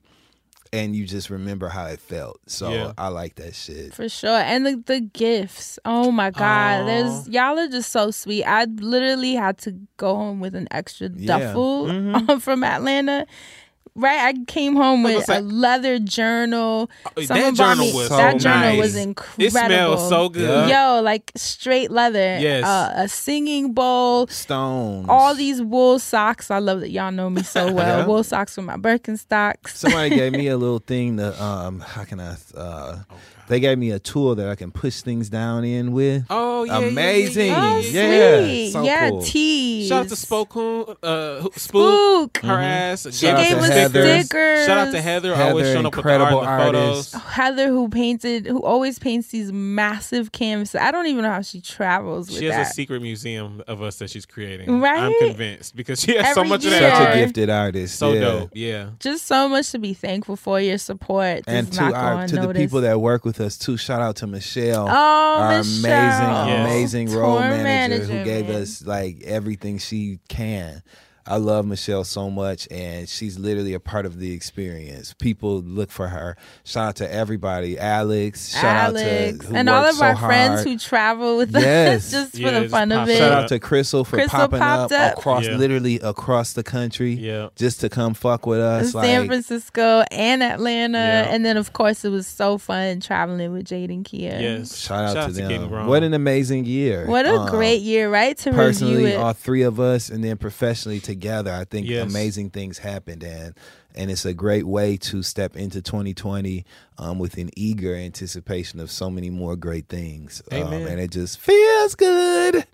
[0.71, 2.39] And you just remember how it felt.
[2.45, 2.93] So Yeah.
[2.95, 3.91] I like that shit.
[3.95, 4.37] For sure.
[4.37, 5.79] And the, the gifts.
[5.83, 6.85] Oh my God.
[6.87, 8.43] There's y'all are just so sweet.
[8.43, 11.39] I literally had to go home with an extra Yeah.
[11.39, 12.37] duffel Mm-hmm.
[12.41, 13.25] from Atlanta.
[13.95, 16.89] Right, I came home with gonna a leather journal.
[17.17, 19.45] Oh, Someone that bought journal me- was that so journal was incredible.
[19.45, 20.69] It smells so good.
[20.69, 22.37] Yo, like straight leather.
[22.39, 22.63] Yes.
[22.63, 24.27] uh, a singing bowl.
[24.27, 25.07] Stones.
[25.09, 26.49] All these wool socks.
[26.49, 27.99] I love that y'all know me so well.
[27.99, 28.05] Yeah.
[28.05, 29.69] Wool socks with my Birkenstocks.
[29.69, 32.99] Somebody gave me a little thing to um how can I uh
[33.49, 36.25] they gave me a tool that I can push things down in with.
[36.29, 37.47] Oh yeah, yeah, yeah, Amazing.
[37.47, 38.71] yeah, Oh, yeah, Yeah, sweet.
[38.71, 39.21] so yeah, cool.
[39.23, 39.87] teas.
[39.89, 42.37] Shout out to Spookhoon, uh, Spook, Spook.
[42.45, 43.01] her ass.
[43.03, 43.09] Mm-hmm.
[43.11, 44.21] Shout out gave to us Heather.
[44.23, 44.65] stickers.
[44.65, 47.11] Shout out to Heather, always Heather, showing up with the incredible art and the artist.
[47.13, 47.27] photos.
[47.29, 50.75] Heather, who painted, who always paints these massive canvases.
[50.79, 52.67] I don't even know how she travels with She has that.
[52.71, 54.79] a secret museum of us that she's creating.
[54.79, 54.99] Right?
[55.03, 57.15] I'm convinced because she has so Every much of that Such art.
[57.17, 57.97] a gifted artist.
[57.97, 58.19] So yeah.
[58.19, 58.49] dope.
[58.53, 58.89] Yeah.
[58.99, 60.59] Just so much to be thankful for.
[60.59, 63.77] Your support And to not our to the people that work with us too.
[63.77, 64.87] Shout out to Michelle.
[64.87, 65.85] Oh, our Michelle.
[65.85, 66.65] amazing, Yes.
[66.65, 68.61] amazing role Tour manager, who gave man.
[68.61, 70.81] us like everything she can.
[71.29, 75.13] I love Michelle so much, and she's literally a part of the experience.
[75.13, 76.35] People look for her.
[76.63, 78.49] Shout out to everybody, Alex.
[78.53, 82.05] Shout Alex out to who and all of so our friends who travel with Yes.
[82.07, 83.19] us just Yeah, for the just fun of it.
[83.19, 85.17] Shout out to Crystal for Crystal popping up, up.
[85.19, 85.55] across, Yeah.
[85.55, 87.49] literally across the country, Yeah.
[87.55, 88.93] just to come fuck with us.
[88.93, 91.29] San like, Francisco and Atlanta, Yeah.
[91.33, 94.39] and then of course it was so fun traveling with Jade and Kia.
[94.41, 94.75] Yes.
[94.75, 95.69] shout out to Getting them.
[95.69, 95.85] Grown.
[95.85, 97.05] What an amazing year!
[97.05, 98.35] What a Um, great year, right?
[98.39, 99.17] To review personally, it.
[99.17, 102.09] all three of us, and then professionally together, I think Yes.
[102.09, 103.53] amazing things happened, and
[103.95, 106.63] and it's a great way to step into 2020
[106.99, 111.39] um, with an eager anticipation of so many more great things, um, and it just
[111.39, 112.65] feels good.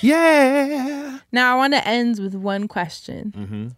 [0.00, 1.18] Yeah.
[1.32, 3.32] Now I want to end with one question.
[3.36, 3.68] Mm-hmm.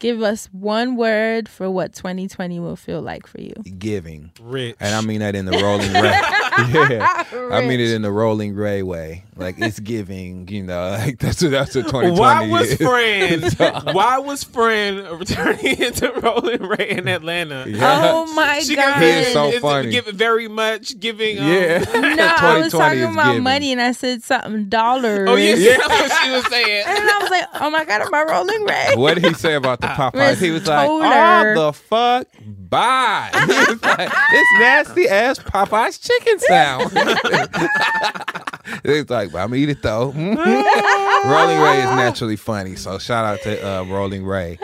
[0.00, 3.52] Give us one word for what 2020 will feel like for you.
[3.78, 4.76] Giving, Rich.
[4.78, 6.02] and I mean that in the rolling ray.
[6.92, 9.24] yeah, I mean it in the rolling ray way.
[9.38, 10.90] Like it's giving, you know.
[10.98, 12.76] Like that's what that's what 2020 Why was is.
[12.78, 13.94] friend?
[13.94, 17.64] why was friend returning into Rolling Ray in Atlanta?
[17.68, 18.10] Yeah.
[18.12, 19.00] Oh my She god!
[19.00, 19.90] He is so is funny.
[19.90, 21.38] Giving very much giving.
[21.38, 21.78] Um, Yeah.
[21.94, 23.42] no, I was talking about giving.
[23.44, 25.28] money, and I said something dollars.
[25.30, 25.76] Oh yeah, Yeah.
[25.78, 26.84] that's what she was saying.
[26.88, 29.54] And I was like, "Oh my god, am I rolling ray?" What did he say
[29.54, 30.14] about the Popeyes?
[30.14, 31.54] Miss He was like, Toner.
[31.56, 32.26] "Oh the fuck,
[32.68, 33.30] bye."
[34.30, 36.92] "This nasty ass Popeyes chicken sound."
[38.84, 43.40] it's like, "I'm gonna eat it though." Rolling Ray is naturally funny, so shout out
[43.42, 44.58] to uh, Rolling Ray.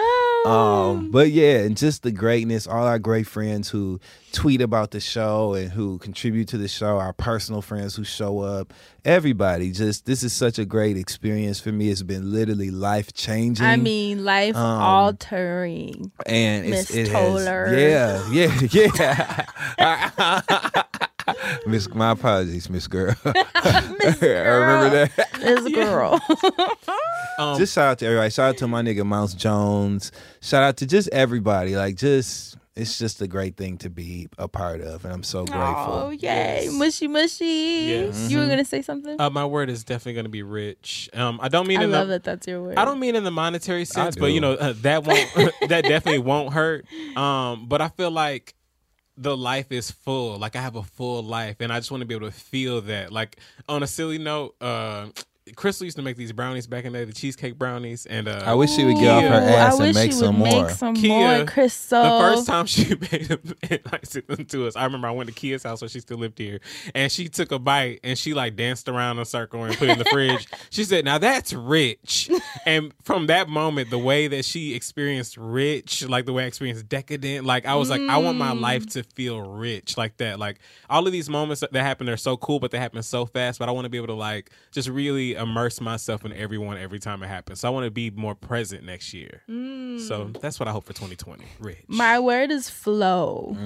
[0.44, 3.98] Um, but yeah, and just the greatness, all our great friends who
[4.32, 8.40] tweet about the show and who contribute to the show, our personal friends who show
[8.40, 8.74] up,
[9.06, 9.72] everybody.
[9.72, 11.88] Just this is such a great experience for me.
[11.88, 13.64] It's been literally life changing.
[13.64, 16.12] I mean, life Um, altering.
[16.26, 19.44] and it's, Miss it has, yeah, yeah,
[19.78, 20.82] yeah.
[21.66, 23.14] Miss, my apologies, Miss Girl.
[23.24, 23.82] I
[24.20, 25.10] remember that.
[25.40, 26.20] This girl.
[27.38, 28.30] Um, just shout out to everybody.
[28.30, 30.12] Shout out to my nigga Mouse Jones.
[30.40, 31.76] Shout out to just everybody.
[31.76, 35.44] Like, just it's just a great thing to be a part of, and I'm so
[35.44, 35.94] grateful.
[35.94, 37.44] Oh yay, mushy mushy.
[37.44, 38.30] Yes.
[38.30, 39.20] You were gonna say something?
[39.20, 41.08] uh, my word is definitely going to be rich.
[41.14, 42.24] Um, I don't mean I in love the, that.
[42.24, 42.76] That's your word.
[42.76, 45.30] I don't mean in the monetary sense, but you know uh, that won't
[45.68, 46.86] that definitely won't hurt.
[47.16, 48.54] Um, but I feel like
[49.16, 50.38] the life is full.
[50.38, 52.80] Like I have a full life, and I just want to be able to feel
[52.82, 53.12] that.
[53.12, 53.38] Like
[53.68, 55.08] on a silly note, uh,
[55.56, 58.42] Crystal used to make these brownies back in the day, the cheesecake brownies, and uh,
[58.46, 60.40] I wish she would get off her Ooh, ass I wish and make she some
[60.40, 60.66] would more.
[60.66, 62.02] make some Kia, more, Crystal.
[62.02, 65.10] The first time she made them and like sent them to us, I remember I
[65.10, 66.60] went to Kia's house when she still lived here,
[66.94, 69.90] and she took a bite and she like danced around in a circle and put
[69.90, 70.48] it in the fridge.
[70.70, 72.30] She said, "Now that's rich."
[72.64, 76.88] And from that moment, the way that she experienced rich, like the way I experienced
[76.88, 80.38] decadent, like I was like, I want my life to feel rich like that.
[80.38, 80.58] Like
[80.88, 83.58] all of these moments that happen are so cool, but they happen so fast.
[83.58, 86.98] But I want to be able to like just really immerse myself in everyone every
[86.98, 87.60] time it happens.
[87.60, 89.42] So I want to be more present next year.
[89.98, 91.44] So that's what I hope for 2020.
[91.60, 91.84] Rich.
[91.88, 93.56] My word is flow.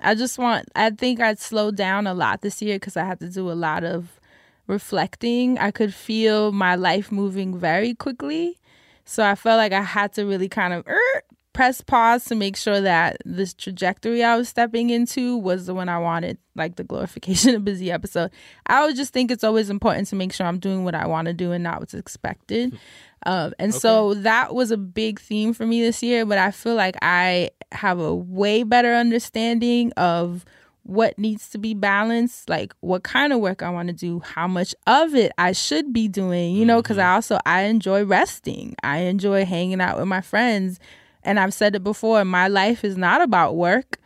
[0.00, 3.20] I just want, I think I'd slow down a lot this year because I had
[3.20, 4.20] to do a lot of
[4.66, 5.58] reflecting.
[5.58, 8.58] I could feel my life moving very quickly.
[9.04, 11.22] So I felt like I had to really kind of er,
[11.56, 15.88] press pause to make sure that this trajectory I was stepping into was the one
[15.88, 18.30] I wanted, like the glorification of busy episode.
[18.66, 21.28] I would just think it's always important to make sure I'm doing what I want
[21.28, 22.78] to do and not what's expected.
[23.24, 26.76] Um, and so that was a big theme for me this year, but I feel
[26.76, 30.44] like I have a way better understanding of
[30.84, 34.46] what needs to be balanced, like what kind of work I want to do, how
[34.46, 38.76] much of it I should be doing, you know, because I also I enjoy resting.
[38.84, 40.78] I enjoy hanging out with my friends.
[41.26, 43.98] And I've said it before, my life is not about work.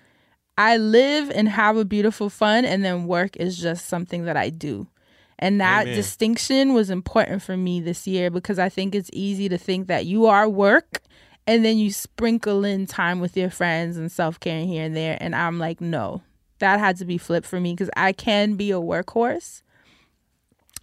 [0.56, 4.48] I live and have a beautiful fun and then work is just something that I
[4.48, 4.88] do.
[5.38, 5.94] And that Amen.
[5.94, 10.06] distinction was important for me this year because I think it's easy to think that
[10.06, 11.00] you are work
[11.46, 15.34] and then you sprinkle in time with your friends and self-care here and there and
[15.34, 16.22] I'm like no.
[16.58, 19.62] That had to be flipped for me because I can be a workhorse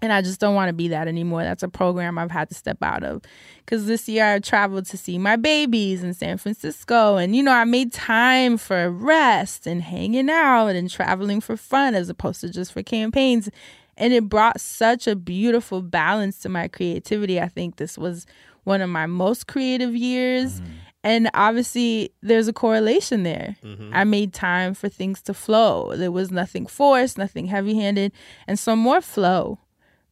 [0.02, 1.44] and I just don't want to be that anymore.
[1.44, 3.24] That's a program I've had to step out of.
[3.66, 7.18] Because this year I traveled to see my babies in San Francisco.
[7.18, 11.96] And, you know, I made time for rest and hanging out and traveling for fun
[11.96, 13.50] as opposed to just for campaigns.
[13.98, 17.42] And it brought such a beautiful balance to my creativity.
[17.42, 18.28] I think this was
[18.66, 20.62] one of my most creative years.
[20.62, 20.72] Mm-hmm.
[21.04, 23.56] And obviously, there's a correlation there.
[23.64, 23.92] Mm-hmm.
[23.94, 25.96] I made time for things to flow.
[25.96, 28.12] There was nothing forced, nothing heavy handed.
[28.46, 29.58] And so, more flow,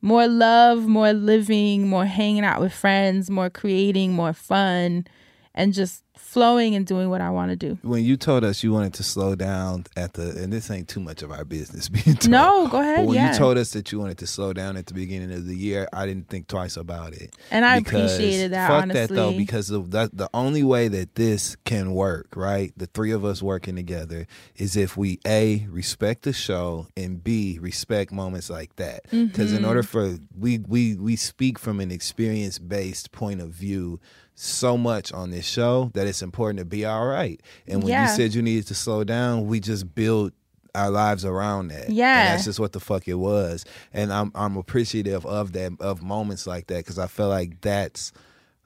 [0.06, 5.08] more love, more living, more hanging out with friends, more creating, more fun,
[5.56, 7.78] and just flowing and doing what I want to do.
[7.82, 11.00] When you told us you wanted to slow down at the, and this ain't too
[11.00, 12.30] much of our business being told.
[12.30, 13.32] No, go ahead, But when yeah.
[13.32, 15.88] you told us that you wanted to slow down at the beginning of the year,
[15.94, 17.36] I didn't think twice about it.
[17.52, 21.56] And I appreciated that, Fuck that though, because the, that, the only way that this
[21.66, 22.74] can work, right?
[22.76, 27.58] The three of us working together is if we a respect the show and b
[27.62, 29.04] respect moments like that.
[29.12, 29.66] Because in Mm-hmm.
[29.68, 34.00] order for we we we speak from an experience based point of view
[34.36, 37.42] so much on this show that it's important to be all right.
[37.68, 38.04] And when Yeah.
[38.04, 40.34] you said you needed to slow down, we just built
[40.76, 41.86] our lives around that.
[41.86, 42.26] And Yeah.
[42.32, 43.64] that's just what the fuck it was.
[43.94, 48.12] And I'm I'm appreciative of that of moments like that because I feel like that's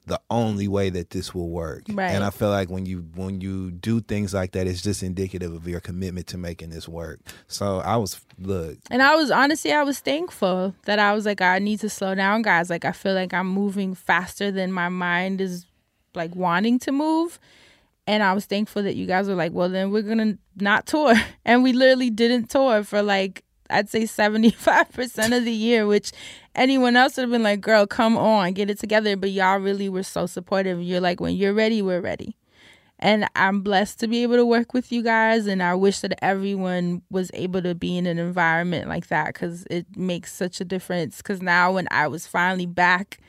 [0.09, 1.83] the only way that this will work.
[1.87, 2.09] Right.
[2.11, 5.53] And I feel like when you when you do things like that, it's just indicative
[5.53, 7.19] of your commitment to making this work.
[7.47, 11.41] So I was look, And I was honestly, I was thankful that I was like,
[11.41, 12.69] I need to slow down, guys.
[12.69, 15.65] Like, I feel like I'm moving faster than my mind is
[16.15, 17.39] like wanting to move.
[18.07, 20.87] And I was thankful that you guys were like, well, then we're going to not
[20.87, 21.13] tour.
[21.45, 26.11] And we literally didn't tour for like, I'd say 75% of the year, which
[26.55, 29.15] anyone else would have been like, girl, come on, get it together.
[29.15, 30.81] But y'all really were so supportive.
[30.81, 32.35] You're like, when you're ready, we're ready.
[33.01, 35.47] And I'm blessed to be able to work with you guys.
[35.47, 39.65] And I wish that everyone was able to be in an environment like that because
[39.69, 41.17] it makes such a difference.
[41.17, 43.19] Because now, when I was finally back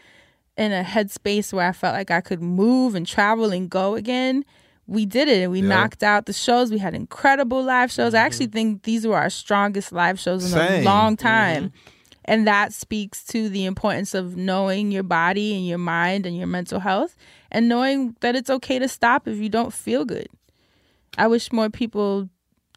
[0.56, 4.44] in a headspace where I felt like I could move and travel and go again,
[4.90, 5.42] we did it.
[5.42, 5.68] And we Yeah.
[5.68, 6.70] knocked out the shows.
[6.70, 8.12] We had incredible live shows.
[8.12, 8.52] I actually mm-hmm.
[8.52, 10.82] think these were our strongest live shows in Same.
[10.82, 11.26] a long mm-hmm.
[11.26, 11.72] time.
[12.24, 16.46] And that speaks to the importance of knowing your body and your mind and your
[16.48, 17.16] mental health
[17.50, 20.28] and knowing that it's okay to stop if you don't feel good.
[21.16, 22.28] I wish more people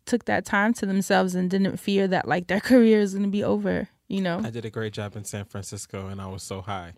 [0.06, 3.30] took that time to themselves and didn't fear that like their career is going to
[3.30, 4.40] be over, you know?
[4.44, 6.94] I did a great job in San Francisco, and I was so high.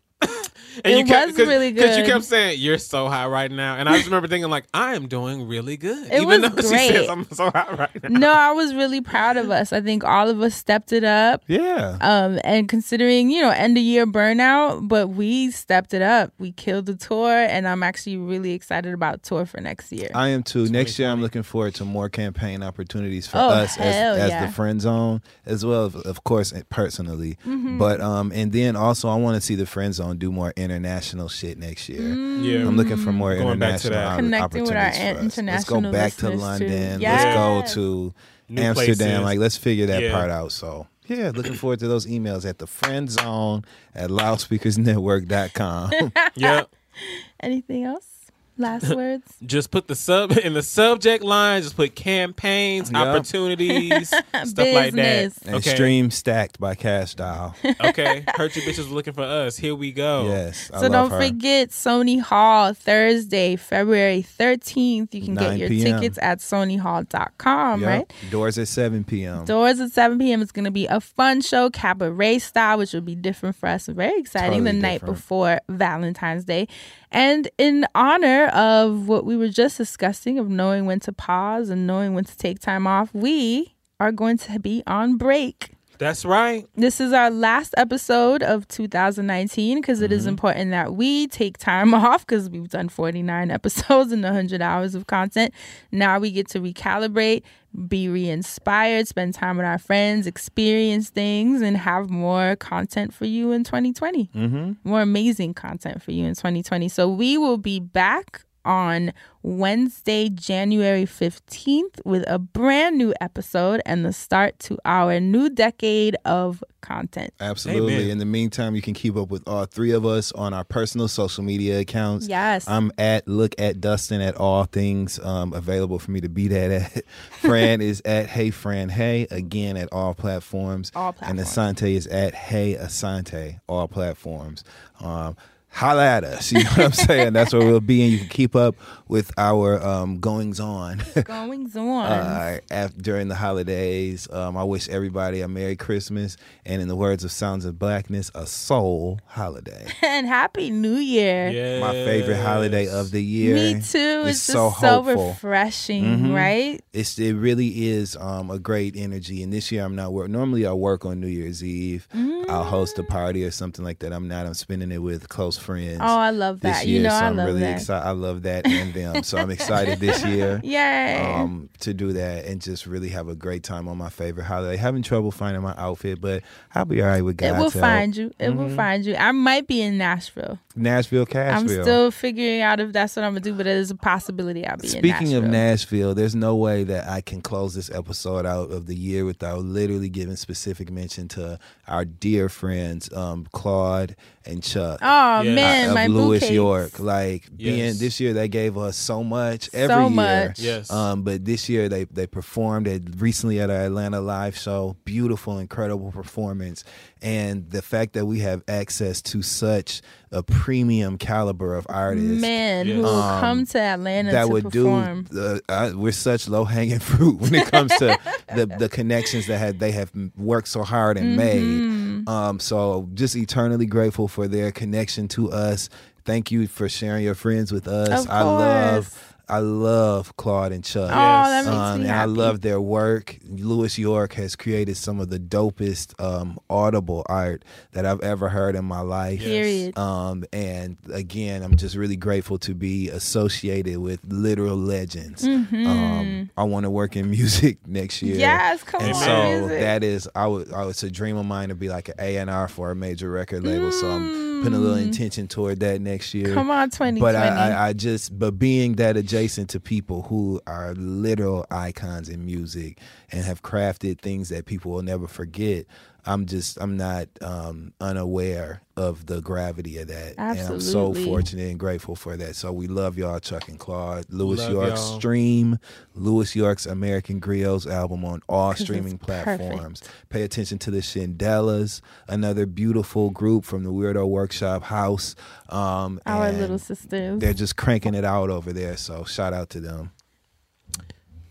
[0.83, 3.93] It was really good Because you kept saying you're so high right now, and I
[3.93, 6.91] just remember thinking like I am doing really good, It even was though she great.
[6.91, 8.19] says I'm so high right now.
[8.19, 9.71] no, I was really proud of us.
[9.73, 11.43] I think all of us stepped it up.
[11.47, 11.97] yeah.
[12.01, 16.31] Um, and considering, you know, end of year burnout, but we stepped it up.
[16.39, 20.09] We killed the tour, and I'm actually really excited about tour for next year.
[20.13, 20.67] I am too.
[20.67, 24.29] Next year, I'm looking forward to more campaign opportunities for Oh, us as, hell as
[24.29, 24.45] yeah.
[24.45, 27.37] the friend zone, as well, of, of course, personally.
[27.45, 27.77] Mm-hmm.
[27.77, 31.27] But um, and then also, I want to see the friend zone do more international
[31.29, 32.01] shit next year.
[32.01, 34.05] Yeah, I'm looking for more Going back to international that.
[34.07, 35.47] opp- Connecting with our opportunities for us.
[35.47, 36.29] Let's go back to.
[36.29, 37.01] London.
[37.01, 37.23] Yes.
[37.23, 37.35] Let's
[37.75, 38.13] go to
[38.49, 38.95] New Amsterdam.
[38.97, 39.21] places.
[39.23, 40.11] Like, let's figure that Yeah.
[40.11, 40.51] part out.
[40.51, 43.63] So Yeah, looking forward to those emails at the friend zone
[43.93, 45.91] at loudspeakersnetwork.com.
[46.35, 46.69] Yep.
[47.41, 48.07] Anything else?
[48.57, 49.23] Last words?
[49.45, 51.61] Just put the sub in the subject line.
[51.61, 53.07] Just put campaigns, Yep.
[53.07, 54.95] opportunities, stuff like that.
[54.95, 55.37] Business.
[55.45, 55.73] and Okay.
[55.73, 57.55] stream stacked by Cash Doll.
[57.83, 58.23] Okay.
[58.35, 59.57] Hurt you bitches was looking for us.
[59.57, 60.27] Here we go.
[60.27, 60.71] Yes.
[60.73, 61.27] I So love don't her.
[61.27, 65.13] forget Sony Hall Thursday, February 13th.
[65.13, 65.99] You can get your p.m.
[65.99, 67.89] tickets at sonyhall.com, Yep.
[67.89, 68.13] right?
[68.31, 69.45] Doors at 7 p.m.
[69.45, 70.41] Doors at 7 p.m.
[70.41, 73.87] It's going to be a fun show, cabaret style, which will be different for us.
[73.87, 74.51] Very exciting.
[74.59, 75.15] Totally the night different.
[75.15, 76.67] before Valentine's Day.
[77.15, 81.87] And in honor of what we were just discussing, of knowing when to pause and
[81.87, 85.74] knowing when to take time off, we are going to be on break.
[85.97, 86.65] That's right.
[86.75, 90.13] This is our last episode of 2019 because it Mm-hmm.
[90.17, 94.95] is important that we take time off because we've done 49 episodes and 100 hours
[94.95, 95.53] of content.
[95.91, 97.43] Now we get to recalibrate,
[97.87, 103.25] be re inspired, spend time with our friends, experience things, and have more content for
[103.25, 104.29] you in 2020.
[104.33, 104.71] Mm-hmm.
[104.89, 106.87] More amazing content for you in 2020.
[106.87, 109.13] So we will be back on
[109.43, 116.17] Wednesday, January 15th, with a brand new episode and the start to our new decade
[116.25, 117.31] of content.
[117.39, 117.95] Absolutely.
[117.95, 118.09] Amen.
[118.09, 121.07] In the meantime, you can keep up with all three of us on our personal
[121.07, 122.27] social media accounts.
[122.27, 122.67] Yes.
[122.67, 126.71] I'm at look at Dustin at all things um, available for me to be that
[126.71, 127.05] at.
[127.39, 130.91] Fran is at Hey Fran Hey again at all platforms.
[130.95, 131.39] All platforms.
[131.57, 131.77] And.
[131.77, 134.63] Asante is at Hey Asante all platforms.
[134.99, 135.35] Um,
[135.75, 136.51] holla at us.
[136.55, 137.33] You know what I'm saying?
[137.33, 138.75] That's where we'll be, and you can keep up
[139.07, 141.01] with our um, goings on.
[141.25, 142.05] Goings on.
[142.11, 144.27] uh, af- during the holidays.
[144.31, 148.31] Um, I wish everybody a Merry Christmas and, in the words of Sounds of Blackness,
[148.33, 149.85] a soul holiday.
[150.01, 151.49] and Happy New Year.
[151.49, 151.79] Yeah.
[151.81, 153.55] My favorite holiday of the year.
[153.55, 154.23] Me too.
[154.25, 155.29] It's, It's just so so, hopeful.
[155.29, 156.33] refreshing, Mhm.
[156.35, 156.81] right?
[156.93, 159.43] It's it really is um, a great energy.
[159.43, 160.29] And this year I'm not work.
[160.29, 162.07] Normally I work on New Year's Eve.
[162.49, 164.13] I'll host a party or something like that.
[164.13, 164.45] I'm not.
[164.47, 165.97] I'm spending it with close friends.
[166.01, 166.87] Oh, I love this that.
[166.87, 167.73] year, you know, so I I'm love really that.
[167.77, 168.07] excited.
[168.07, 169.23] I love that and them.
[169.23, 170.61] So I'm excited this year.
[170.63, 171.17] Yay.
[171.21, 174.77] um, to do that and just really have a great time on my favorite holiday.
[174.77, 176.43] Having trouble finding my outfit, but
[176.73, 177.49] I'll be all right with guys.
[177.49, 177.73] It will help.
[177.73, 178.31] find you.
[178.39, 178.75] It will Mhm.
[178.75, 179.15] find you.
[179.15, 180.59] I might be in Nashville.
[180.77, 183.95] Nashville, I'm still figuring out if that's what I'm gonna do, but it is a
[183.95, 185.43] possibility I'll be in Speaking Nashville.
[185.45, 189.23] of Nashville, there's no way that I can close this episode out of the year
[189.25, 194.15] without literally giving specific mention to our dear friends um, Claude
[194.47, 194.99] and Chuck.
[195.01, 195.53] Oh Yeah.
[195.55, 196.51] man, of my Louis bouquets.
[196.51, 196.99] York.
[196.99, 200.09] Like being this year, they gave us so much every So year.
[200.09, 200.59] much.
[200.59, 200.91] Yes.
[200.91, 204.95] Um, but this year they they performed at recently at our Atlanta live show.
[205.05, 206.83] Beautiful, incredible performance,
[207.21, 210.01] and the fact that we have access to such
[210.31, 212.41] a premium caliber of artists.
[212.41, 212.95] Men Yes.
[212.97, 215.23] who Um, come to Atlanta that to would perform.
[215.23, 215.33] do.
[215.35, 218.17] The, uh, we're such low hanging fruit when it comes to
[218.53, 222.25] the the connections that had they have worked so hard and Mm-hmm.
[222.25, 222.27] made.
[222.27, 225.89] Um, so just eternally grateful for their connection to us.
[226.25, 228.27] Thank you for sharing your friends with us.
[228.27, 229.34] I love.
[229.47, 229.55] Course.
[229.57, 231.09] I love Claude and Chuck.
[231.11, 233.37] Oh, that makes Um, me and I love their work.
[233.47, 238.75] Louis York has created some of the dopest um, audible art that I've ever heard
[238.75, 239.39] in my life.
[239.41, 239.97] Period.
[239.97, 245.43] Um, and again, I'm just really grateful to be associated with literal legends.
[245.45, 248.33] Um, I want to work in music next year.
[248.33, 248.39] Mm-hmm.
[248.41, 249.79] Yes, come and on, so music.
[249.79, 252.37] that is, I would, I, it's a dream of mine to be like an A
[252.37, 253.91] and R for a major record label.
[253.91, 255.07] So I'm a little mm-hmm.
[255.07, 256.53] intention toward that next year.
[256.53, 257.19] Come on, twenty.
[257.19, 262.29] But I, I, I just, but being that adjacent to people who are literal icons
[262.29, 262.99] in music
[263.31, 265.85] and have crafted things that people will never forget,
[266.25, 270.35] I'm just, I'm not um, unaware of the gravity of that.
[270.37, 272.55] And I'm so fortunate and grateful for that.
[272.55, 274.25] So we love y'all, Chuck and Claude.
[274.29, 275.17] Louis Love York y'all.
[275.19, 275.77] stream
[276.13, 279.61] Louis York's American Griots album on all it's streaming perfect.
[279.61, 280.01] platforms.
[280.29, 285.35] Pay attention to the Shindellas, another beautiful group from the Weirdo Workshop House.
[285.69, 287.39] Um, Our and little sisters.
[287.39, 288.97] They're just cranking it out over there.
[288.97, 290.11] So shout out to them.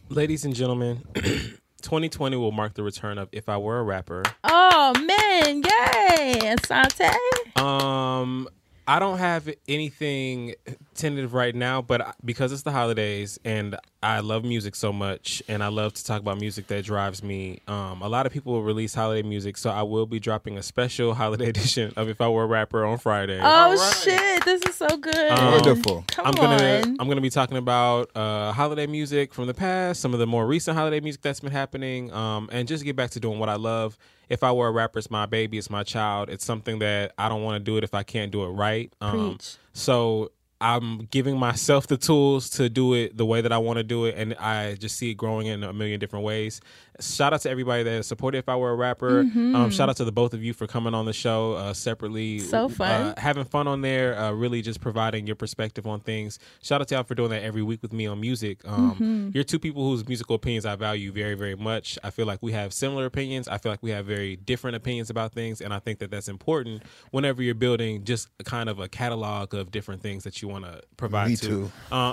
[0.08, 1.02] Ladies and gentlemen,
[1.84, 4.22] 2020 will mark the return of If I Were a Rapper.
[4.42, 6.56] Oh man, yay!
[6.56, 7.14] Asante.
[7.60, 8.48] Um,
[8.88, 10.54] I don't have anything
[10.94, 15.64] tentative right now, but because it's the holidays and I love music so much, and
[15.64, 17.60] I love to talk about music that drives me.
[17.66, 20.62] Um, a lot of people will release holiday music, so I will be dropping a
[20.62, 23.40] special holiday edition of If I Were a Rapper on Friday.
[23.42, 25.30] Oh shit, this is so good.
[25.30, 26.04] Um, Wonderful.
[26.08, 26.82] Come I'm gonna.
[26.98, 30.46] I'm gonna be talking about uh, holiday music from the past, some of the more
[30.46, 33.56] recent holiday music that's been happening, um, and just get back to doing what I
[33.56, 33.96] love.
[34.28, 36.28] If I were a rapper, it's my baby, it's my child.
[36.28, 38.92] It's something that I don't want to do it if I can't do it right.
[39.00, 39.56] Um, Preach.
[39.72, 40.30] so
[40.64, 44.06] I'm giving myself the tools to do it the way that I want to do
[44.06, 46.62] it, and I just see it growing in a million different ways.
[47.00, 49.24] Shout out to everybody that supported If I Were a Rapper.
[49.24, 49.54] Mhm.
[49.54, 52.38] Um, shout out to the both of you for coming on the show uh, separately.
[52.38, 52.88] So fun.
[52.88, 56.38] Uh, having fun on there, uh, really just providing your perspective on things.
[56.62, 58.58] Shout out to y'all for doing that every week with me on music.
[58.64, 58.94] Um,
[59.30, 59.34] Mhm.
[59.34, 61.98] You're two people whose musical opinions I value very, very much.
[62.04, 63.48] I feel like we have similar opinions.
[63.48, 66.28] I feel like we have very different opinions about things, and I think that that's
[66.28, 70.64] important whenever you're building just kind of a catalog of different things that you want
[70.64, 71.46] to provide Me to.
[71.46, 71.72] too.
[71.90, 72.12] Uh,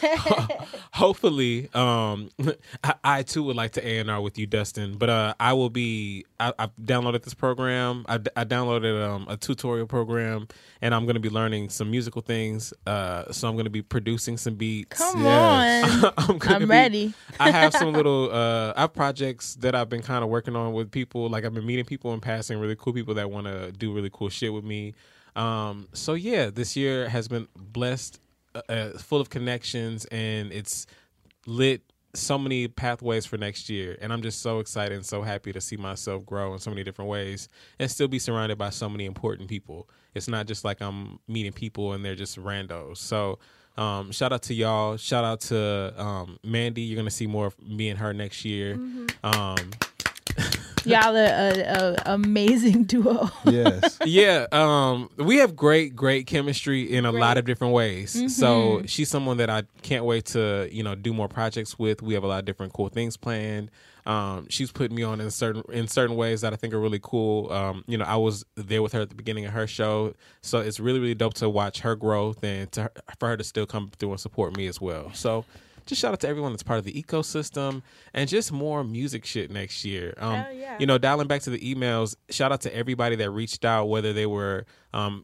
[0.92, 2.30] hopefully, um,
[2.84, 4.96] I, I too would like to A and R with you, Dustin.
[4.98, 6.24] But uh, I will be.
[6.40, 8.04] I, downloaded this program.
[8.08, 10.46] I, I downloaded um, a tutorial program,
[10.80, 12.72] and I'm going to be learning some musical things.
[12.86, 14.96] Uh, so I'm going to be producing some beats.
[14.98, 16.04] Come Yes.
[16.04, 16.12] on.
[16.18, 17.14] I'm, I'm be- ready.
[17.40, 18.30] I have some little.
[18.32, 21.28] Uh, I have projects that I've been kind of working on with people.
[21.28, 24.10] Like I've been meeting people and passing really cool people that want to do really
[24.12, 24.94] cool shit with me.
[25.36, 28.20] Um, so yeah, this year has been blessed,
[28.54, 30.86] uh, uh, full of connections, and it's
[31.46, 31.82] lit
[32.14, 33.96] so many pathways for next year.
[34.00, 36.82] And I'm just so excited and so happy to see myself grow in so many
[36.84, 37.48] different ways
[37.78, 39.88] and still be surrounded by so many important people.
[40.14, 42.98] It's not just like I'm meeting people and they're just randos.
[42.98, 43.38] So.
[43.76, 44.96] Um, shout out to y'all.
[44.96, 46.82] Shout out to um, Mandy.
[46.82, 48.74] You're gonna see more of me and her next year.
[49.22, 49.70] Um,
[50.84, 53.28] Y'all are a, a amazing duo.
[53.44, 53.98] Yes.
[54.04, 58.12] yeah, um, we have great, great chemistry in a lot of different ways.
[58.34, 58.88] So Mhm.
[58.88, 62.00] she's someone that I can't wait to, you know, do more projects with.
[62.02, 63.70] We have a lot of different cool things planned.
[64.06, 67.00] Um, she's putting me on in certain in certain ways that I think are really
[67.02, 67.52] cool.
[67.52, 70.60] Um, you know, I was there with her at the beginning of her show, so
[70.60, 73.90] it's really, really dope to watch her growth and to for her to still come
[73.98, 75.10] through and support me as well.
[75.12, 75.44] So.
[75.88, 77.80] Just shout out to everyone that's part of the ecosystem
[78.12, 80.12] and just more music shit next year.
[80.18, 80.76] Um, yeah.
[80.78, 84.12] You know, dialing back to the emails, shout out to everybody that reached out, whether
[84.12, 85.22] they were um,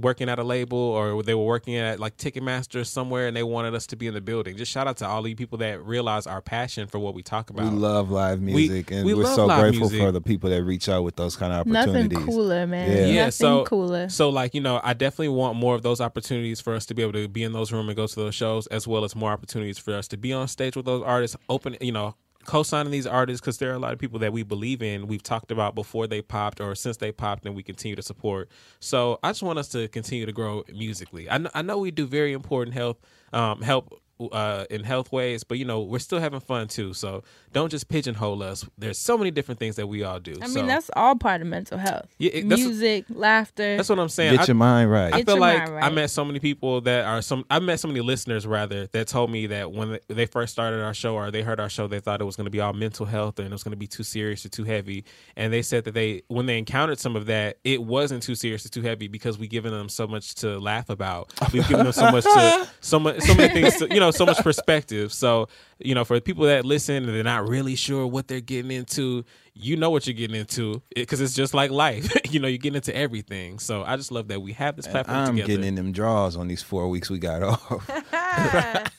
[0.00, 3.74] working at a label or they were working at like Ticketmaster somewhere and they wanted
[3.74, 4.56] us to be in the building.
[4.56, 7.48] Just shout out to all the people that realize our passion for what we talk
[7.48, 7.72] about.
[7.72, 10.00] We love live We- music, and we we are so grateful music.
[10.00, 11.86] for the people that reach out with those kind of opportunities.
[11.86, 12.34] Nothing opportunities.
[12.34, 12.90] cooler, man.
[12.90, 13.06] Yeah.
[13.06, 14.08] Yeah, Nothing so cooler.
[14.10, 17.00] so like you know, I definitely want more of those opportunities for us to be
[17.02, 19.32] able to be in those rooms and go to those shows, as well as more
[19.32, 21.36] opportunities for us to be on stage with those artists.
[21.48, 22.14] Open, you know,
[22.48, 25.06] co-signing these artists because there are a lot of people that we believe in.
[25.06, 28.48] We've talked about before they popped or since they popped, and we continue to support.
[28.80, 31.28] So I just want us to continue to grow musically.
[31.28, 32.96] I know, I know we do very important health
[33.34, 34.00] um, help.
[34.20, 36.92] Uh, in health ways, but you know we're still having fun too.
[36.92, 37.22] So
[37.52, 38.64] don't just pigeonhole us.
[38.76, 40.34] There's so many different things that we all do.
[40.42, 40.54] I so.
[40.54, 42.08] mean, that's all part of mental health.
[42.18, 43.76] Yeah, it- that's- Music, laughter.
[43.76, 44.36] That's what I'm saying.
[44.36, 45.14] Get your mind right.
[45.14, 47.44] I Get feel like mind I met so many people that are some.
[47.48, 50.94] I met so many listeners rather that told me that when they first started our
[50.94, 53.06] show or they heard our show, they thought it was going to be all mental
[53.06, 55.04] health and it was going to be too serious or too heavy.
[55.36, 58.66] And they said that they when they encountered some of that, it wasn't too serious
[58.66, 61.32] or too heavy because we've given them so much to laugh about.
[61.52, 63.76] We've given them so much to so much so many things.
[63.76, 65.12] To, you know, so much perspective.
[65.12, 65.48] So
[65.78, 68.70] you know, for the people that listen and they're not really sure what they're getting
[68.72, 69.24] into,
[69.54, 72.12] you know what you're getting into because it's just like life.
[72.32, 73.58] you know, you're getting into everything.
[73.60, 75.30] So I just love that we have this platform together.
[75.30, 75.48] I'm together.
[75.48, 77.88] getting in them draws on these four weeks we got off.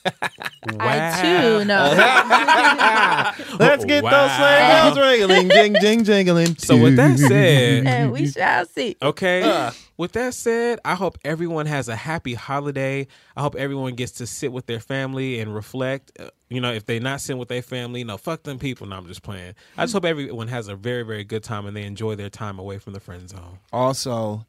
[0.78, 1.94] I too know.
[3.58, 4.10] Let's get Wow.
[4.10, 6.56] those sleigh bells ringling, jing, jing, jingling.
[6.58, 8.96] So with that said, and we shall see.
[9.02, 9.42] okay.
[9.42, 9.70] Uh.
[9.96, 13.06] With that said, I hope everyone has a happy holiday.
[13.40, 16.12] I hope everyone gets to sit with their family and reflect.
[16.20, 18.86] Uh, You know, if they're not sitting with their family, no, fuck them people.
[18.86, 19.54] No, I'm just playing.
[19.78, 22.58] I just hope everyone has a very, very good time and they enjoy their time
[22.58, 23.58] away from the friend zone.
[23.72, 24.44] Also,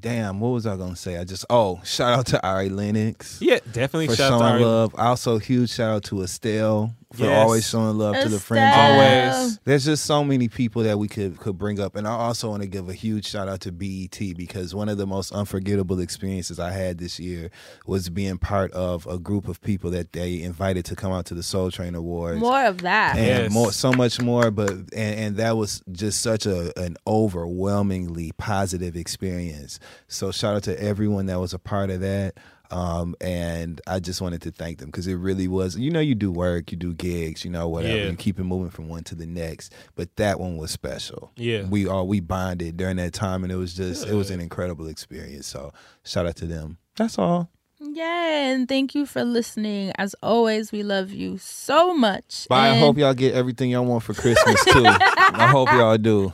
[0.00, 1.16] damn, what was I gonna say?
[1.16, 3.38] I just oh, shout out to Ari Lennox.
[3.40, 4.94] Yeah, definitely for shout out to showing Ari- love.
[4.96, 7.44] Also, huge shout out to Estelle for Yes.
[7.44, 8.74] always showing love to the friends.
[8.76, 9.58] Always.
[9.64, 12.62] There's just so many people that we could could bring up, and I also want
[12.62, 16.58] to give a huge shout out to BET because one of the most unforgettable experiences
[16.58, 17.50] I had this year
[17.86, 21.34] was being part of a group of people that they invited to come out to
[21.34, 23.16] the Soul Train Awards More of that.
[23.16, 23.52] and Yes.
[23.52, 28.96] more so much more but and, and that was just such a an overwhelmingly positive
[28.96, 29.78] experience
[30.08, 32.34] so shout out to everyone that was a part of that
[32.70, 35.76] um, and I just wanted to thank them because it really was.
[35.76, 37.96] You know, you do work, you do gigs, you know, whatever.
[37.96, 38.10] Yeah.
[38.10, 39.72] You keep it moving from one to the next.
[39.94, 41.32] But that one was special.
[41.36, 41.64] Yeah.
[41.64, 44.88] we all we bonded during that time, and it was just it was an incredible
[44.88, 45.46] experience.
[45.46, 45.72] So
[46.04, 46.78] shout out to them.
[46.96, 47.50] That's all.
[47.80, 49.92] Yeah, and thank you for listening.
[49.98, 52.46] As always, we love you so much.
[52.48, 52.70] Bye.
[52.70, 54.84] I hope y'all get everything y'all want for Christmas too.
[54.86, 56.32] I hope y'all do.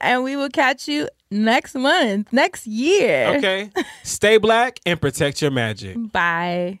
[0.00, 3.34] and we will catch you next month, next year.
[3.36, 3.70] Okay.
[4.02, 5.96] Stay black and protect your magic.
[6.12, 6.80] Bye.